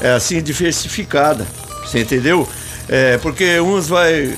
é 0.02 0.12
assim 0.12 0.42
diversificada. 0.42 1.46
Você 1.86 2.00
entendeu? 2.00 2.48
É, 2.90 3.18
porque 3.20 3.60
uns 3.60 3.88
vai 3.88 4.36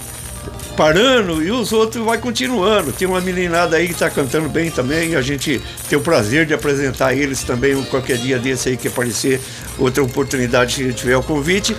parando 0.76 1.42
e 1.42 1.50
os 1.50 1.72
outros 1.72 2.06
vai 2.06 2.18
continuando. 2.18 2.92
Tem 2.92 3.08
uma 3.08 3.20
meninada 3.20 3.78
aí 3.78 3.88
que 3.88 3.94
está 3.94 4.10
cantando 4.10 4.48
bem 4.50 4.70
também. 4.70 5.16
A 5.16 5.22
gente 5.22 5.62
tem 5.90 5.98
o 5.98 6.02
prazer 6.02 6.46
de 6.46 6.54
apresentar 6.54 7.16
eles 7.16 7.42
também 7.44 7.82
qualquer 7.86 8.18
dia 8.18 8.38
desse 8.38 8.70
aí 8.70 8.78
que 8.78 8.88
aparecer 8.88 9.42
outra 9.80 10.04
oportunidade 10.04 10.76
se 10.76 10.94
tiver 10.94 11.18
o 11.18 11.24
convite. 11.24 11.76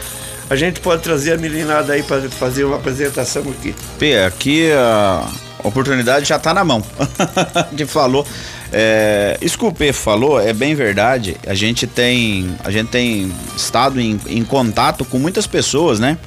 A 0.51 0.56
gente 0.56 0.80
pode 0.80 1.02
trazer 1.02 1.35
a 1.35 1.36
meninada 1.36 1.93
aí 1.93 2.02
para 2.02 2.22
fazer 2.30 2.64
uma 2.64 2.76
apresentação 2.76 3.43
aqui. 3.43 3.74
P, 3.98 4.18
aqui 4.18 4.72
a 4.72 5.28
oportunidade 5.64 6.26
já 6.26 6.39
tá 6.39 6.52
na 6.55 6.64
mão. 6.64 6.82
que 7.76 7.86
falou. 7.86 8.26
É, 8.72 9.39
P 9.76 9.93
falou 9.93 10.40
é 10.40 10.52
bem 10.52 10.74
verdade. 10.74 11.36
A 11.47 11.55
gente 11.55 11.86
tem, 11.86 12.55
a 12.62 12.70
gente 12.70 12.89
tem 12.89 13.32
estado 13.56 14.01
em, 14.01 14.20
em 14.26 14.44
contato 14.44 15.05
com 15.05 15.18
muitas 15.18 15.47
pessoas, 15.47 15.98
né? 15.98 16.18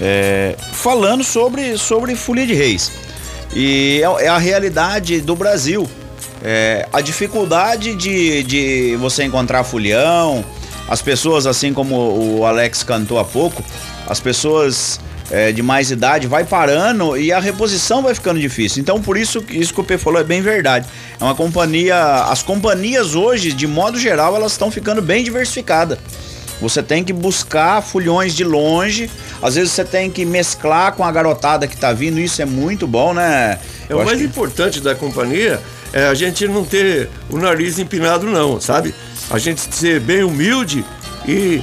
É, 0.00 0.54
falando 0.72 1.24
sobre, 1.24 1.76
sobre 1.78 2.14
Folia 2.14 2.46
de 2.46 2.54
Reis. 2.54 2.92
E 3.54 4.00
é, 4.02 4.24
é 4.24 4.28
a 4.28 4.38
realidade 4.38 5.20
do 5.20 5.34
Brasil. 5.34 5.88
É, 6.42 6.86
a 6.92 7.00
dificuldade 7.00 7.94
de, 7.94 8.42
de 8.42 8.96
você 8.96 9.24
encontrar 9.24 9.64
folião, 9.64 10.44
as 10.88 11.02
pessoas, 11.02 11.46
assim 11.46 11.72
como 11.72 11.96
o 12.38 12.46
Alex 12.46 12.82
cantou 12.82 13.18
há 13.18 13.24
pouco, 13.24 13.64
as 14.06 14.20
pessoas 14.20 15.00
é, 15.30 15.52
de 15.52 15.62
mais 15.62 15.90
idade 15.90 16.26
vai 16.26 16.44
parando 16.44 17.16
e 17.16 17.32
a 17.32 17.40
reposição 17.40 18.02
vai 18.02 18.14
ficando 18.14 18.38
difícil. 18.38 18.80
Então, 18.80 19.00
por 19.00 19.16
isso, 19.16 19.44
isso 19.50 19.74
que 19.74 19.80
o 19.80 19.84
P 19.84 19.98
falou 19.98 20.20
é 20.20 20.24
bem 20.24 20.40
verdade. 20.40 20.86
É 21.20 21.24
uma 21.24 21.34
companhia. 21.34 22.24
As 22.24 22.42
companhias 22.42 23.14
hoje, 23.14 23.52
de 23.52 23.66
modo 23.66 23.98
geral, 23.98 24.36
elas 24.36 24.52
estão 24.52 24.70
ficando 24.70 25.02
bem 25.02 25.24
diversificadas. 25.24 25.98
Você 26.60 26.82
tem 26.82 27.04
que 27.04 27.12
buscar 27.12 27.82
fulhões 27.82 28.34
de 28.34 28.44
longe. 28.44 29.10
Às 29.42 29.56
vezes 29.56 29.72
você 29.72 29.84
tem 29.84 30.10
que 30.10 30.24
mesclar 30.24 30.92
com 30.92 31.04
a 31.04 31.12
garotada 31.12 31.66
que 31.66 31.76
tá 31.76 31.92
vindo. 31.92 32.18
Isso 32.18 32.40
é 32.40 32.46
muito 32.46 32.86
bom, 32.86 33.12
né? 33.12 33.58
É 33.88 33.94
o 33.94 34.04
mais 34.04 34.18
que... 34.18 34.24
importante 34.24 34.80
da 34.80 34.94
companhia 34.94 35.60
é 35.92 36.06
a 36.06 36.14
gente 36.14 36.46
não 36.48 36.64
ter 36.64 37.08
o 37.30 37.38
nariz 37.38 37.78
empinado, 37.78 38.26
não, 38.26 38.60
sabe? 38.60 38.94
A 39.30 39.38
gente 39.38 39.60
ser 39.74 40.00
bem 40.00 40.24
humilde 40.24 40.84
e 41.26 41.62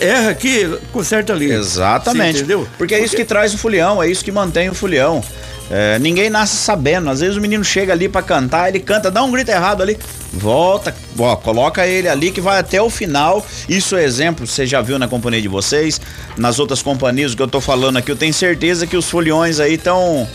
erra 0.00 0.30
aqui, 0.30 0.78
conserta 0.92 1.32
ali. 1.32 1.50
Exatamente. 1.50 2.32
Você 2.32 2.38
entendeu? 2.38 2.68
Porque 2.76 2.94
é 2.94 3.02
isso 3.02 3.14
que 3.14 3.24
traz 3.24 3.54
o 3.54 3.58
fulião, 3.58 4.02
é 4.02 4.10
isso 4.10 4.24
que 4.24 4.32
mantém 4.32 4.68
o 4.68 4.74
fulião. 4.74 5.22
É, 5.70 5.98
ninguém 5.98 6.30
nasce 6.30 6.56
sabendo. 6.56 7.10
Às 7.10 7.20
vezes 7.20 7.36
o 7.36 7.40
menino 7.40 7.62
chega 7.62 7.92
ali 7.92 8.08
para 8.08 8.22
cantar, 8.22 8.68
ele 8.68 8.80
canta, 8.80 9.10
dá 9.10 9.22
um 9.22 9.30
grito 9.30 9.50
errado 9.50 9.82
ali, 9.82 9.98
volta, 10.32 10.94
ó, 11.18 11.36
coloca 11.36 11.86
ele 11.86 12.08
ali 12.08 12.30
que 12.30 12.40
vai 12.40 12.58
até 12.58 12.80
o 12.80 12.88
final. 12.88 13.46
Isso 13.68 13.96
é 13.96 14.04
exemplo, 14.04 14.46
você 14.46 14.66
já 14.66 14.80
viu 14.80 14.98
na 14.98 15.06
companhia 15.06 15.42
de 15.42 15.48
vocês, 15.48 16.00
nas 16.36 16.58
outras 16.58 16.82
companhias, 16.82 17.34
que 17.34 17.42
eu 17.42 17.48
tô 17.48 17.60
falando 17.60 17.98
aqui, 17.98 18.10
eu 18.10 18.16
tenho 18.16 18.32
certeza 18.32 18.86
que 18.86 18.96
os 18.96 19.08
foliões 19.08 19.60
aí 19.60 19.74
estão 19.74 20.26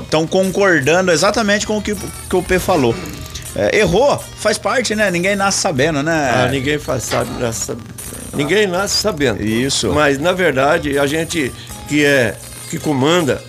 estão 0.00 0.24
é, 0.24 0.26
concordando 0.26 1.10
exatamente 1.10 1.66
com 1.66 1.78
o 1.78 1.82
que, 1.82 1.94
que 1.94 2.36
o 2.36 2.42
P 2.42 2.58
falou. 2.58 2.94
É, 3.56 3.78
errou, 3.78 4.18
faz 4.18 4.58
parte, 4.58 4.94
né? 4.94 5.10
Ninguém 5.10 5.36
nasce 5.36 5.60
sabendo, 5.60 6.02
né? 6.02 6.32
Ah, 6.34 6.48
ninguém 6.48 6.78
faz, 6.78 7.04
sabe, 7.04 7.30
nasce, 7.40 7.72
ninguém 8.34 8.66
nasce 8.66 8.96
sabendo. 8.96 9.42
Isso. 9.42 9.92
Mas 9.92 10.18
na 10.18 10.32
verdade, 10.32 10.98
a 10.98 11.06
gente 11.06 11.52
que 11.88 12.04
é 12.04 12.34
que 12.68 12.78
comanda, 12.78 13.40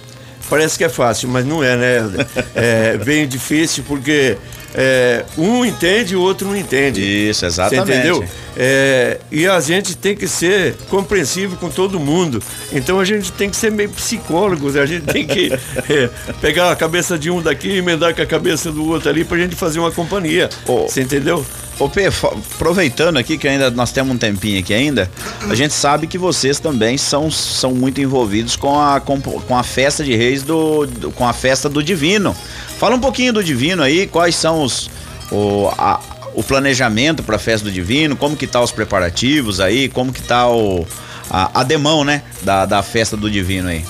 parece 0.50 0.78
que 0.78 0.84
é 0.84 0.90
fácil, 0.90 1.30
mas 1.30 1.46
não 1.46 1.64
é, 1.64 1.76
né? 1.76 2.26
É 2.54 2.98
bem 2.98 3.28
difícil 3.28 3.84
porque 3.88 4.38
é, 4.74 5.26
um 5.38 5.66
entende 5.66 6.14
e 6.14 6.18
o 6.18 6.22
outro 6.22 6.48
não 6.48 6.56
entende. 6.56 7.02
Isso, 7.02 7.46
exatamente. 7.46 7.88
Você 7.88 7.94
entendeu? 7.94 8.26
É, 8.58 9.20
e 9.32 9.46
a 9.48 9.60
gente 9.60 9.96
tem 9.96 10.16
que 10.16 10.28
ser 10.28 10.76
compreensivo 10.90 11.58
com 11.58 11.70
todo 11.70 12.00
mundo. 12.00 12.42
Então 12.72 13.00
a 13.00 13.06
gente 13.06 13.32
tem 13.32 13.50
que 13.50 13.56
ser 13.56 13.72
meio 13.72 13.90
psicólogos, 13.90 14.76
a 14.76 14.86
gente 14.86 15.06
tem 15.06 15.28
que 15.28 15.52
é, 15.90 16.10
pegar 16.42 16.72
a 16.72 16.76
cabeça 16.76 17.18
de 17.18 17.30
um 17.30 17.42
daqui 17.42 17.68
e 17.68 17.78
emendar 17.78 18.16
com 18.16 18.22
a 18.22 18.26
cabeça 18.26 18.72
do 18.72 18.86
outro 18.88 19.10
ali 19.10 19.26
pra 19.26 19.38
gente 19.38 19.56
fazer 19.56 19.80
uma 19.80 19.92
companhia. 19.92 20.50
Oh. 20.68 20.84
Você 20.84 21.02
entendeu? 21.02 21.46
Ô 21.78 21.90
P, 21.90 22.06
aproveitando 22.06 23.18
aqui 23.18 23.38
que 23.38 23.50
ainda 23.50 23.70
nós 23.70 23.92
temos 23.92 24.16
um 24.16 24.18
tempinho 24.18 24.62
aqui 24.62 24.74
ainda, 24.74 25.12
a 25.42 25.54
gente 25.54 25.74
sabe 25.74 26.08
que 26.08 26.18
vocês 26.18 26.58
também 26.58 26.98
são, 26.98 27.30
são 27.30 27.74
muito 27.74 28.00
envolvidos 28.00 28.56
com 28.56 28.80
a, 28.80 29.02
com, 29.02 29.20
com 29.20 29.58
a 29.58 29.64
festa 29.64 30.02
de 30.02 30.16
reis 30.16 30.42
do, 30.42 30.86
do, 30.86 31.12
com 31.12 31.28
a 31.28 31.34
festa 31.34 31.68
do 31.68 31.84
divino. 31.84 32.34
Fala 32.80 32.96
um 32.96 33.00
pouquinho 33.00 33.34
do 33.34 33.44
divino 33.44 33.84
aí, 33.84 34.08
quais 34.08 34.36
são 34.36 34.64
os, 34.64 34.90
o, 35.30 35.70
a, 35.78 36.00
o 36.36 36.44
planejamento 36.44 37.24
para 37.24 37.38
a 37.38 37.40
festa 37.40 37.66
do 37.66 37.72
Divino, 37.72 38.16
como 38.16 38.36
que 38.36 38.46
tá 38.46 38.62
os 38.62 38.72
preparativos 38.72 39.60
aí, 39.60 39.90
como 39.90 40.12
que 40.12 40.22
tá 40.22 40.50
o, 40.50 40.86
a, 41.30 41.62
a 41.62 41.64
demão, 41.64 42.04
né, 42.04 42.22
da, 42.42 42.66
da 42.66 42.84
festa 42.84 43.16
do 43.16 43.32
Divino 43.32 43.70
aí. 43.70 43.84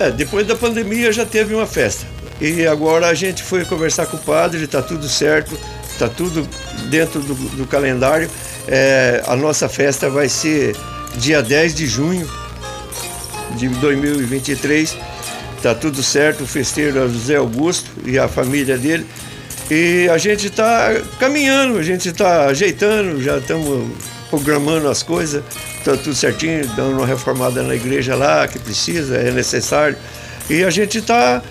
É, 0.00 0.10
depois 0.10 0.46
da 0.46 0.54
pandemia 0.54 1.12
já 1.12 1.26
teve 1.26 1.54
uma 1.54 1.66
festa. 1.66 2.06
E 2.40 2.66
agora 2.66 3.08
a 3.08 3.14
gente 3.14 3.42
foi 3.42 3.64
conversar 3.64 4.06
com 4.06 4.16
o 4.16 4.20
padre, 4.20 4.62
está 4.62 4.80
tudo 4.80 5.08
certo, 5.08 5.58
está 5.90 6.08
tudo 6.08 6.48
dentro 6.88 7.20
do, 7.20 7.34
do 7.34 7.66
calendário. 7.66 8.30
É, 8.68 9.24
a 9.26 9.34
nossa 9.34 9.68
festa 9.68 10.08
vai 10.08 10.28
ser 10.28 10.76
dia 11.16 11.42
10 11.42 11.74
de 11.74 11.86
junho 11.86 12.30
de 13.56 13.68
2023. 13.68 14.96
Está 15.56 15.74
tudo 15.74 16.00
certo, 16.00 16.44
o 16.44 16.46
festeiro 16.46 17.04
é 17.04 17.08
José 17.08 17.34
Augusto 17.34 17.90
e 18.06 18.16
a 18.16 18.28
família 18.28 18.78
dele. 18.78 19.04
E 19.70 20.08
a 20.08 20.16
gente 20.16 20.46
está 20.46 20.94
caminhando, 21.18 21.78
a 21.78 21.82
gente 21.82 22.08
está 22.08 22.46
ajeitando, 22.46 23.22
já 23.22 23.38
estamos 23.38 23.88
programando 24.30 24.88
as 24.88 25.02
coisas, 25.02 25.42
está 25.78 25.96
tudo 25.96 26.14
certinho, 26.14 26.66
dando 26.68 26.96
uma 26.98 27.06
reformada 27.06 27.62
na 27.62 27.74
igreja 27.74 28.14
lá 28.14 28.48
que 28.48 28.58
precisa, 28.58 29.16
é 29.16 29.30
necessário. 29.30 29.96
E 30.48 30.64
a 30.64 30.70
gente 30.70 30.98
está 30.98 31.42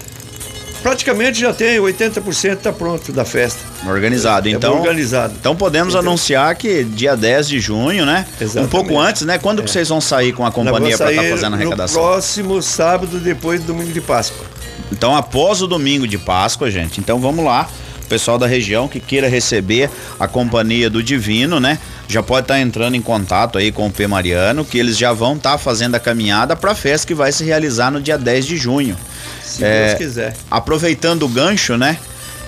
praticamente 0.81 1.39
já 1.39 1.53
tem 1.53 1.79
80% 1.79 2.53
está 2.53 2.71
pronto 2.71 3.11
da 3.11 3.25
festa. 3.25 3.59
Organizado, 3.85 4.47
É 4.47 4.51
então. 4.51 4.77
organizado. 4.77 5.33
Então 5.39 5.55
podemos 5.55 5.95
anunciar 5.95 6.55
que 6.55 6.83
dia 6.83 7.15
10 7.15 7.49
de 7.49 7.59
junho, 7.59 8.05
né? 8.05 8.25
Exatamente. 8.39 8.67
Um 8.67 8.69
pouco 8.69 8.99
antes, 8.99 9.23
né? 9.23 9.37
Quando 9.37 9.63
que 9.63 9.69
vocês 9.69 9.89
vão 9.89 9.99
sair 9.99 10.33
com 10.33 10.45
a 10.45 10.51
companhia 10.51 10.97
para 10.97 11.11
estar 11.11 11.21
sair 11.21 11.31
fazendo 11.31 11.53
a 11.53 11.57
arrecadação? 11.57 12.01
No 12.01 12.07
próximo 12.09 12.61
sábado, 12.61 13.19
depois 13.19 13.61
do 13.61 13.67
domingo 13.67 13.91
de 13.91 14.01
Páscoa. 14.01 14.45
Então, 14.91 15.15
após 15.15 15.61
o 15.61 15.67
domingo 15.67 16.07
de 16.07 16.17
Páscoa, 16.17 16.71
gente. 16.71 16.99
Então, 16.99 17.19
vamos 17.19 17.43
lá. 17.43 17.69
Pessoal 18.09 18.37
da 18.37 18.47
região 18.47 18.87
que 18.87 18.99
queira 18.99 19.27
receber 19.27 19.89
a 20.19 20.27
companhia 20.27 20.89
do 20.89 21.03
Divino, 21.03 21.59
né? 21.59 21.77
Já 22.07 22.23
pode 22.23 22.45
estar 22.45 22.59
entrando 22.59 22.95
em 22.95 23.01
contato 23.01 23.57
aí 23.57 23.71
com 23.71 23.85
o 23.87 23.91
P. 23.91 24.07
Mariano, 24.07 24.63
que 24.63 24.77
eles 24.77 24.97
já 24.97 25.11
vão 25.11 25.35
estar 25.35 25.57
fazendo 25.57 25.95
a 25.95 25.99
caminhada 25.99 26.55
para 26.55 26.71
a 26.71 26.75
festa 26.75 27.05
que 27.05 27.13
vai 27.13 27.31
se 27.31 27.43
realizar 27.43 27.91
no 27.91 28.01
dia 28.01 28.17
10 28.17 28.45
de 28.45 28.55
junho. 28.57 28.95
Se 29.43 29.63
Deus 29.87 29.97
quiser. 29.97 30.35
Aproveitando 30.49 31.23
o 31.23 31.27
gancho, 31.27 31.77
né? 31.77 31.97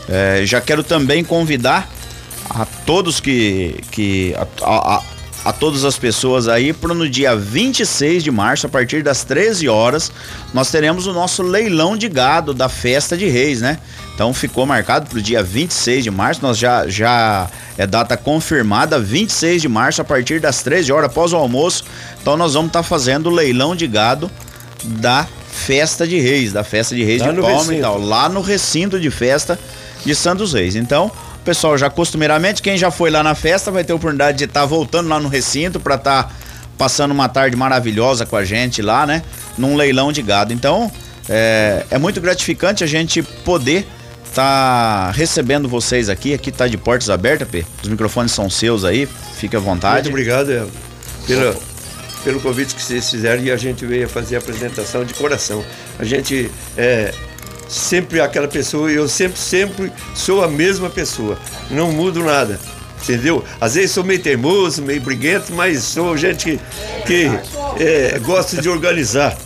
é, 0.08 0.42
já 0.46 0.60
quero 0.62 0.84
também 0.84 1.24
convidar 1.24 1.90
a 2.50 2.66
todos 2.66 3.20
que. 3.20 3.76
que 3.92 4.34
a, 4.64 4.96
a- 4.96 5.04
a- 5.46 5.54
todas 5.54 5.84
as 5.86 5.98
pessoas 5.98 6.48
aí 6.48 6.74
para 6.74 6.94
no 6.94 7.08
dia 7.10 7.36
26 7.36 8.24
de 8.24 8.32
março, 8.32 8.66
a 8.66 8.70
partir 8.70 9.02
das 9.04 9.24
13 9.24 9.68
horas, 9.70 10.12
nós 10.54 10.70
teremos 10.72 11.08
o 11.08 11.14
nosso 11.14 11.42
leilão 11.44 11.96
de 11.98 12.08
gado 12.10 12.54
da 12.54 12.68
Festa 12.70 13.18
de 13.18 13.28
Reis, 13.28 13.62
né? 13.62 13.78
Então 14.16 14.34
ficou 14.34 14.66
marcado 14.66 15.08
para 15.10 15.18
o 15.18 15.22
dia 15.22 15.42
26 15.42 16.04
de 16.04 16.12
março, 16.12 16.42
nós 16.42 16.58
já, 16.58 16.88
já 16.88 17.48
é 17.78 17.88
data 17.88 18.18
confirmada, 18.18 19.00
26 19.00 19.62
de 19.62 19.70
março, 19.70 20.02
a 20.02 20.04
partir 20.04 20.42
das 20.42 20.62
13 20.62 20.92
horas, 20.92 21.06
após 21.06 21.32
o 21.32 21.38
almoço. 21.38 21.86
Então 22.22 22.36
nós 22.36 22.54
vamos 22.54 22.68
estar 22.70 22.84
fazendo 22.84 23.28
o 23.28 23.34
leilão 23.34 23.74
de 23.76 23.88
gado 23.88 24.30
da 24.84 25.26
Festa 25.52 26.06
de 26.06 26.20
Reis, 26.20 26.52
da 26.52 26.64
Festa 26.66 26.94
de 26.96 27.04
Reis 27.04 27.22
Lá 27.22 27.28
de 27.30 27.36
Palma 27.42 27.74
e 27.74 27.82
tal, 27.82 28.00
lá 28.00 28.28
no 28.30 28.42
recinto 28.42 29.00
de 29.00 29.10
festa 29.10 29.58
de 30.06 30.14
Santos 30.14 30.54
Reis. 30.54 30.76
Então, 30.76 31.10
pessoal 31.50 31.76
já 31.80 31.90
costumeiramente, 31.90 32.62
quem 32.62 32.78
já 32.78 32.92
foi 32.92 33.10
lá 33.10 33.24
na 33.24 33.34
festa 33.34 33.72
vai 33.72 33.84
ter 33.84 33.92
a 33.92 33.96
oportunidade 33.96 34.38
de 34.38 34.44
estar 34.44 34.66
voltando 34.66 35.10
lá 35.10 35.20
no 35.20 35.28
recinto 35.28 35.80
para 35.80 35.96
estar 35.96 36.32
passando 36.78 37.10
uma 37.10 37.28
tarde 37.28 37.56
maravilhosa 37.56 38.24
com 38.24 38.36
a 38.36 38.46
gente 38.46 38.84
lá, 38.84 39.04
né? 39.04 39.24
Num 39.58 39.76
leilão 39.76 40.12
de 40.12 40.22
gado. 40.22 40.54
Então, 40.54 40.92
é, 41.28 41.88
é 41.90 41.98
muito 41.98 42.22
gratificante 42.22 42.84
a 42.84 42.88
gente 42.88 43.24
poder 43.24 43.88
estar 44.24 45.10
recebendo 45.10 45.68
vocês 45.68 46.08
aqui. 46.08 46.36
Aqui 46.36 46.52
tá 46.52 46.68
de 46.68 46.78
portas 46.78 47.10
abertas. 47.10 47.66
Os 47.82 47.90
microfones 47.90 48.32
são 48.32 48.48
seus 48.48 48.86
aí, 48.86 49.08
fique 49.34 49.56
à 49.56 49.60
vontade. 49.60 50.04
Muito 50.04 50.10
obrigado 50.10 50.52
Elvio, 50.52 50.72
pelo, 51.26 51.56
pelo 52.24 52.40
convite 52.42 52.76
que 52.76 52.82
vocês 52.84 53.10
fizeram 53.10 53.42
e 53.42 53.50
a 53.50 53.58
gente 53.58 53.88
veio 53.88 54.08
fazer 54.08 54.36
a 54.36 54.40
apresentação 54.40 55.04
de 55.04 55.16
coração. 55.16 55.66
A 55.98 56.04
gente 56.04 56.52
é 56.78 57.12
sempre 57.70 58.20
aquela 58.20 58.48
pessoa, 58.48 58.92
eu 58.92 59.08
sempre, 59.08 59.40
sempre 59.40 59.92
sou 60.16 60.44
a 60.44 60.48
mesma 60.48 60.90
pessoa, 60.90 61.38
não 61.70 61.92
mudo 61.92 62.24
nada. 62.24 62.60
Entendeu? 63.02 63.44
Às 63.62 63.76
vezes 63.76 63.92
sou 63.92 64.04
meio 64.04 64.22
teimoso, 64.22 64.82
meio 64.82 65.00
briguento, 65.00 65.54
mas 65.54 65.84
sou 65.84 66.18
gente 66.18 66.60
que, 67.06 67.26
que 67.30 67.82
é, 67.82 68.20
gosta 68.20 68.62
de 68.62 68.68
organizar. 68.68 69.38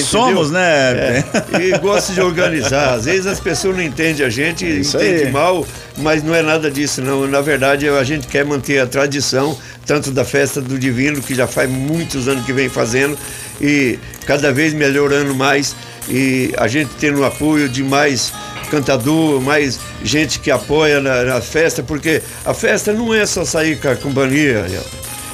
Somos, 0.00 0.50
né? 0.50 0.92
É, 0.92 1.24
e 1.60 1.78
gosto 1.78 2.12
de 2.12 2.20
organizar. 2.20 2.94
Às 2.94 3.06
vezes 3.06 3.26
as 3.26 3.40
pessoas 3.40 3.76
não 3.76 3.82
entendem 3.82 4.24
a 4.24 4.30
gente, 4.30 4.64
Isso 4.64 4.96
entendem 4.96 5.32
mal, 5.32 5.66
mas 5.98 6.22
não 6.22 6.34
é 6.34 6.42
nada 6.42 6.70
disso, 6.70 7.02
não. 7.02 7.26
Na 7.26 7.40
verdade, 7.40 7.88
a 7.88 8.04
gente 8.04 8.26
quer 8.26 8.44
manter 8.44 8.78
a 8.80 8.86
tradição, 8.86 9.58
tanto 9.86 10.10
da 10.10 10.24
festa 10.24 10.60
do 10.60 10.78
Divino, 10.78 11.20
que 11.20 11.34
já 11.34 11.46
faz 11.46 11.68
muitos 11.68 12.28
anos 12.28 12.44
que 12.44 12.52
vem 12.52 12.68
fazendo, 12.68 13.18
e 13.60 13.98
cada 14.26 14.52
vez 14.52 14.72
melhorando 14.72 15.34
mais, 15.34 15.74
e 16.08 16.52
a 16.56 16.68
gente 16.68 16.90
tendo 16.98 17.20
o 17.20 17.24
apoio 17.24 17.68
de 17.68 17.82
mais 17.82 18.32
cantador, 18.70 19.40
mais 19.40 19.78
gente 20.02 20.40
que 20.40 20.50
apoia 20.50 21.00
na, 21.00 21.22
na 21.22 21.40
festa, 21.40 21.82
porque 21.82 22.22
a 22.44 22.52
festa 22.52 22.92
não 22.92 23.12
é 23.14 23.24
só 23.26 23.44
sair 23.44 23.78
com 23.78 23.88
a 23.88 23.96
companhia. 23.96 24.66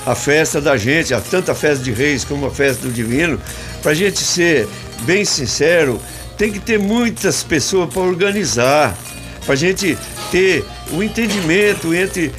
A 0.06 0.14
festa 0.14 0.60
da 0.60 0.76
gente, 0.76 1.12
a 1.12 1.20
tanta 1.20 1.54
festa 1.54 1.84
de 1.84 1.92
reis 1.92 2.24
como 2.24 2.46
a 2.46 2.50
festa 2.50 2.86
do 2.86 2.92
divino, 2.92 3.40
para 3.82 3.92
a 3.92 3.94
gente 3.94 4.18
ser 4.18 4.68
bem 5.02 5.24
sincero, 5.24 6.00
tem 6.36 6.50
que 6.50 6.58
ter 6.58 6.78
muitas 6.78 7.42
pessoas 7.42 7.92
para 7.92 8.02
organizar, 8.02 8.96
para 9.50 9.54
a 9.54 9.58
gente 9.58 9.98
ter 10.30 10.64
o 10.92 11.02
entendimento 11.02 11.92
entre, 11.92 12.30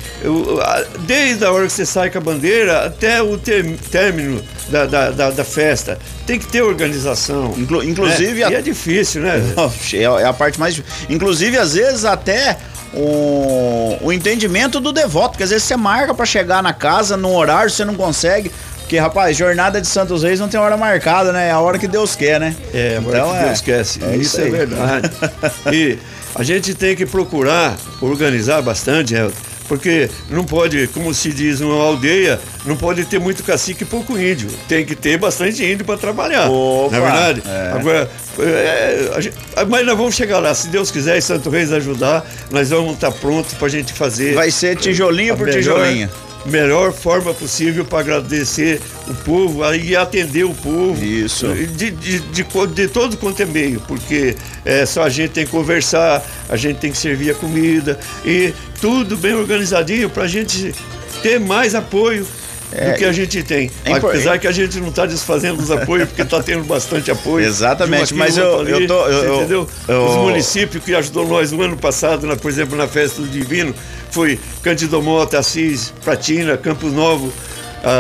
a- 0.64 0.84
desde 1.02 1.44
a 1.44 1.52
hora 1.52 1.66
que 1.68 1.74
você 1.74 1.86
sai 1.86 2.10
com 2.10 2.20
a 2.20 2.22
bandeira 2.22 2.86
até 2.86 3.22
o 3.22 3.38
término 3.38 4.42
da, 4.70 4.86
da, 4.86 5.10
da- 5.12 5.30
da 5.32 5.44
festa. 5.44 6.00
Tem 6.26 6.40
que 6.40 6.48
ter 6.48 6.62
organização. 6.62 7.54
Inclu- 7.58 7.84
inclusive 7.84 8.40
né? 8.40 8.46
a- 8.46 8.52
E 8.52 8.56
é 8.56 8.62
difícil, 8.62 9.24
né? 9.24 9.42
É 9.94 10.04
é 10.22 10.26
a 10.26 10.32
parte 10.32 10.58
mais. 10.58 10.74
difícil. 10.76 11.08
Inclusive, 11.10 11.58
às 11.58 11.74
vezes, 11.74 12.06
até 12.06 12.58
o, 12.94 13.98
o 14.02 14.14
entendimento 14.14 14.80
do 14.80 14.94
devoto, 14.94 15.32
porque 15.32 15.44
às 15.44 15.50
vezes 15.50 15.66
você 15.66 15.76
marca 15.76 16.14
pra 16.14 16.26
chegar 16.26 16.64
na 16.64 16.72
casa 16.74 17.18
num 17.18 17.36
horário, 17.36 17.70
você 17.70 17.84
não 17.84 17.96
consegue. 17.96 18.50
Porque, 18.80 18.98
rapaz, 18.98 19.36
jornada 19.36 19.82
de 19.82 19.88
Santos 19.88 20.24
Reis 20.24 20.40
não 20.40 20.48
tem 20.48 20.58
hora 20.60 20.78
marcada, 20.78 21.34
né? 21.34 21.50
É 21.50 21.52
a 21.52 21.60
hora 21.60 21.78
que 21.78 21.88
Deus 21.90 22.16
quer, 22.16 22.40
né? 22.40 22.56
É, 22.74 22.96
agora 22.98 23.18
Então, 23.18 23.32
que 23.32 23.38
é. 23.38 23.42
Deus 23.44 23.54
esquece. 23.56 24.00
É 24.02 24.16
isso, 24.16 24.22
isso 24.22 24.42
é 24.42 24.50
verdade. 24.50 25.12
e 25.74 25.98
a 26.36 26.44
gente 26.44 26.74
tem 26.74 26.96
que 26.96 27.06
procurar 27.06 27.78
organizar 28.02 28.62
bastante, 28.62 29.14
Helder, 29.14 29.36
porque 29.68 30.10
não 30.30 30.44
pode, 30.44 30.88
como 30.88 31.14
se 31.14 31.32
diz 31.32 31.60
numa 31.62 31.82
aldeia, 31.82 32.40
não 32.66 32.76
pode 32.76 33.06
ter 33.06 33.20
muito 33.20 33.42
cacique 33.44 33.84
e 33.84 33.86
pouco 33.86 34.18
índio. 34.18 34.50
Tem 34.68 34.86
que 34.86 34.96
ter 34.96 35.18
bastante 35.18 35.64
índio 35.64 35.86
para 35.86 35.98
trabalhar. 35.98 36.50
Opa, 36.50 36.98
não 36.98 37.08
é 37.08 37.10
verdade? 37.12 37.44
é. 37.46 37.72
Agora, 37.74 38.12
é, 38.40 39.22
gente- 39.22 39.36
mas 39.70 39.86
nós 39.86 39.98
vamos 39.98 40.16
chegar 40.16 40.40
lá. 40.40 40.54
Se 40.54 40.68
Deus 40.68 40.92
quiser 40.92 41.18
e 41.18 41.22
Santo 41.22 41.50
Reis 41.50 41.72
ajudar, 41.72 42.26
nós 42.50 42.70
vamos 42.70 42.94
estar 42.96 43.12
prontos 43.12 43.54
para 43.54 43.68
a 43.68 43.70
gente 43.70 43.94
fazer. 43.94 44.34
Vai 44.34 44.52
ser 44.52 44.76
tijolinho 44.78 45.38
por 45.38 45.46
melhor- 45.48 45.60
tijolinho. 45.60 46.10
Melhor 46.46 46.92
forma 46.92 47.34
possível 47.34 47.86
para 47.86 48.00
agradecer 48.00 48.82
o 49.08 49.14
povo 49.14 49.64
e 49.76 49.96
atender 49.96 50.44
o 50.44 50.54
povo. 50.54 51.04
Isso. 51.04 51.48
De, 51.48 51.92
de, 51.92 52.20
de, 52.20 52.44
de 52.44 52.88
todo 52.88 53.16
quanto 53.18 53.42
é 53.42 53.46
meio, 53.46 53.80
porque 53.82 54.36
é, 54.66 54.86
só 54.86 55.04
a 55.04 55.10
gente 55.10 55.32
tem 55.32 55.46
que 55.46 55.52
conversar, 55.52 56.24
a 56.50 56.56
gente 56.56 56.78
tem 56.78 56.92
que 56.92 56.98
servir 56.98 57.32
a 57.32 57.36
comida 57.36 58.00
e 58.26 58.54
tudo 58.80 59.16
bem 59.16 59.34
organizadinho 59.34 60.10
para 60.10 60.24
a 60.24 60.28
gente 60.28 60.74
ter 61.22 61.40
mais 61.40 61.76
apoio 61.76 62.26
É, 62.74 62.92
do 62.92 62.98
que 62.98 63.06
a 63.06 63.12
gente 63.12 63.44
tem. 63.44 63.70
é 63.86 63.94
Apesar 63.94 64.38
que 64.40 64.48
a 64.48 64.52
gente 64.52 64.80
não 64.80 64.90
está 64.90 65.06
desfazendo 65.06 65.62
os 65.62 65.70
apoios, 65.72 66.08
porque 66.08 66.22
está 66.22 66.42
tendo 66.42 66.64
bastante 66.64 67.12
apoio. 67.12 67.46
Exatamente, 67.48 68.14
mas 68.14 68.38
aqui, 68.38 68.48
eu- 68.48 68.52
outro 68.54 68.70
eu 68.70 68.76
ali, 68.78 68.88
tô- 68.88 69.08
eu- 69.08 69.36
entendeu? 69.40 69.68
eu- 69.88 70.06
Os 70.06 70.16
municípios 70.16 70.84
que 70.84 70.96
ajudou 70.96 71.28
nós 71.28 71.52
no 71.52 71.62
ano 71.62 71.76
passado, 71.78 72.26
na- 72.26 72.36
por 72.36 72.50
exemplo, 72.50 72.78
na 72.78 72.88
festa 72.88 73.22
do 73.22 73.28
Divino, 73.28 73.74
foi 74.12 74.40
Cândido 74.62 75.02
Mota, 75.02 75.38
Assis, 75.40 75.94
Pratina, 76.04 76.58
Campos 76.58 76.94
Novo, 76.94 77.32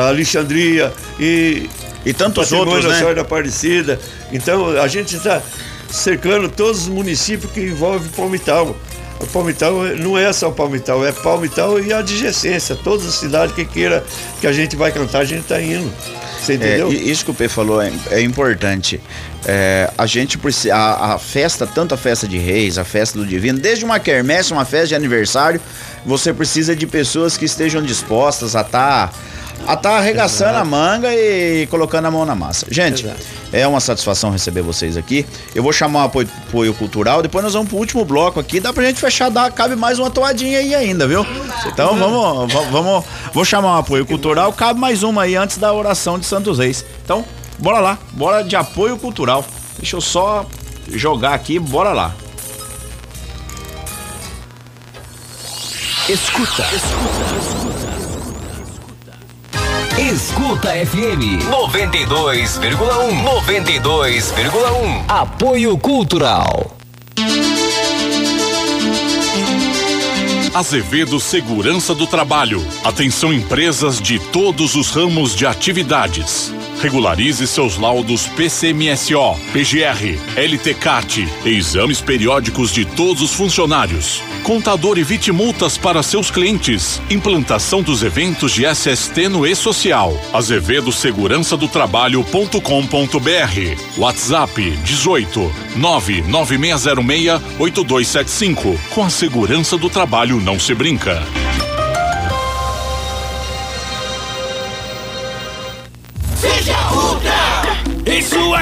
Alexandria 0.07 0.91
e. 1.19 1.69
E 2.03 2.13
tantos 2.13 2.45
Patrimônio 2.49 2.73
outros, 2.73 2.91
né? 2.91 2.97
Senhora 2.97 3.15
da 3.15 3.21
Aparecida. 3.21 3.99
Então 4.31 4.69
a 4.81 4.87
gente 4.87 5.15
está 5.15 5.39
cercando 5.87 6.49
todos 6.49 6.81
os 6.83 6.87
municípios 6.87 7.51
que 7.51 7.59
envolvem 7.61 8.09
Palmital. 8.09 8.75
O 9.21 9.27
Palmital 9.27 9.73
não 9.97 10.17
é 10.17 10.31
só 10.33 10.49
Palmital, 10.49 11.05
é 11.05 11.11
Palmital 11.11 11.79
e 11.79 11.93
a 11.93 11.99
adjacência. 11.99 12.75
Todas 12.75 13.05
as 13.05 13.15
cidades 13.15 13.53
que 13.53 13.65
queira 13.65 14.03
que 14.39 14.47
a 14.47 14.51
gente 14.51 14.75
vai 14.75 14.91
cantar, 14.91 15.19
a 15.19 15.25
gente 15.25 15.41
está 15.41 15.61
indo. 15.61 15.91
Você 16.41 16.55
entendeu? 16.55 16.89
É, 16.89 16.93
isso 16.93 17.23
que 17.23 17.31
o 17.31 17.33
P 17.33 17.47
falou 17.47 17.79
é, 17.79 17.91
é 18.09 18.21
importante. 18.21 18.99
É, 19.45 19.91
a 19.95 20.07
gente 20.07 20.39
precisa. 20.39 20.75
A, 20.75 21.13
a 21.13 21.19
festa, 21.19 21.67
tanto 21.67 21.93
a 21.93 21.97
festa 21.97 22.27
de 22.27 22.39
reis, 22.39 22.79
a 22.79 22.83
festa 22.83 23.19
do 23.19 23.25
divino, 23.25 23.59
desde 23.59 23.85
uma 23.85 23.99
quermesse, 23.99 24.51
uma 24.51 24.65
festa 24.65 24.87
de 24.87 24.95
aniversário, 24.95 25.61
você 26.03 26.33
precisa 26.33 26.75
de 26.75 26.87
pessoas 26.87 27.37
que 27.37 27.45
estejam 27.45 27.83
dispostas 27.83 28.55
a 28.55 28.61
estar 28.61 29.13
a 29.67 29.75
tá 29.77 29.97
arregaçando 29.97 30.57
a 30.57 30.65
manga 30.65 31.13
e 31.13 31.67
colocando 31.67 32.05
a 32.05 32.11
mão 32.11 32.25
na 32.25 32.35
massa. 32.35 32.65
Gente, 32.69 33.05
Exato. 33.05 33.21
é 33.53 33.65
uma 33.67 33.79
satisfação 33.79 34.29
receber 34.31 34.61
vocês 34.61 34.97
aqui. 34.97 35.25
Eu 35.55 35.63
vou 35.63 35.71
chamar 35.71 36.01
o 36.01 36.05
apoio, 36.05 36.29
apoio 36.47 36.73
cultural, 36.73 37.21
depois 37.21 37.43
nós 37.43 37.53
vamos 37.53 37.69
pro 37.69 37.77
último 37.77 38.03
bloco 38.03 38.39
aqui. 38.39 38.59
Dá 38.59 38.73
pra 38.73 38.83
gente 38.83 38.99
fechar, 38.99 39.29
dá, 39.29 39.49
cabe 39.51 39.75
mais 39.75 39.99
uma 39.99 40.09
toadinha 40.09 40.59
aí 40.59 40.75
ainda, 40.75 41.07
viu? 41.07 41.25
Então 41.67 41.95
vamos, 41.97 42.51
va- 42.53 42.61
vamos, 42.71 43.05
vou 43.33 43.45
chamar 43.45 43.75
o 43.75 43.79
apoio 43.79 44.05
cultural, 44.05 44.51
cabe 44.51 44.79
mais 44.79 45.03
uma 45.03 45.23
aí 45.23 45.35
antes 45.35 45.57
da 45.57 45.71
oração 45.73 46.19
de 46.19 46.25
Santos 46.25 46.59
Reis. 46.59 46.83
Então, 47.03 47.23
bora 47.59 47.79
lá, 47.79 47.97
bora 48.11 48.43
de 48.43 48.55
apoio 48.55 48.97
cultural. 48.97 49.45
Deixa 49.77 49.95
eu 49.95 50.01
só 50.01 50.45
jogar 50.89 51.33
aqui, 51.33 51.57
bora 51.59 51.93
lá. 51.93 52.13
Escuta. 56.09 56.63
Escuta 56.73 57.60
FM 59.91 61.43
92,1. 61.51 63.23
92,1. 63.23 65.03
Apoio 65.07 65.77
Cultural. 65.77 66.77
Azevedo 70.53 71.19
Segurança 71.19 71.93
do 71.93 72.07
Trabalho. 72.07 72.65
Atenção 72.83 73.33
empresas 73.33 74.01
de 74.01 74.17
todos 74.17 74.75
os 74.75 74.91
ramos 74.91 75.35
de 75.35 75.45
atividades. 75.45 76.53
Regularize 76.81 77.45
seus 77.45 77.77
laudos 77.77 78.27
PCMSO, 78.29 79.35
PGR, 79.53 80.17
LTCAT 80.35 81.27
e 81.45 81.49
exames 81.49 82.01
periódicos 82.01 82.71
de 82.71 82.85
todos 82.85 83.21
os 83.21 83.35
funcionários. 83.35 84.23
Contador 84.41 84.97
evite 84.97 85.31
multas 85.31 85.77
para 85.77 86.01
seus 86.01 86.31
clientes. 86.31 86.99
Implantação 87.07 87.83
dos 87.83 88.01
eventos 88.01 88.51
de 88.51 88.65
SST 88.65 89.29
no 89.29 89.45
e-social. 89.45 90.19
Azevedo 90.33 90.91
Segurança 90.91 91.55
do 91.55 91.67
Trabalho.com.br. 91.67 93.99
WhatsApp 93.99 94.71
18 94.83 95.53
99606 95.75 97.41
8275. 97.59 98.79
Com 98.89 99.03
a 99.03 99.09
segurança 99.11 99.77
do 99.77 99.87
trabalho 99.87 100.41
não 100.41 100.59
se 100.59 100.73
brinca. 100.73 101.21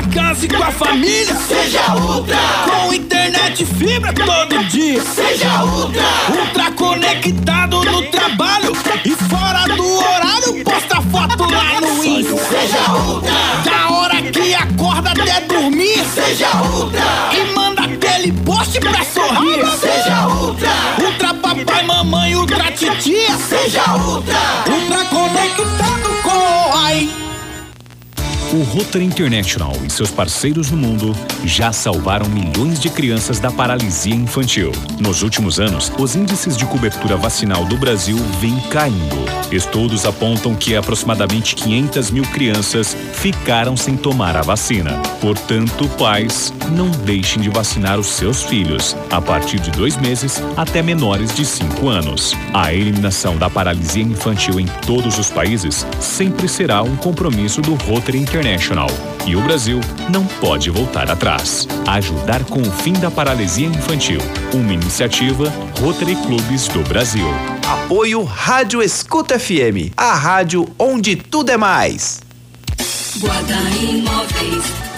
Casa 0.10 0.46
e 0.46 0.50
com 0.50 0.64
a 0.64 0.72
família. 0.72 1.36
Seja 1.36 1.96
Ultra! 1.96 2.38
Com 2.66 2.94
internet 2.94 3.64
e 3.64 3.66
fibra 3.66 4.14
todo 4.14 4.64
dia. 4.66 5.02
Seja 5.02 5.64
Ultra! 5.64 6.04
Ultra 6.30 6.72
conectado 6.72 7.84
no 7.84 8.04
trabalho 8.04 8.74
e 9.06 9.12
fora 9.12 9.76
do 9.76 9.98
horário. 9.98 10.64
Posta 10.64 11.02
foto 11.02 11.52
lá 11.52 11.82
no 11.82 12.04
Insta. 12.04 12.38
Seja 12.38 12.92
Ultra! 12.92 13.32
Da 13.64 13.94
hora 13.94 14.22
que 14.22 14.54
acorda 14.54 15.12
até 15.12 15.42
dormir. 15.42 16.04
Seja 16.14 16.50
Ultra! 16.58 17.02
E 17.34 17.54
manda 17.56 17.84
aquele 17.84 18.32
post 18.32 18.80
pra 18.80 19.04
sorrir. 19.04 19.66
Seja 19.78 20.28
Ultra! 20.28 20.70
Ultra 21.04 21.34
papai, 21.36 21.84
mamãe, 21.84 22.36
ultra 22.36 22.72
titia. 22.72 23.38
Seja 23.38 23.96
Ultra! 23.96 24.38
Ultra 24.70 25.06
conectado 25.06 26.22
com. 26.24 26.29
O 28.52 28.64
Rotary 28.64 29.06
International 29.06 29.72
e 29.86 29.92
seus 29.92 30.10
parceiros 30.10 30.72
no 30.72 30.78
mundo 30.78 31.16
já 31.46 31.72
salvaram 31.72 32.28
milhões 32.28 32.80
de 32.80 32.90
crianças 32.90 33.40
da 33.40 33.52
paralisia 33.52 34.16
infantil. 34.16 34.72
Nos 35.00 35.22
últimos 35.22 35.60
anos, 35.60 35.92
os 36.00 36.16
índices 36.16 36.58
de 36.58 36.66
cobertura 36.66 37.16
vacinal 37.16 37.64
do 37.66 37.78
Brasil 37.78 38.18
vêm 38.42 38.60
caindo. 38.72 39.24
Estudos 39.52 40.04
apontam 40.04 40.56
que 40.56 40.76
aproximadamente 40.76 41.56
500 41.56 42.10
mil 42.10 42.24
crianças 42.24 42.98
ficaram 43.14 43.78
sem 43.78 43.96
tomar 43.96 44.36
a 44.36 44.42
vacina. 44.42 45.00
Portanto, 45.22 45.88
pais, 46.00 46.52
não 46.70 46.90
deixem 46.90 47.42
de 47.42 47.50
vacinar 47.50 48.00
os 48.00 48.08
seus 48.08 48.44
filhos, 48.44 48.96
a 49.10 49.22
partir 49.22 49.60
de 49.60 49.72
dois 49.72 49.98
meses 49.98 50.42
até 50.56 50.82
menores 50.82 51.34
de 51.34 51.46
5 51.46 51.88
anos. 51.88 52.34
A 52.54 52.74
eliminação 52.74 53.38
da 53.38 53.50
paralisia 53.50 54.04
infantil 54.04 54.60
em 54.60 54.66
todos 54.86 55.18
os 55.18 55.30
países 55.30 55.86
sempre 56.00 56.48
será 56.48 56.82
um 56.82 56.96
compromisso 56.96 57.62
do 57.62 57.76
Rotary 57.76 58.20
International. 58.20 58.90
E 59.26 59.36
o 59.36 59.42
Brasil 59.42 59.80
não 60.10 60.26
pode 60.26 60.70
voltar 60.70 61.10
atrás. 61.10 61.68
Ajudar 61.88 62.44
com 62.46 62.62
o 62.62 62.72
fim 62.72 62.94
da 62.94 63.12
paralisia 63.12 63.68
infantil. 63.68 64.20
Uma 64.54 64.74
iniciativa 64.74 65.54
Rotary 65.80 66.16
Clubes 66.16 66.68
do 66.68 66.82
Brasil. 66.84 67.28
Apoio 67.68 68.24
Rádio 68.24 68.82
Escuta 68.82 69.38
FM, 69.38 69.94
a 69.96 70.14
rádio 70.14 70.68
onde 70.78 71.16
tudo 71.16 71.52
é 71.52 71.58
mais. 71.58 72.22
Guarda 73.20 73.56
Imóveis. 73.82 74.89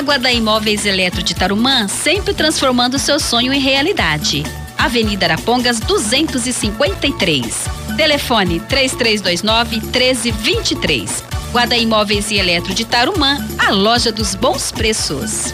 A 0.00 0.02
Guarda 0.02 0.32
Imóveis 0.32 0.86
Eletro 0.86 1.22
de 1.22 1.34
Tarumã 1.34 1.86
sempre 1.86 2.32
transformando 2.32 2.98
seu 2.98 3.20
sonho 3.20 3.52
em 3.52 3.60
realidade. 3.60 4.44
Avenida 4.78 5.26
Arapongas 5.26 5.78
253. 5.78 7.68
Telefone 7.98 8.60
3329 8.60 9.76
1323. 9.76 11.22
Guarda 11.52 11.76
Imóveis 11.76 12.30
e 12.30 12.36
Eletro 12.36 12.72
de 12.72 12.86
Tarumã, 12.86 13.46
a 13.58 13.72
loja 13.72 14.10
dos 14.10 14.34
bons 14.34 14.72
preços. 14.72 15.52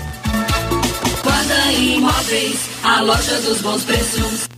Guarda 1.25 1.73
Imóveis, 1.73 2.69
a 2.85 3.01
loja 3.01 3.41
dos 3.41 3.61
bons 3.61 3.83
preços. 3.83 4.56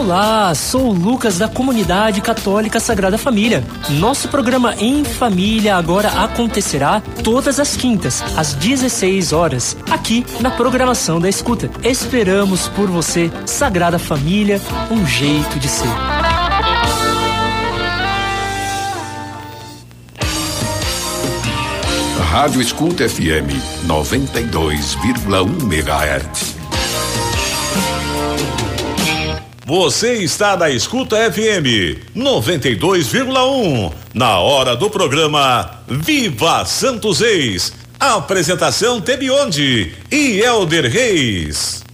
Olá, 0.00 0.54
sou 0.54 0.86
o 0.86 0.92
Lucas 0.94 1.36
da 1.36 1.46
Comunidade 1.46 2.22
Católica 2.22 2.80
Sagrada 2.80 3.18
Família. 3.18 3.62
Nosso 3.90 4.28
programa 4.28 4.74
Em 4.78 5.04
Família 5.04 5.76
agora 5.76 6.08
acontecerá 6.24 7.02
todas 7.22 7.60
as 7.60 7.76
quintas, 7.76 8.24
às 8.34 8.54
16 8.54 9.34
horas, 9.34 9.76
aqui 9.90 10.24
na 10.40 10.50
programação 10.50 11.20
da 11.20 11.28
Escuta. 11.28 11.70
Esperamos 11.84 12.66
por 12.68 12.88
você, 12.88 13.30
Sagrada 13.44 13.98
Família, 13.98 14.58
um 14.90 15.04
jeito 15.04 15.58
de 15.58 15.68
ser. 15.68 15.90
Rádio 22.30 22.62
Escuta 22.62 23.06
FM 23.06 23.52
92,1 23.86 25.62
MHz. 25.70 26.59
Você 29.70 30.14
está 30.14 30.56
na 30.56 30.68
Escuta 30.68 31.16
FM 31.30 32.02
92,1. 32.16 33.92
Na 34.12 34.40
hora 34.40 34.74
do 34.74 34.90
programa 34.90 35.78
Viva 35.86 36.64
Santos 36.64 37.20
Reis. 37.20 37.72
Apresentação 38.00 39.00
Tebionde 39.00 39.94
e 40.10 40.40
Elder 40.40 40.90
Reis. 40.90 41.84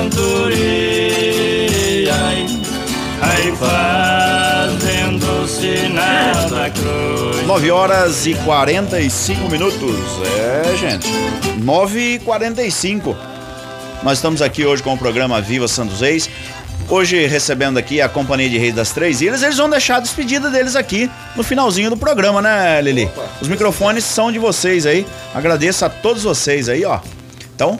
A 0.00 0.04
cantoria. 0.04 0.60
Vai 3.20 3.52
fazendo 3.56 5.46
sinal 5.46 6.48
da 6.50 6.70
cruz. 6.70 7.46
9 7.46 7.70
horas 7.70 8.26
e 8.26 8.34
45 8.34 9.48
minutos. 9.50 9.96
É, 10.38 10.76
gente. 10.76 11.08
9 11.62 12.14
e 12.14 12.18
45. 12.20 13.16
Nós 14.02 14.18
estamos 14.18 14.40
aqui 14.40 14.64
hoje 14.64 14.82
com 14.82 14.94
o 14.94 14.98
programa 14.98 15.40
Viva 15.40 15.68
Santos 15.68 16.00
Reis. 16.00 16.30
Hoje 16.88 17.26
recebendo 17.26 17.78
aqui 17.78 18.00
a 18.00 18.08
Companhia 18.08 18.48
de 18.48 18.58
Reis 18.58 18.74
das 18.74 18.90
Três 18.90 19.20
Ilhas. 19.20 19.42
Eles 19.42 19.58
vão 19.58 19.68
deixar 19.68 19.96
a 19.96 20.00
despedida 20.00 20.50
deles 20.50 20.74
aqui 20.74 21.10
no 21.36 21.42
finalzinho 21.42 21.90
do 21.90 21.96
programa, 21.96 22.40
né, 22.42 22.80
Lili? 22.80 23.08
Os 23.40 23.46
microfones 23.48 24.04
são 24.04 24.32
de 24.32 24.38
vocês 24.38 24.86
aí. 24.86 25.06
Agradeço 25.34 25.84
a 25.84 25.88
todos 25.88 26.22
vocês 26.22 26.68
aí, 26.68 26.84
ó. 26.84 26.98
Então, 27.54 27.78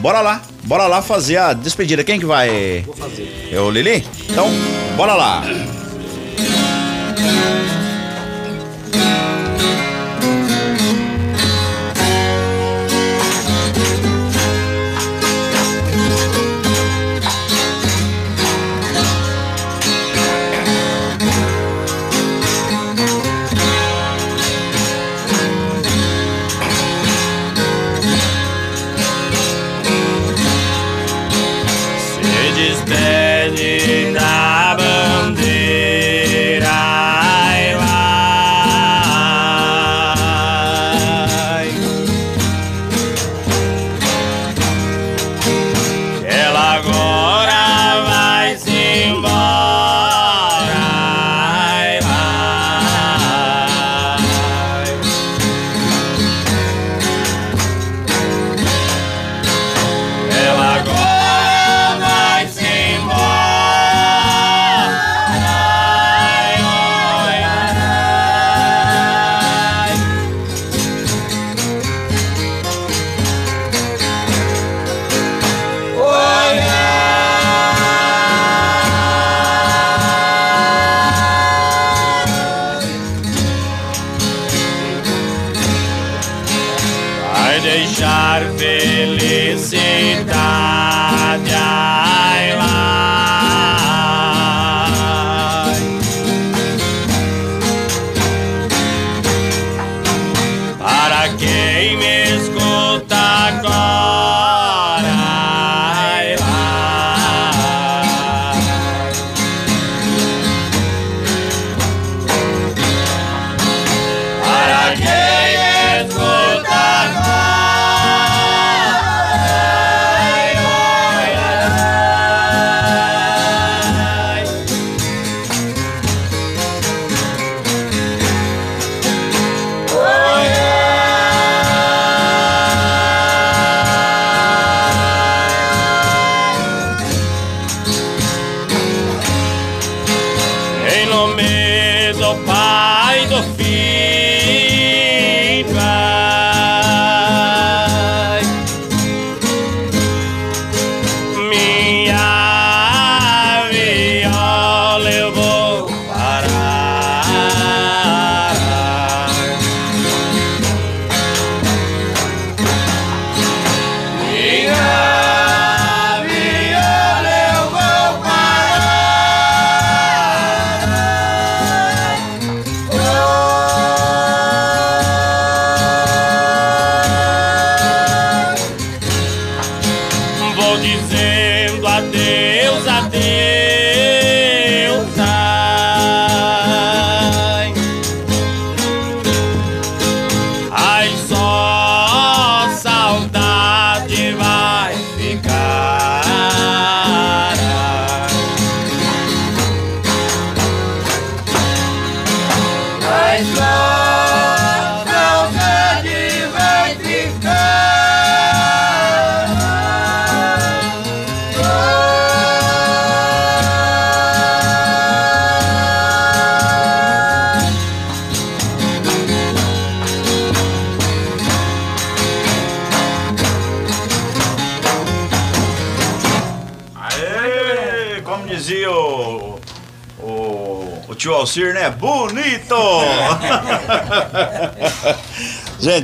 bora 0.00 0.20
lá. 0.20 0.40
Bora 0.66 0.86
lá 0.88 1.00
fazer 1.00 1.36
a 1.36 1.52
despedida. 1.52 2.02
Quem 2.02 2.18
que 2.18 2.26
vai? 2.26 2.82
Vou 2.84 2.96
fazer. 2.96 3.48
Eu, 3.52 3.70
Lili? 3.70 4.04
Então, 4.28 4.48
bora 4.96 5.14
lá. 5.14 5.44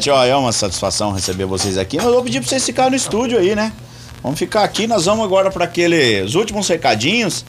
Gente, 0.03 0.11
ó, 0.11 0.25
é 0.25 0.35
uma 0.35 0.51
satisfação 0.51 1.13
receber 1.13 1.45
vocês 1.45 1.79
aqui. 1.79 1.97
Mas 1.97 2.07
eu 2.07 2.15
vou 2.15 2.25
pedir 2.25 2.41
pra 2.41 2.49
vocês 2.49 2.67
ficarem 2.67 2.91
no 2.91 2.97
estúdio 2.97 3.39
aí, 3.39 3.55
né? 3.55 3.73
Vamos 4.21 4.37
ficar 4.37 4.65
aqui, 4.65 4.89
nós 4.89 5.05
vamos 5.05 5.25
agora 5.25 5.49
para 5.49 5.65
aqueles 5.65 6.35
últimos 6.35 6.67
recadinhos 6.67 7.45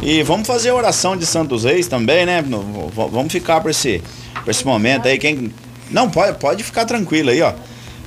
e 0.00 0.22
vamos 0.22 0.46
fazer 0.46 0.68
a 0.68 0.74
oração 0.76 1.16
de 1.16 1.26
Santos 1.26 1.64
Reis 1.64 1.88
também, 1.88 2.24
né? 2.24 2.44
Vamos 2.94 3.32
ficar 3.32 3.60
para 3.60 3.72
esse, 3.72 4.00
esse 4.46 4.64
momento 4.64 5.08
aí. 5.08 5.18
Quem... 5.18 5.52
Não, 5.90 6.08
pode, 6.08 6.38
pode 6.38 6.62
ficar 6.62 6.84
tranquilo 6.84 7.30
aí, 7.30 7.42
ó. 7.42 7.52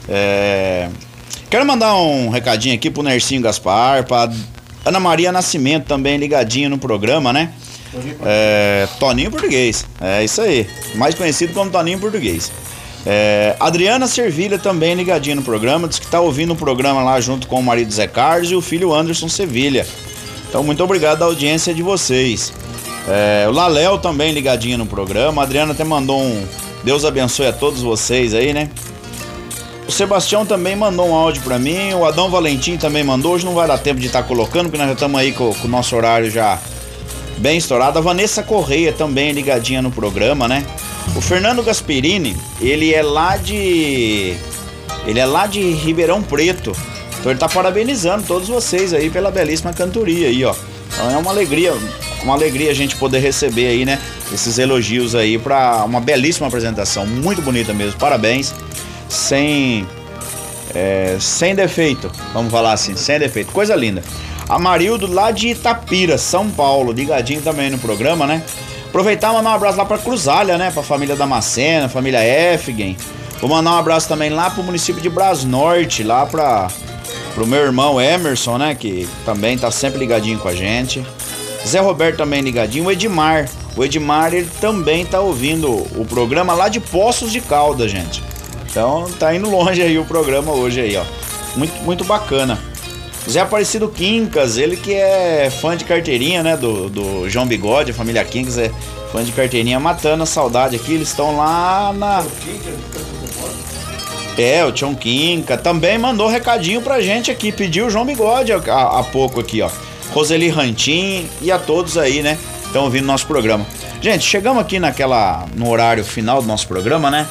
É, 0.08 0.88
Quero 1.50 1.66
mandar 1.66 1.94
um 1.96 2.30
recadinho 2.30 2.76
aqui 2.76 2.90
pro 2.90 3.04
Nercinho 3.04 3.42
Gaspar, 3.42 4.06
pra 4.06 4.32
Ana 4.86 5.02
Maria 5.02 5.30
Nascimento 5.30 5.88
também 5.88 6.16
ligadinho 6.16 6.70
no 6.70 6.78
programa, 6.78 7.34
né? 7.34 7.52
É, 8.24 8.88
Toninho 8.98 9.30
Português, 9.30 9.86
é 10.00 10.24
isso 10.24 10.40
aí. 10.40 10.66
Mais 10.96 11.16
conhecido 11.16 11.54
como 11.54 11.70
Toninho 11.70 12.00
Português. 12.00 12.50
É, 13.06 13.56
Adriana 13.60 14.08
Servilha 14.08 14.60
também 14.60 14.94
ligadinha 14.94 15.36
no 15.36 15.42
programa, 15.42 15.88
diz 15.88 16.00
que 16.00 16.08
tá 16.08 16.20
ouvindo 16.20 16.54
o 16.54 16.56
programa 16.56 17.02
lá 17.02 17.20
junto 17.22 17.48
com 17.48 17.60
o 17.60 17.64
marido 17.64 17.92
Zé 17.92 18.08
Carlos 18.08 18.52
e 18.52 18.56
o 18.56 18.62
filho 18.62 18.94
Anderson 18.94 19.30
Sevilha. 19.30 19.86
Então, 20.50 20.64
muito 20.64 20.84
obrigado 20.84 21.20
da 21.20 21.26
audiência 21.26 21.74
de 21.74 21.84
vocês. 21.84 22.52
É, 23.08 23.48
o 23.48 23.52
Laléu 23.52 23.98
também 23.98 24.34
ligadinho 24.34 24.78
no 24.78 24.86
programa. 24.86 25.42
A 25.42 25.46
Adriana 25.46 25.72
até 25.72 25.84
mandou 25.84 26.20
um 26.22 26.46
Deus 26.84 27.04
abençoe 27.04 27.48
a 27.48 27.54
todos 27.54 27.82
vocês 27.82 28.34
aí, 28.34 28.54
né? 28.54 28.70
O 29.88 29.92
Sebastião 29.92 30.46
também 30.46 30.76
mandou 30.76 31.10
um 31.10 31.16
áudio 31.16 31.42
pra 31.42 31.58
mim. 31.58 31.94
O 31.94 32.06
Adão 32.06 32.30
Valentim 32.30 32.78
também 32.78 33.04
mandou. 33.04 33.34
Hoje 33.34 33.46
não 33.46 33.54
vai 33.54 33.68
dar 33.68 33.78
tempo 33.78 34.00
de 34.00 34.08
estar 34.08 34.24
colocando, 34.24 34.66
porque 34.66 34.78
nós 34.78 34.88
já 34.88 34.94
estamos 34.94 35.20
aí 35.20 35.32
com, 35.32 35.54
com 35.54 35.68
o 35.68 35.70
nosso 35.70 35.96
horário 35.96 36.30
já 36.30 36.60
bem 37.38 37.58
estourado. 37.58 37.98
A 37.98 38.02
Vanessa 38.02 38.44
Correia 38.44 38.94
também 38.94 39.32
ligadinha 39.32 39.82
no 39.82 39.92
programa, 39.92 40.48
né? 40.48 40.66
O 41.16 41.22
Fernando 41.22 41.64
Gasperini, 41.64 42.38
ele 42.62 42.94
é 42.94 43.02
lá 43.02 43.38
de. 43.38 44.36
Ele 45.06 45.20
é 45.20 45.26
lá 45.26 45.48
de 45.48 45.60
Ribeirão 45.60 46.22
Preto. 46.22 46.76
Então 47.20 47.32
ele 47.32 47.40
tá 47.40 47.50
parabenizando 47.50 48.24
todos 48.24 48.48
vocês 48.48 48.94
aí 48.94 49.10
pela 49.10 49.30
belíssima 49.30 49.74
cantoria 49.74 50.28
aí, 50.28 50.46
ó. 50.46 50.56
Então 50.94 51.12
é 51.12 51.18
uma 51.18 51.32
alegria, 51.32 51.74
uma 52.24 52.34
alegria 52.34 52.72
a 52.72 52.74
gente 52.74 52.96
poder 52.96 53.20
receber 53.20 53.68
aí, 53.68 53.86
né? 53.86 54.00
Esses 54.34 54.58
elogios 54.58 55.16
aí 55.16 55.38
pra 55.38 55.84
uma 55.84 56.00
belíssima 56.00 56.48
apresentação, 56.48 57.06
muito 57.06 57.42
bonita 57.42 57.74
mesmo. 57.74 58.00
Parabéns. 58.00 58.54
Sem 59.10 59.88
é, 60.74 61.18
sem 61.20 61.56
defeito, 61.56 62.12
vamos 62.34 62.52
falar 62.52 62.74
assim, 62.74 62.96
sem 62.96 63.20
defeito. 63.20 63.52
Coisa 63.52 63.76
linda. 63.76 64.04
Amarildo 64.48 65.12
lá 65.12 65.32
de 65.32 65.50
Itapira, 65.50 66.18
São 66.18 66.50
Paulo, 66.50 66.92
ligadinho 66.92 67.42
também 67.42 67.70
no 67.70 67.78
programa, 67.78 68.26
né? 68.26 68.44
Aproveitar 68.90 69.32
e 69.32 69.36
mandar 69.36 69.52
um 69.52 69.54
abraço 69.54 69.78
lá 69.78 69.86
pra 69.86 69.98
Cruzalha, 69.98 70.58
né? 70.58 70.72
Pra 70.72 70.84
família 70.84 71.16
Damascena, 71.16 71.88
família 71.88 72.24
Efgen. 72.24 72.98
Vou 73.40 73.50
mandar 73.50 73.72
um 73.72 73.78
abraço 73.78 74.08
também 74.08 74.30
lá 74.30 74.50
pro 74.50 74.62
município 74.62 75.02
de 75.02 75.10
Brasnorte, 75.10 76.04
lá 76.04 76.26
pra, 76.26 76.68
pro 77.34 77.48
meu 77.48 77.60
irmão 77.60 78.02
Emerson, 78.02 78.58
né, 78.58 78.76
que 78.76 79.08
também 79.24 79.58
tá 79.58 79.72
sempre 79.72 79.98
ligadinho 79.98 80.38
com 80.40 80.50
a 80.50 80.54
gente. 80.54 81.06
Zé 81.66 81.80
Roberto 81.80 82.18
também 82.18 82.42
ligadinho, 82.42 82.86
o 82.86 82.92
Edmar. 82.92 83.48
O 83.78 83.84
Edmar 83.86 84.34
ele 84.34 84.50
também 84.60 85.06
tá 85.06 85.22
ouvindo 85.22 85.72
o 85.72 86.06
programa 86.06 86.54
lá 86.54 86.68
de 86.68 86.82
Poços 86.82 87.32
de 87.32 87.40
Caldas, 87.40 87.90
gente. 87.90 88.22
Então 88.70 89.10
tá 89.18 89.34
indo 89.34 89.50
longe 89.50 89.82
aí 89.82 89.98
o 89.98 90.04
programa 90.04 90.52
hoje 90.52 90.82
aí, 90.82 90.98
ó. 90.98 91.04
Muito, 91.56 91.82
muito 91.84 92.04
bacana. 92.04 92.60
Zé 93.28 93.42
Aparecido 93.42 93.88
Quincas, 93.90 94.58
ele 94.58 94.78
que 94.78 94.94
é 94.94 95.50
fã 95.50 95.76
de 95.76 95.86
carteirinha, 95.86 96.42
né? 96.44 96.56
Do, 96.56 96.90
do 96.90 97.30
João 97.30 97.46
Bigode, 97.46 97.92
a 97.92 97.94
família 97.94 98.24
Quincas 98.24 98.58
é 98.58 98.72
fã 99.12 99.24
de 99.24 99.32
carteirinha, 99.32 99.80
matando 99.80 100.24
a 100.24 100.26
saudade 100.26 100.76
aqui. 100.76 100.94
Eles 100.94 101.10
estão 101.10 101.38
lá 101.38 101.94
na. 101.94 102.24
É, 104.38 104.64
o 104.64 104.72
Tião 104.72 104.96
Quinca 104.96 105.58
também 105.58 105.98
mandou 105.98 106.28
recadinho 106.28 106.82
pra 106.82 107.02
gente 107.02 107.30
aqui, 107.30 107.52
pediu 107.52 107.88
o 107.88 107.90
João 107.90 108.06
Bigode 108.06 108.54
há, 108.54 109.04
pouco 109.12 109.40
aqui, 109.40 109.62
ó. 109.62 109.70
Roseli 110.14 110.50
Rantin 110.50 111.28
e 111.42 111.52
a 111.52 111.60
todos 111.60 111.98
aí, 111.98 112.22
né? 112.22 112.38
Estão 112.66 112.86
ouvindo 112.86 113.06
nosso 113.06 113.28
programa. 113.28 113.66
Gente, 114.02 114.24
chegamos 114.24 114.62
aqui 114.62 114.80
naquela 114.80 115.46
no 115.56 115.70
horário 115.70 116.06
final 116.06 116.42
do 116.42 116.48
nosso 116.48 116.68
programa, 116.68 117.12
né? 117.12 117.28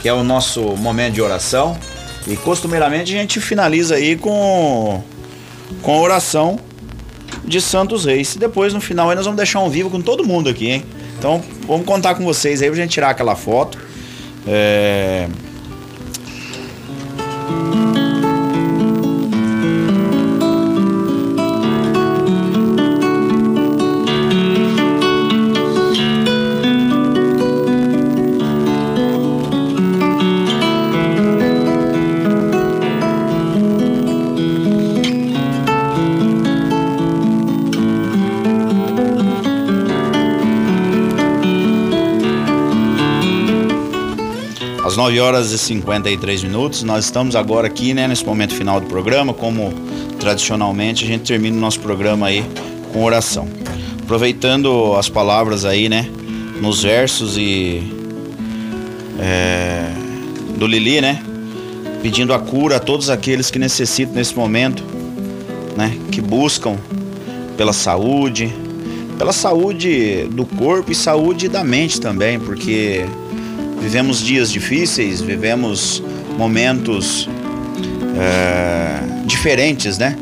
Que 0.00 0.08
é 0.08 0.12
o 0.12 0.22
nosso 0.22 0.60
momento 0.76 1.14
de 1.14 1.22
oração. 1.22 1.76
E 2.26 2.36
costumeiramente 2.36 3.12
a 3.14 3.18
gente 3.18 3.40
finaliza 3.40 3.96
aí 3.96 4.16
com 4.16 5.02
com 5.82 5.94
a 5.94 6.00
oração 6.00 6.58
de 7.44 7.60
Santos 7.60 8.04
Reis. 8.04 8.34
E 8.34 8.38
depois 8.38 8.72
no 8.72 8.80
final 8.80 9.10
aí 9.10 9.16
nós 9.16 9.24
vamos 9.24 9.36
deixar 9.36 9.60
um 9.60 9.70
vivo 9.70 9.90
com 9.90 10.00
todo 10.00 10.24
mundo 10.24 10.48
aqui, 10.48 10.68
hein? 10.70 10.84
Então 11.18 11.42
vamos 11.66 11.86
contar 11.86 12.14
com 12.14 12.24
vocês 12.24 12.62
aí 12.62 12.68
pra 12.68 12.76
gente 12.76 12.90
tirar 12.90 13.10
aquela 13.10 13.34
foto. 13.34 13.78
É... 14.46 15.28
9 45.04 45.20
horas 45.20 45.52
e 45.52 45.58
53 45.58 46.44
minutos, 46.44 46.82
nós 46.82 47.04
estamos 47.04 47.36
agora 47.36 47.66
aqui, 47.66 47.92
né, 47.92 48.08
nesse 48.08 48.24
momento 48.24 48.54
final 48.54 48.80
do 48.80 48.86
programa, 48.86 49.34
como 49.34 49.70
tradicionalmente 50.18 51.04
a 51.04 51.06
gente 51.06 51.24
termina 51.24 51.54
o 51.54 51.60
nosso 51.60 51.78
programa 51.80 52.28
aí 52.28 52.42
com 52.90 53.04
oração. 53.04 53.46
Aproveitando 54.02 54.94
as 54.94 55.10
palavras 55.10 55.66
aí, 55.66 55.90
né, 55.90 56.08
nos 56.58 56.84
versos 56.84 57.36
e 57.36 57.82
é, 59.20 59.90
do 60.56 60.66
Lili, 60.66 61.02
né, 61.02 61.22
pedindo 62.00 62.32
a 62.32 62.38
cura 62.38 62.76
a 62.76 62.80
todos 62.80 63.10
aqueles 63.10 63.50
que 63.50 63.58
necessitam 63.58 64.14
nesse 64.14 64.34
momento, 64.34 64.82
né, 65.76 65.98
que 66.10 66.22
buscam 66.22 66.78
pela 67.58 67.74
saúde, 67.74 68.50
pela 69.18 69.34
saúde 69.34 70.26
do 70.30 70.46
corpo 70.46 70.90
e 70.90 70.94
saúde 70.94 71.46
da 71.46 71.62
mente 71.62 72.00
também, 72.00 72.40
porque 72.40 73.04
vivemos 73.84 74.22
dias 74.22 74.50
difíceis, 74.50 75.20
vivemos 75.20 76.02
momentos 76.38 77.28
é, 78.18 79.26
diferentes, 79.26 79.98
né? 79.98 80.16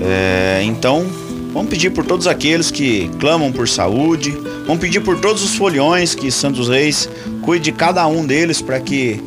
É, 0.00 0.62
então, 0.62 1.04
vamos 1.52 1.68
pedir 1.68 1.90
por 1.90 2.06
todos 2.06 2.28
aqueles 2.28 2.70
que 2.70 3.10
clamam 3.18 3.50
por 3.50 3.68
saúde, 3.68 4.30
vamos 4.64 4.78
pedir 4.78 5.00
por 5.00 5.18
todos 5.18 5.42
os 5.42 5.56
foliões 5.56 6.14
que 6.14 6.30
Santos 6.30 6.68
Reis 6.68 7.08
cuide 7.42 7.64
de 7.64 7.72
cada 7.72 8.06
um 8.06 8.24
deles 8.24 8.62
para 8.62 8.78
que 8.78 9.20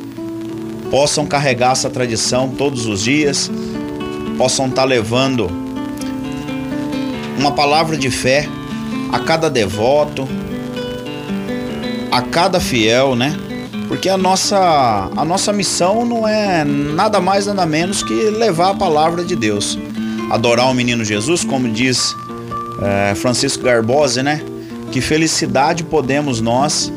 possam 0.90 1.26
carregar 1.26 1.73
essa 1.73 1.90
tradição 1.90 2.48
todos 2.48 2.86
os 2.86 3.03
dias, 3.03 3.52
possam 4.38 4.68
estar 4.68 4.84
tá 4.84 4.88
levando 4.88 5.52
uma 7.38 7.52
palavra 7.52 7.98
de 7.98 8.10
fé 8.10 8.48
a 9.11 9.19
cada 9.19 9.49
devoto, 9.49 10.26
a 12.10 12.22
cada 12.22 12.61
fiel, 12.61 13.18
né? 13.18 13.38
Porque 13.90 14.07
a 14.07 14.16
nossa, 14.16 15.10
a 15.18 15.26
nossa 15.26 15.52
missão 15.52 16.06
não 16.06 16.28
é 16.28 16.64
nada 16.64 17.20
mais, 17.20 17.48
nada 17.48 17.66
menos 17.66 18.03
que 18.03 18.14
levar 18.14 18.70
a 18.70 18.74
palavra 18.76 19.26
de 19.26 19.36
Deus. 19.36 19.80
Adorar 20.30 20.70
o 20.70 20.76
menino 20.76 21.03
Jesus, 21.03 21.44
como 21.44 21.68
diz 21.68 22.16
é, 22.84 23.16
Francisco 23.16 23.64
Garbosa, 23.64 24.22
né? 24.22 24.44
Que 24.91 25.02
felicidade 25.02 25.84
podemos 25.84 26.40
nós 26.40 26.94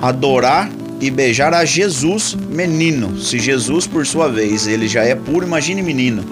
adorar 0.00 0.70
e 1.02 1.10
beijar 1.10 1.52
a 1.52 1.66
Jesus 1.66 2.34
menino. 2.34 3.20
Se 3.20 3.38
Jesus, 3.38 3.86
por 3.86 4.06
sua 4.06 4.26
vez, 4.28 4.66
ele 4.66 4.88
já 4.88 5.02
é 5.04 5.14
puro, 5.14 5.46
imagine 5.46 5.82
menino. 5.82 6.24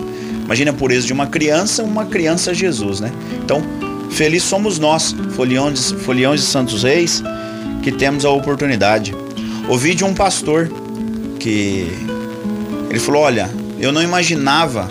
Imagine 0.46 0.70
a 0.70 0.72
pureza 0.72 1.06
de 1.06 1.12
uma 1.12 1.26
criança, 1.26 1.82
uma 1.82 2.06
criança 2.06 2.54
Jesus, 2.54 3.00
né? 3.00 3.12
Então, 3.44 3.62
feliz 4.10 4.44
somos 4.44 4.78
nós, 4.78 5.14
foliões, 5.36 5.92
foliões 5.92 6.40
de 6.40 6.46
Santos 6.46 6.84
Reis, 6.84 7.22
que 7.82 7.92
temos 7.92 8.24
a 8.24 8.30
oportunidade 8.30 9.14
Ouvi 9.70 9.94
de 9.94 10.02
um 10.02 10.12
pastor 10.12 10.68
que 11.38 11.86
ele 12.90 12.98
falou: 12.98 13.22
Olha, 13.22 13.48
eu 13.78 13.92
não 13.92 14.02
imaginava 14.02 14.88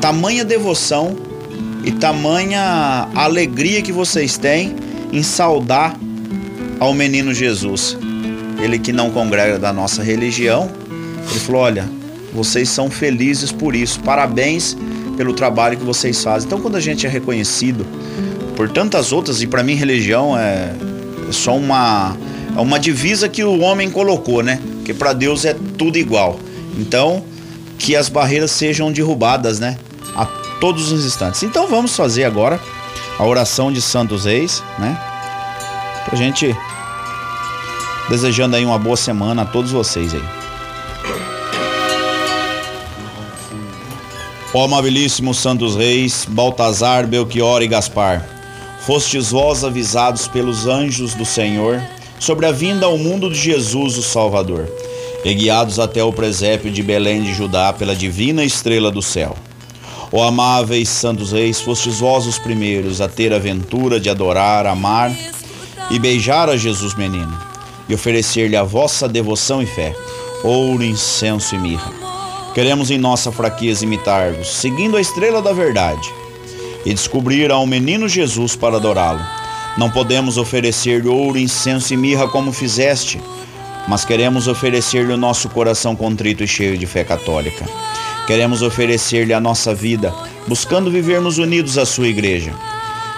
tamanha 0.00 0.44
devoção 0.44 1.16
e 1.82 1.90
tamanha 1.90 3.08
alegria 3.16 3.82
que 3.82 3.90
vocês 3.90 4.38
têm 4.38 4.76
em 5.12 5.24
saudar 5.24 5.98
ao 6.78 6.94
menino 6.94 7.34
Jesus. 7.34 7.98
Ele 8.62 8.78
que 8.78 8.92
não 8.92 9.10
congrega 9.10 9.58
da 9.58 9.72
nossa 9.72 10.00
religião, 10.00 10.70
ele 11.28 11.40
falou: 11.40 11.62
Olha, 11.62 11.88
vocês 12.32 12.68
são 12.68 12.88
felizes 12.88 13.50
por 13.50 13.74
isso, 13.74 13.98
parabéns 14.02 14.76
pelo 15.16 15.32
trabalho 15.32 15.76
que 15.76 15.84
vocês 15.84 16.22
fazem. 16.22 16.46
Então, 16.46 16.60
quando 16.60 16.76
a 16.76 16.80
gente 16.80 17.06
é 17.06 17.08
reconhecido 17.08 17.84
por 18.54 18.70
tantas 18.70 19.10
outras, 19.10 19.42
e 19.42 19.48
para 19.48 19.64
mim, 19.64 19.74
religião 19.74 20.38
é 20.38 20.72
só 21.32 21.56
uma 21.56 22.16
é 22.56 22.60
uma 22.60 22.80
divisa 22.80 23.28
que 23.28 23.44
o 23.44 23.60
homem 23.60 23.90
colocou, 23.90 24.42
né? 24.42 24.58
Que 24.82 24.94
para 24.94 25.12
Deus 25.12 25.44
é 25.44 25.54
tudo 25.76 25.98
igual. 25.98 26.40
Então, 26.78 27.22
que 27.78 27.94
as 27.94 28.08
barreiras 28.08 28.50
sejam 28.50 28.90
derrubadas, 28.90 29.60
né? 29.60 29.78
A 30.14 30.24
todos 30.58 30.90
os 30.90 31.04
instantes. 31.04 31.42
Então, 31.42 31.68
vamos 31.68 31.94
fazer 31.94 32.24
agora 32.24 32.58
a 33.18 33.26
oração 33.26 33.70
de 33.70 33.82
Santos 33.82 34.24
Reis, 34.24 34.62
né? 34.78 34.98
Pra 36.06 36.16
gente 36.16 36.56
desejando 38.08 38.56
aí 38.56 38.64
uma 38.64 38.78
boa 38.78 38.96
semana 38.96 39.42
a 39.42 39.44
todos 39.44 39.70
vocês 39.70 40.14
aí. 40.14 40.24
Ó 44.54 44.64
amabilíssimo 44.64 45.34
Santos 45.34 45.76
Reis, 45.76 46.26
Baltazar, 46.26 47.06
Belchior 47.06 47.60
e 47.60 47.68
Gaspar, 47.68 48.26
fostes 48.80 49.30
vós 49.30 49.62
avisados 49.62 50.26
pelos 50.26 50.66
anjos 50.66 51.12
do 51.12 51.26
Senhor 51.26 51.82
sobre 52.18 52.46
a 52.46 52.52
vinda 52.52 52.86
ao 52.86 52.98
mundo 52.98 53.30
de 53.30 53.38
Jesus, 53.38 53.96
o 53.96 54.02
Salvador, 54.02 54.68
e 55.24 55.34
guiados 55.34 55.78
até 55.78 56.02
o 56.02 56.12
presépio 56.12 56.70
de 56.70 56.82
Belém 56.82 57.22
de 57.22 57.34
Judá 57.34 57.72
pela 57.72 57.94
divina 57.94 58.44
estrela 58.44 58.90
do 58.90 59.02
céu. 59.02 59.36
Ó 60.12 60.22
amáveis 60.22 60.88
santos 60.88 61.32
reis, 61.32 61.60
fostes 61.60 61.98
vós 61.98 62.26
os 62.26 62.38
primeiros 62.38 63.00
a 63.00 63.08
ter 63.08 63.32
a 63.32 63.38
ventura 63.38 63.98
de 63.98 64.08
adorar, 64.08 64.66
amar 64.66 65.12
e 65.90 65.98
beijar 65.98 66.48
a 66.48 66.56
Jesus 66.56 66.94
menino, 66.94 67.36
e 67.88 67.94
oferecer-lhe 67.94 68.56
a 68.56 68.62
vossa 68.62 69.08
devoção 69.08 69.62
e 69.62 69.66
fé, 69.66 69.94
ouro, 70.44 70.84
incenso 70.84 71.54
e 71.54 71.58
mirra. 71.58 71.92
Queremos 72.54 72.90
em 72.90 72.98
nossa 72.98 73.30
fraqueza 73.30 73.84
imitar-vos, 73.84 74.48
seguindo 74.48 74.96
a 74.96 75.00
estrela 75.00 75.42
da 75.42 75.52
verdade, 75.52 76.08
e 76.84 76.94
descobrir 76.94 77.50
ao 77.50 77.66
menino 77.66 78.08
Jesus 78.08 78.54
para 78.54 78.76
adorá-lo 78.76 79.45
não 79.76 79.90
podemos 79.90 80.38
oferecer-lhe 80.38 81.08
ouro, 81.08 81.38
incenso 81.38 81.92
e 81.92 81.96
mirra 81.96 82.26
como 82.28 82.52
fizeste, 82.52 83.20
mas 83.86 84.04
queremos 84.04 84.48
oferecer-lhe 84.48 85.12
o 85.12 85.16
nosso 85.16 85.48
coração 85.48 85.94
contrito 85.94 86.42
e 86.42 86.48
cheio 86.48 86.78
de 86.78 86.86
fé 86.86 87.04
católica. 87.04 87.64
Queremos 88.26 88.62
oferecer-lhe 88.62 89.32
a 89.32 89.40
nossa 89.40 89.74
vida, 89.74 90.12
buscando 90.48 90.90
vivermos 90.90 91.38
unidos 91.38 91.78
à 91.78 91.84
sua 91.84 92.08
igreja. 92.08 92.52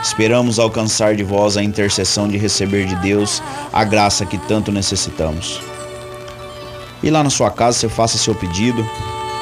Esperamos 0.03 0.59
alcançar 0.59 1.15
de 1.15 1.23
vós 1.23 1.57
a 1.57 1.63
intercessão 1.63 2.29
de 2.29 2.37
receber 2.37 2.87
de 2.87 2.95
Deus 2.97 3.43
a 3.73 3.85
graça 3.85 4.27
que 4.27 4.37
tanto 4.37 4.71
necessitamos. 4.71 5.61
E 7.03 7.11
lá 7.11 7.23
na 7.23 7.31
sua 7.31 7.51
casa 7.51 7.79
você 7.79 7.89
faça 7.89 8.19
seu 8.19 8.35
pedido, 8.35 8.87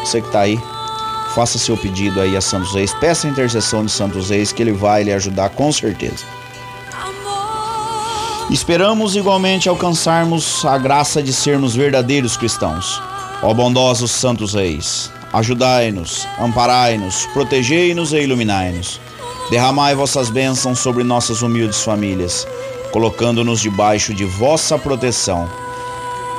você 0.00 0.20
que 0.20 0.26
está 0.26 0.40
aí, 0.40 0.58
faça 1.34 1.58
seu 1.58 1.76
pedido 1.76 2.20
aí 2.20 2.36
a 2.36 2.40
Santos 2.40 2.72
Reis, 2.74 2.94
peça 2.94 3.26
a 3.26 3.30
intercessão 3.30 3.84
de 3.84 3.90
Santos 3.90 4.30
Reis 4.30 4.52
que 4.52 4.62
ele 4.62 4.72
vai 4.72 5.02
lhe 5.02 5.12
ajudar 5.12 5.48
com 5.50 5.72
certeza. 5.72 6.35
Esperamos 8.50 9.16
igualmente 9.16 9.68
alcançarmos 9.68 10.64
a 10.64 10.78
graça 10.78 11.22
de 11.22 11.32
sermos 11.32 11.74
verdadeiros 11.74 12.36
cristãos. 12.36 13.02
Ó 13.42 13.52
bondosos 13.52 14.10
santos 14.12 14.54
reis, 14.54 15.10
Ajudai-nos, 15.36 16.26
amparai-nos, 16.40 17.26
protegei-nos 17.26 18.14
e 18.14 18.20
iluminai-nos. 18.22 18.98
Derramai 19.50 19.94
vossas 19.94 20.30
bênçãos 20.30 20.78
sobre 20.78 21.04
nossas 21.04 21.42
humildes 21.42 21.82
famílias, 21.82 22.48
colocando-nos 22.90 23.60
debaixo 23.60 24.14
de 24.14 24.24
vossa 24.24 24.78
proteção. 24.78 25.46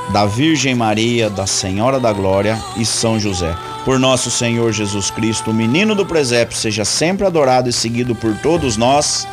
Da 0.10 0.26
Virgem 0.26 0.74
Maria, 0.74 1.30
da 1.30 1.46
Senhora 1.46 2.00
da 2.00 2.12
Glória 2.12 2.58
e 2.76 2.84
São 2.84 3.20
José. 3.20 3.56
Por 3.86 4.00
nosso 4.00 4.32
Senhor 4.32 4.72
Jesus 4.72 5.12
Cristo, 5.12 5.52
o 5.52 5.54
menino 5.54 5.94
do 5.94 6.06
presépio, 6.06 6.58
seja 6.58 6.84
sempre 6.84 7.28
adorado 7.28 7.70
e 7.70 7.74
seguido 7.74 8.16
por 8.16 8.34
todos 8.38 8.78
nós. 8.78 9.28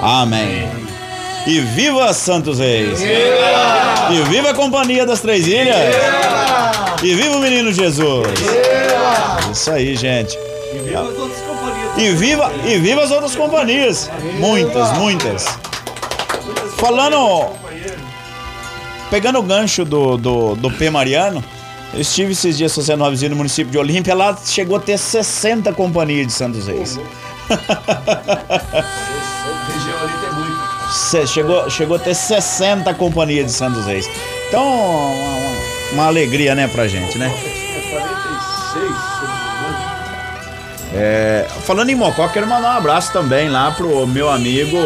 Amém. 0.00 1.03
E 1.46 1.60
viva 1.60 2.12
Santos 2.14 2.58
Reis! 2.58 3.00
E 3.02 4.22
viva 4.30 4.50
a 4.50 4.54
Companhia 4.54 5.04
das 5.04 5.20
Três 5.20 5.46
Ilhas! 5.46 5.94
E 7.02 7.14
viva 7.14 7.36
o 7.36 7.40
menino 7.40 7.70
Jesus! 7.72 8.26
Isso 9.52 9.70
aí, 9.70 9.94
gente. 9.94 10.38
E 11.96 12.10
viva, 12.10 12.50
e 12.64 12.78
viva 12.78 13.02
as 13.02 13.10
outras 13.10 13.36
companhias. 13.36 14.10
Muitas, 14.38 14.92
muitas. 14.98 15.46
Falando. 16.78 17.50
Pegando 19.10 19.38
o 19.38 19.42
gancho 19.42 19.84
do, 19.84 20.16
do, 20.16 20.54
do 20.56 20.70
P. 20.70 20.88
Mariano, 20.90 21.44
eu 21.92 22.00
estive 22.00 22.32
esses 22.32 22.56
dias 22.56 22.74
fazendo 22.74 23.02
uma 23.02 23.10
visita 23.10 23.30
no 23.30 23.36
município 23.36 23.70
de 23.70 23.78
Olímpia, 23.78 24.14
lá 24.14 24.36
chegou 24.44 24.76
a 24.76 24.80
ter 24.80 24.98
60 24.98 25.72
companhias 25.74 26.26
de 26.26 26.32
Santos 26.32 26.66
Reis. 26.66 26.98
Região 26.98 27.06
ali 30.02 30.12
tem 30.20 30.32
muito. 30.32 30.53
Chegou, 31.26 31.68
chegou 31.70 31.96
a 31.96 31.98
ter 31.98 32.14
60 32.14 32.92
companhias 32.94 33.46
de 33.46 33.52
Santos 33.52 33.84
Reis. 33.86 34.08
Então, 34.48 34.62
uma, 34.64 35.92
uma- 35.92 36.06
alegria, 36.06 36.54
né, 36.54 36.68
pra 36.68 36.86
gente, 36.86 37.16
né? 37.18 37.28
Tinha 37.42 37.80
46, 37.90 38.72
se 38.72 38.78
eu 38.78 39.28
não 39.28 39.34
me 39.34 39.50
engano. 39.58 40.94
É, 40.94 41.46
falando 41.66 41.90
em 41.90 41.94
Mocó, 41.94 42.28
quero 42.28 42.46
mandar 42.46 42.74
um 42.74 42.76
abraço 42.78 43.12
também 43.12 43.48
lá 43.48 43.70
pro 43.72 44.06
meu 44.06 44.30
amigo 44.30 44.76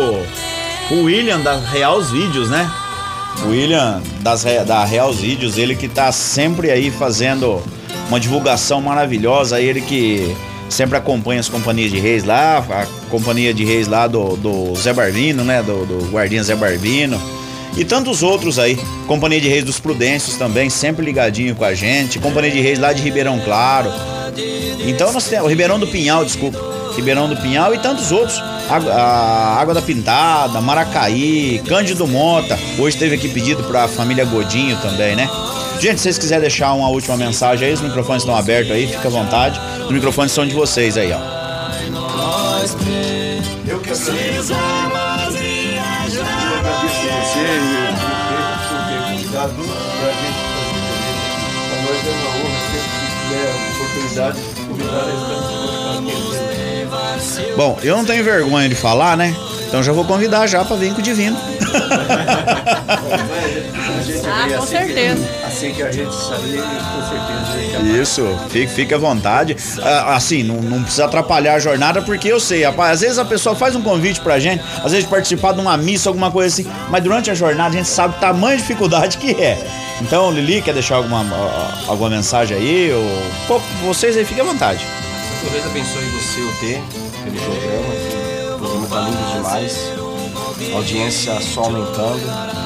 William 0.90 1.40
da 1.40 1.56
Reals 1.56 2.10
Vídeos, 2.10 2.48
né? 2.48 2.70
William 3.46 4.00
das, 4.20 4.42
da 4.66 4.84
Reals 4.84 5.18
Vídeos, 5.20 5.58
ele 5.58 5.76
que 5.76 5.86
tá 5.88 6.10
sempre 6.10 6.70
aí 6.70 6.90
fazendo 6.90 7.62
uma 8.08 8.18
divulgação 8.18 8.80
maravilhosa, 8.80 9.60
ele 9.60 9.80
que 9.82 10.34
sempre 10.68 10.96
acompanha 10.96 11.40
as 11.40 11.48
companhias 11.48 11.90
de 11.90 11.98
reis 11.98 12.24
lá, 12.24 12.58
a 12.58 12.86
companhia 13.10 13.52
de 13.54 13.64
reis 13.64 13.88
lá 13.88 14.06
do, 14.06 14.36
do 14.36 14.74
Zé 14.76 14.92
Barbino, 14.92 15.44
né? 15.44 15.62
Do, 15.62 15.86
do 15.86 16.10
Guardinha 16.10 16.42
Zé 16.42 16.54
Barbino. 16.54 17.20
E 17.76 17.84
tantos 17.84 18.22
outros 18.22 18.58
aí. 18.58 18.78
Companhia 19.06 19.40
de 19.40 19.48
Reis 19.48 19.64
dos 19.64 19.78
Prudêncios 19.78 20.36
também, 20.36 20.68
sempre 20.68 21.04
ligadinho 21.04 21.54
com 21.54 21.64
a 21.64 21.74
gente. 21.74 22.18
Companhia 22.18 22.50
de 22.50 22.60
Reis 22.60 22.78
lá 22.78 22.92
de 22.92 23.02
Ribeirão 23.02 23.38
Claro. 23.40 23.92
Então 24.86 25.12
nós 25.12 25.24
temos 25.28 25.46
o 25.46 25.48
Ribeirão 25.48 25.78
do 25.78 25.86
Pinhal, 25.86 26.24
desculpa. 26.24 26.58
Ribeirão 26.96 27.28
do 27.28 27.36
Pinhal 27.36 27.72
e 27.74 27.78
tantos 27.78 28.10
outros. 28.10 28.42
A 28.68 29.56
Água 29.60 29.72
da 29.72 29.80
Pintada, 29.80 30.60
Maracaí, 30.60 31.62
Cândido 31.68 32.06
Mota. 32.06 32.58
Hoje 32.78 32.96
teve 32.96 33.14
aqui 33.14 33.28
pedido 33.28 33.62
para 33.62 33.84
a 33.84 33.88
família 33.88 34.24
Godinho 34.24 34.76
também, 34.78 35.14
né? 35.14 35.28
Gente, 35.80 35.98
se 35.98 36.02
vocês 36.04 36.18
quiserem 36.18 36.40
deixar 36.42 36.72
uma 36.72 36.88
última 36.88 37.16
mensagem 37.16 37.68
aí, 37.68 37.74
os 37.74 37.80
microfones 37.80 38.22
estão 38.22 38.34
abertos 38.34 38.72
aí, 38.72 38.88
fica 38.88 39.06
à 39.06 39.10
vontade. 39.10 39.60
Os 39.84 39.90
microfones 39.90 40.32
são 40.32 40.44
de 40.44 40.52
vocês 40.54 40.96
aí, 40.96 41.12
ó. 41.12 41.18
Eu 43.66 43.78
que 43.80 43.90
agradeço. 43.92 44.52
Eu 44.52 44.58
agradeço 46.58 46.96
você 46.98 47.38
o 47.38 47.44
Pedro 47.48 47.94
por 48.00 48.66
ter 48.80 49.12
convidado 49.12 49.52
pra 49.54 49.62
gente 49.62 49.78
fazer 49.78 50.32
Pra 51.68 51.76
nós 51.82 52.00
é 52.02 52.10
uma 52.10 52.28
honra 52.34 52.60
sempre 52.72 52.92
que 52.98 53.06
tiver 53.22 53.46
a 53.46 53.54
oportunidade 53.70 54.38
de 54.40 54.62
convidar 54.62 55.04
eles 55.08 55.28
Bom, 57.56 57.78
eu 57.82 57.96
não 57.96 58.04
tenho 58.04 58.24
vergonha 58.24 58.68
de 58.68 58.74
falar, 58.74 59.16
né? 59.16 59.34
Então 59.68 59.82
já 59.82 59.92
vou 59.92 60.04
convidar 60.04 60.46
já 60.46 60.64
para 60.64 60.76
vir 60.76 60.92
com 60.92 61.00
o 61.00 61.02
Divino. 61.02 61.36
Ah, 64.30 64.46
com 64.56 64.66
certeza. 64.66 65.26
Assim 65.46 65.72
que 65.72 65.82
a 65.82 65.90
gente 65.90 66.14
saber, 66.14 66.60
com 66.60 67.02
certeza. 67.08 67.98
Isso, 68.00 68.38
fique, 68.50 68.72
fique 68.72 68.94
à 68.94 68.98
vontade. 68.98 69.56
Ah, 69.82 70.14
Assim, 70.16 70.42
não, 70.42 70.56
não 70.56 70.82
precisa 70.82 71.06
atrapalhar 71.06 71.54
a 71.54 71.58
jornada, 71.58 72.02
porque 72.02 72.28
eu 72.28 72.38
sei, 72.38 72.62
rapaz, 72.64 72.92
às 72.92 73.00
vezes 73.00 73.18
a 73.18 73.24
pessoa 73.24 73.56
faz 73.56 73.74
um 73.74 73.82
convite 73.82 74.20
pra 74.20 74.38
gente, 74.38 74.62
às 74.84 74.92
vezes 74.92 75.08
participar 75.08 75.52
de 75.52 75.60
uma 75.60 75.76
missa, 75.76 76.08
alguma 76.10 76.30
coisa 76.30 76.52
assim, 76.54 76.70
mas 76.90 77.02
durante 77.02 77.30
a 77.30 77.34
jornada 77.34 77.74
a 77.74 77.78
gente 77.78 77.88
sabe 77.88 78.16
o 78.16 78.20
tamanho 78.20 78.56
de 78.56 78.62
dificuldade 78.62 79.18
que 79.18 79.30
é. 79.42 79.58
Então, 80.00 80.30
Lili, 80.30 80.62
quer 80.62 80.74
deixar 80.74 80.96
alguma, 80.96 81.24
alguma 81.86 82.10
mensagem 82.10 82.56
aí? 82.56 82.92
Ou... 82.92 83.22
Pô, 83.46 83.60
vocês 83.86 84.16
aí, 84.16 84.24
fiquem 84.24 84.42
à 84.42 84.46
vontade. 84.46 84.84
Que 85.42 85.50
Deus 85.50 85.64
abençoe 85.66 86.04
você, 86.04 86.40
o 86.40 86.52
T, 86.60 86.82
pelo 87.24 87.36
programa. 87.40 88.17
Tá 88.88 89.00
lindo 89.00 89.32
demais. 89.32 89.92
A 90.72 90.76
audiência 90.76 91.40
só 91.40 91.62
aumentando. 91.64 92.20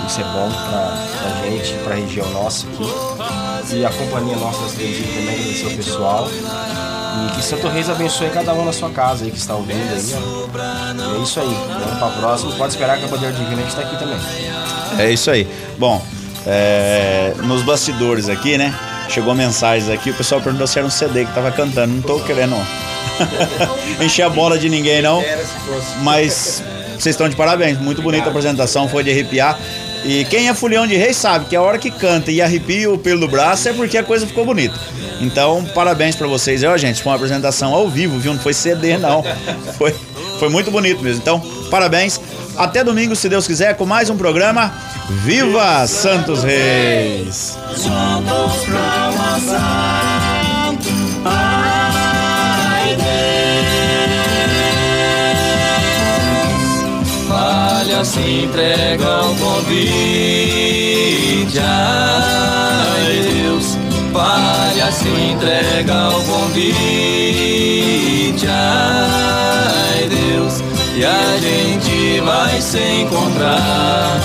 Isso 0.06 0.20
é 0.20 0.24
bom 0.24 0.50
pra, 0.50 1.06
pra 1.20 1.50
gente, 1.50 1.74
pra 1.84 1.94
região 1.94 2.28
nossa 2.30 2.66
aqui. 2.66 3.74
E 3.76 3.84
a 3.84 3.90
companhia 3.90 4.36
nossa 4.36 4.58
também 4.70 4.94
agradecer 5.28 5.66
o 5.66 5.76
pessoal. 5.76 6.28
E 6.30 7.36
que 7.36 7.44
Santo 7.44 7.68
Reis 7.68 7.88
abençoe 7.90 8.30
cada 8.30 8.52
um 8.54 8.64
na 8.64 8.72
sua 8.72 8.90
casa 8.90 9.24
aí 9.24 9.30
que 9.30 9.38
está 9.38 9.54
ouvindo 9.54 9.78
aí. 9.78 10.14
ó. 10.14 11.14
É 11.18 11.22
isso 11.22 11.40
aí. 11.40 11.56
Vamos 11.68 11.98
pra 11.98 12.08
próxima. 12.08 12.52
Pode 12.52 12.72
esperar 12.72 12.98
que 12.98 13.04
a 13.04 13.08
Bandeira 13.08 13.34
Divina 13.34 13.60
a 13.60 13.64
gente 13.64 13.76
tá 13.76 13.82
aqui 13.82 13.96
também. 13.96 14.18
É 14.98 15.10
isso 15.10 15.30
aí. 15.30 15.46
Bom, 15.78 16.02
é, 16.46 17.34
nos 17.44 17.62
bastidores 17.62 18.28
aqui, 18.28 18.56
né? 18.58 18.74
Chegou 19.08 19.34
mensagens 19.34 19.90
aqui, 19.90 20.10
o 20.10 20.14
pessoal 20.14 20.40
perguntou 20.40 20.66
se 20.66 20.78
era 20.78 20.86
um 20.86 20.90
CD 20.90 21.24
que 21.24 21.32
tava 21.34 21.50
cantando. 21.52 21.92
Não 21.94 22.02
tô 22.02 22.18
querendo 22.20 22.56
encher 24.00 24.22
a 24.22 24.28
bola 24.28 24.58
de 24.58 24.68
ninguém, 24.68 25.02
não. 25.02 25.22
Mas 26.02 26.62
vocês 26.98 27.14
estão 27.14 27.28
de 27.28 27.36
parabéns. 27.36 27.78
Muito 27.78 28.02
bonita 28.02 28.26
a 28.26 28.28
apresentação, 28.28 28.88
foi 28.88 29.02
de 29.02 29.10
arrepiar. 29.10 29.58
E 30.04 30.24
quem 30.24 30.48
é 30.48 30.54
fulhão 30.54 30.86
de 30.86 30.96
reis 30.96 31.16
sabe 31.16 31.44
que 31.46 31.54
a 31.54 31.62
hora 31.62 31.78
que 31.78 31.90
canta 31.90 32.30
e 32.30 32.42
arrepia 32.42 32.90
o 32.90 32.98
pelo 32.98 33.20
do 33.20 33.28
braço 33.28 33.68
é 33.68 33.72
porque 33.72 33.96
a 33.96 34.02
coisa 34.02 34.26
ficou 34.26 34.44
bonita. 34.44 34.74
Então, 35.20 35.64
parabéns 35.74 36.16
pra 36.16 36.26
vocês. 36.26 36.64
Ó, 36.64 36.76
gente, 36.76 37.02
foi 37.02 37.10
uma 37.10 37.16
apresentação 37.16 37.72
ao 37.72 37.88
vivo, 37.88 38.18
viu? 38.18 38.32
Não 38.32 38.40
foi 38.40 38.52
CD, 38.52 38.96
não. 38.98 39.22
Foi, 39.78 39.94
foi 40.38 40.48
muito 40.48 40.70
bonito 40.70 41.02
mesmo. 41.02 41.20
Então, 41.22 41.40
parabéns. 41.70 42.20
Até 42.56 42.84
domingo, 42.84 43.16
se 43.16 43.28
Deus 43.28 43.46
quiser, 43.46 43.76
com 43.76 43.86
mais 43.86 44.10
um 44.10 44.16
programa. 44.16 44.72
Viva 45.08 45.86
Santos 45.86 46.42
Reis! 46.42 47.56
Juntos 47.70 48.64
pra 48.64 49.91
Se 58.04 58.18
entrega 58.18 59.06
ao 59.06 59.34
convite. 59.36 59.86
Ai, 61.58 63.20
Deus. 63.22 63.78
Falha 64.12 64.90
se 64.90 65.08
entrega 65.08 65.94
ao 65.94 66.20
convite. 66.22 66.76
Ai, 68.48 70.08
Deus. 70.08 70.62
E 70.96 71.04
a 71.04 71.38
gente 71.38 72.20
vai 72.20 72.60
se 72.60 72.78
encontrar. 73.02 74.20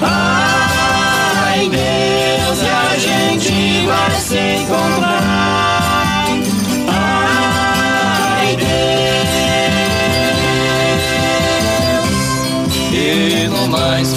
Ai, 0.00 1.68
Deus, 1.68 2.62
e 2.62 2.68
a 2.68 2.96
gente 2.96 3.86
vai 3.86 4.20
se 4.20 4.38
encontrar. 4.62 5.27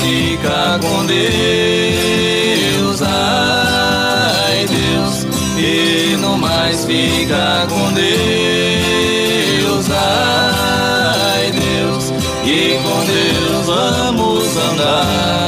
fica 0.01 0.79
com 0.81 1.05
Deus, 1.05 1.21
ai 3.03 4.65
Deus, 4.65 5.27
e 5.57 6.17
não 6.17 6.37
mais 6.37 6.85
fica 6.85 7.67
com 7.69 7.93
Deus, 7.93 8.05
ai 9.91 11.51
Deus, 11.51 12.11
e 12.43 12.79
com 12.81 13.05
Deus 13.05 13.67
vamos 13.67 14.57
andar. 14.57 15.40